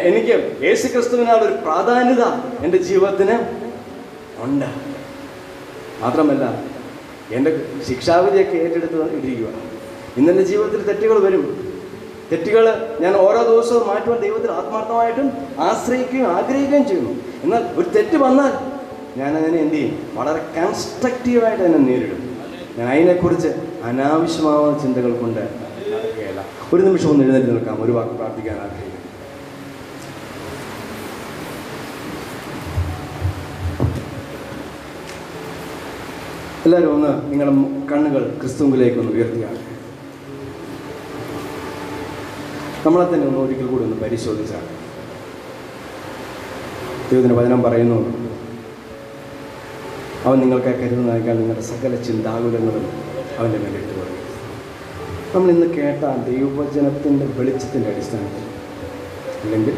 [0.08, 2.24] എനിക്ക് യേശു ക്രിസ്തുവിനോടൊരു പ്രാധാന്യത
[2.64, 3.36] എന്റെ ജീവിതത്തിന്
[4.44, 4.68] ഉണ്ട്.
[6.02, 6.44] മാത്രമല്ല
[7.32, 7.50] എന്റെ
[7.88, 9.48] ശിക്ഷാവിധിയൊക്കെ ഏറ്റെടുത്ത് ഇരിക്കുക
[10.16, 11.42] ഇന്നെന്റെ ജീവിതത്തിൽ തെറ്റുകൾ വരും.
[12.32, 17.12] തെറ്റുകൾ ഞാൻ ഓരോ ദിവസവും മാറ്റുവാൻ ദൈവത്തിൽ ആത്മാർത്ഥമായിട്ടും ആശ്രയിക്കുകയും ആഗ്രഹിക്കുകയും ചെയ്യുന്നു.
[17.42, 18.52] എന്നാൽ ഒരു തെറ്റ് വന്നാൽ
[19.20, 19.94] ഞാൻ അതിനെ എന്ത് ചെയ്യും?
[20.14, 22.20] വളരെ കൺസ്ട്രക്റ്റീവായിട്ട് അതിനെ നേരിടും.
[22.78, 23.48] ഞാൻ അതിനെക്കുറിച്ച്
[23.84, 25.67] അനാവശ്യമാവുന്ന ചിന്തകൾ കൊണ്ട്
[26.74, 27.82] ഒരു നിമിഷം ഒന്ന് എഴുന്നേറ്റ് നിൽക്കാം.
[27.84, 28.96] ഒരു വാക്ക് പ്രാർത്ഥിക്കാൻ ആഗ്രഹിക്കുന്നു.
[36.66, 37.54] എല്ലാവരും ഒന്ന് നിങ്ങളുടെ
[37.90, 39.60] കണ്ണുകൾ ക്രിസ്തുവിലേക്ക് ഒന്ന് ഉയർത്തിയാണ്
[42.86, 44.64] നമ്മളെ തന്നെ ഒന്ന് ഒരിക്കൽ കൂടി ഒന്ന് പരിശോധിച്ചാൽ.
[47.10, 47.98] ദൈവത്തിന് വചനം പറയുന്നു.
[50.26, 52.84] അവൻ നിങ്ങൾക്ക് കരുതുന്നതിനേക്കാൾ നിങ്ങളുടെ സകല ചിന്താകുലങ്ങളും
[53.38, 53.97] അവന്റെ മേലെ ഇട്ട് പറയും
[55.34, 58.44] നമ്മൾ ഇന്ന് കേട്ട ദൈവവചനത്തിന്റെ വെളിച്ചത്തിന്റെ അടിസ്ഥാനത്തിൽ.
[59.42, 59.74] അല്ലെങ്കിൽ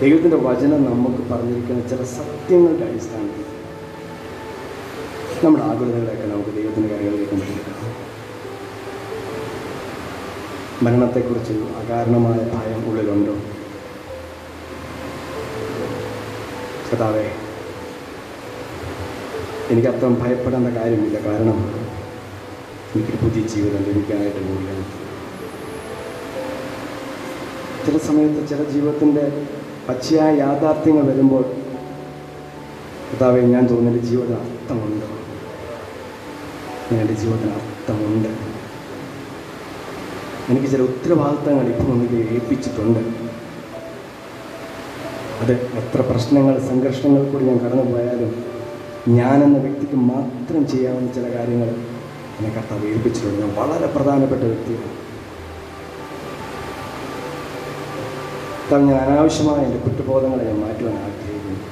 [0.00, 3.42] ദൈവത്തിന്റെ വചനം നമുക്ക് പറഞ്ഞിരിക്കുന്ന ചില സത്യങ്ങളുടെ അടിസ്ഥാനത്തിൽ.
[5.44, 7.72] നമ്മുടെ ആകുലതകളെയൊക്കെ നമുക്ക് ദൈവത്തിന്റെ കാര്യങ്ങളിലേക്ക് മാറ്റിയെടുക്കാം
[10.82, 13.34] മരണത്തെക്കുറിച്ച് അകാരണമായ ഭയം ഉള്ളിലുണ്ടോ?
[16.88, 17.30] കഥാവേ
[19.70, 21.18] എനിക്ക് അത്ര ഭയപ്പെടേണ്ട കാര്യമില്ല.
[21.28, 21.85] കാരണം
[22.96, 24.84] എനിക്കൊരു പുതിയ ജീവിതം ലഭിക്കാനായിട്ട് പോവുകയാണ്
[27.86, 29.24] ചില സമയത്ത് ചില ജീവിതത്തിന്റെ
[29.88, 31.44] പച്ചയായ യാഥാർത്ഥ്യങ്ങൾ വരുമ്പോൾ
[33.08, 35.06] കർത്താവെ ഞാൻ തോന്നുന്നു ജീവിതം അർത്ഥമുണ്ട്.
[36.94, 38.30] എന്റെ ജീവിതത്തിന് അർത്ഥമുണ്ട്.
[40.50, 43.00] എനിക്ക് ചില ഉത്തരവാദിത്തങ്ങൾ ഇപ്പോൾ എനിക്ക് ഏൽപ്പിച്ചിട്ടുണ്ട്.
[45.42, 48.32] അത് എത്ര പ്രശ്നങ്ങൾ സംഘർഷങ്ങൾ കൂടി ഞാൻ കടന്നു പോയാലും
[49.08, 51.70] ഞാനെന്ന വ്യക്തിക്ക് മാത്രം ചെയ്യാവുന്ന ചില കാര്യങ്ങൾ
[52.36, 53.38] എന്നെ കർത്താവ് ഏൽപ്പിച്ചിട്ടുണ്ട്.
[53.42, 54.90] ഞാൻ വളരെ പ്രധാനപ്പെട്ട വ്യക്തിയാണ്.
[58.70, 61.62] കാരണം ഞാൻ അനാവശ്യമായ എന്റെ കുറ്റബോധങ്ങളെ ഞാൻ മാറ്റുവാൻ ആഗ്രഹിക്കുന്നു.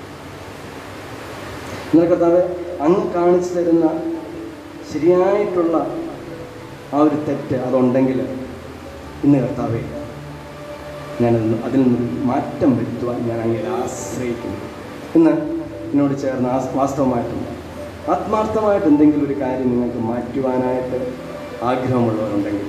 [1.90, 2.40] എന്നാൽ കർത്താവ്
[2.86, 3.86] അങ്ങ് കാണിച്ചു തരുന്ന
[4.92, 5.76] ശരിയായിട്ടുള്ള
[6.94, 8.18] ആ ഒരു തെറ്റ് അതുണ്ടെങ്കിൽ
[9.24, 9.82] ഇന്ന് കർത്താവെ
[11.22, 11.34] ഞാൻ
[11.66, 14.60] അതിൽ നിന്ന് മാറ്റം വരുത്തുവാൻ ഞാൻ അങ്ങനെ ആശ്രയിക്കുന്നു.
[15.16, 15.32] ഇന്ന്
[15.90, 17.40] എന്നോട് ചേർന്ന് ആസ് വാസ്തവമായിട്ടും
[18.10, 20.98] ആത്മാർത്ഥമായിട്ട് എന്തെങ്കിലും ഒരു കാര്യം നിങ്ങൾക്ക് മാറ്റുവാനായിട്ട്
[21.62, 22.68] ആഗ്രഹമുള്ളവരുണ്ടെങ്കിൽ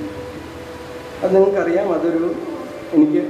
[1.24, 2.22] അത് നിങ്ങൾക്കറിയാം അതൊരു
[2.94, 3.22] എനിക്ക്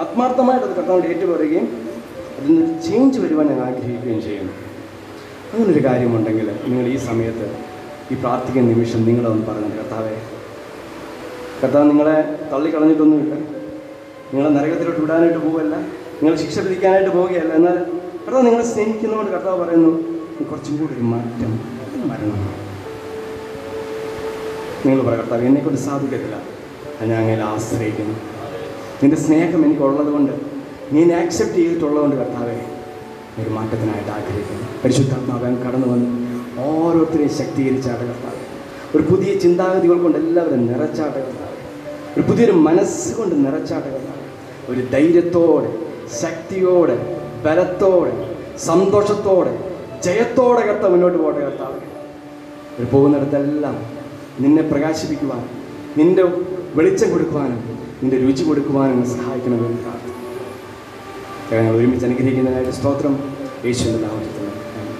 [0.00, 1.66] ആത്മാർത്ഥമായിട്ട് അത് കർത്താവിന്റെ ഏറ്റുപറയുകയും
[2.38, 4.54] അതിൽ നിന്ന് ചേഞ്ച് വരുവാൻ ഞാൻ ആഗ്രഹിക്കുകയും ചെയ്യുന്നു.
[5.52, 7.46] അങ്ങനൊരു കാര്യമുണ്ടെങ്കിൽ നിങ്ങൾ ഈ സമയത്ത്
[8.12, 10.14] ഈ പ്രാർത്ഥിക്കുന്ന നിമിഷം നിങ്ങളൊന്ന് പറഞ്ഞു കർത്താവേ
[11.60, 12.16] കർത്താവ് നിങ്ങളെ
[12.52, 13.34] തള്ളിക്കളഞ്ഞിട്ടൊന്നുമില്ല
[14.32, 15.76] നിങ്ങളെ നരകത്തിലോട്ട് വിടാനായിട്ട് പോവുകയല്ല
[16.16, 17.52] നിങ്ങൾ ശിക്ഷ വിധിക്കാനായിട്ട് പോവുകയല്ല.
[17.54, 17.76] എന്നാൽ
[18.24, 21.60] കർത്താവ് നിങ്ങളെ സ്നേഹിക്കുന്നതുകൊണ്ട് കർത്താവ് പറയുന്നു "നീ കുറച്ചും കൂടി ഒരു മാറ്റം
[22.10, 22.48] വരണം
[24.86, 26.42] നിങ്ങൾ പറ കർത്താവ് എന്നെക്കൊണ്ട് സാധിക്കത്തില്ല.
[27.04, 28.14] ഞാൻ അങ്ങനെ ആശ്രയിക്കുന്നു.
[29.02, 30.32] നിന്റെ സ്നേഹം എനിക്കുള്ളത് കൊണ്ട്
[30.92, 32.66] നീ എന്നെ ആക്സെപ്റ്റ് ചെയ്തിട്ടുള്ളതുകൊണ്ട് കർത്താവെ
[33.42, 34.62] ഒരു മാറ്റത്തിനായിട്ട് ആഗ്രഹിക്കുന്നു.
[34.84, 36.40] പരിശുദ്ധാത്മാവൻ കടന്നു വന്ന്.
[36.60, 38.34] ഓരോരുത്തരെയും ശക്തീകരിച്ചാട്ട് കർത്താവ്.
[38.96, 41.54] ഒരു പുതിയ ചിന്താഗതികൾ കൊണ്ട് എല്ലാവരും നിറച്ചാട്ട് കർത്താവ്.
[42.14, 44.14] ഒരു പുതിയൊരു മനസ്സുകൊണ്ട് നിറച്ചാട്ട് കർത്താവ്.
[44.72, 45.78] ഒരു ധൈര്യത്തോടെ
[46.22, 49.73] ശക്തിയോടെ ബലത്തോടെ സന്തോഷത്തോടെ
[50.06, 51.78] ജയത്തോടെ കർത്താവ് മുന്നോട്ട് പോകട്ടെ കർത്താവ്.
[52.78, 53.76] ഒരു പോകുന്നിടത്തെല്ലാം
[54.40, 55.42] നിന്നെ പ്രകാശിപ്പിക്കുവാൻ
[55.98, 56.24] നിന്റെ
[56.74, 57.60] വെളിച്ചം കൊടുക്കുവാനും
[58.02, 60.12] നിന്റെ രുചി കൊടുക്കുവാനും സഹായിക്കണമെന്ന് പ്രാർത്ഥന
[61.76, 63.16] ഒരുമിച്ച് അനുഗ്രഹിക്കുന്നതിനായിട്ട് സ്തോത്രം.
[63.66, 64.92] യേശുവിന്റെ നാമത്തിൽ തന്നെ ആമേൻ.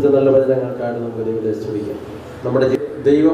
[0.00, 1.98] കേൾപ്പിച്ച നല്ല വചനങ്ങൾക്കായിട്ട് നമുക്ക് ദൈവത്തെ സ്തുതിക്കാം.
[2.44, 2.66] നമ്മുടെ
[3.08, 3.26] ദൈവ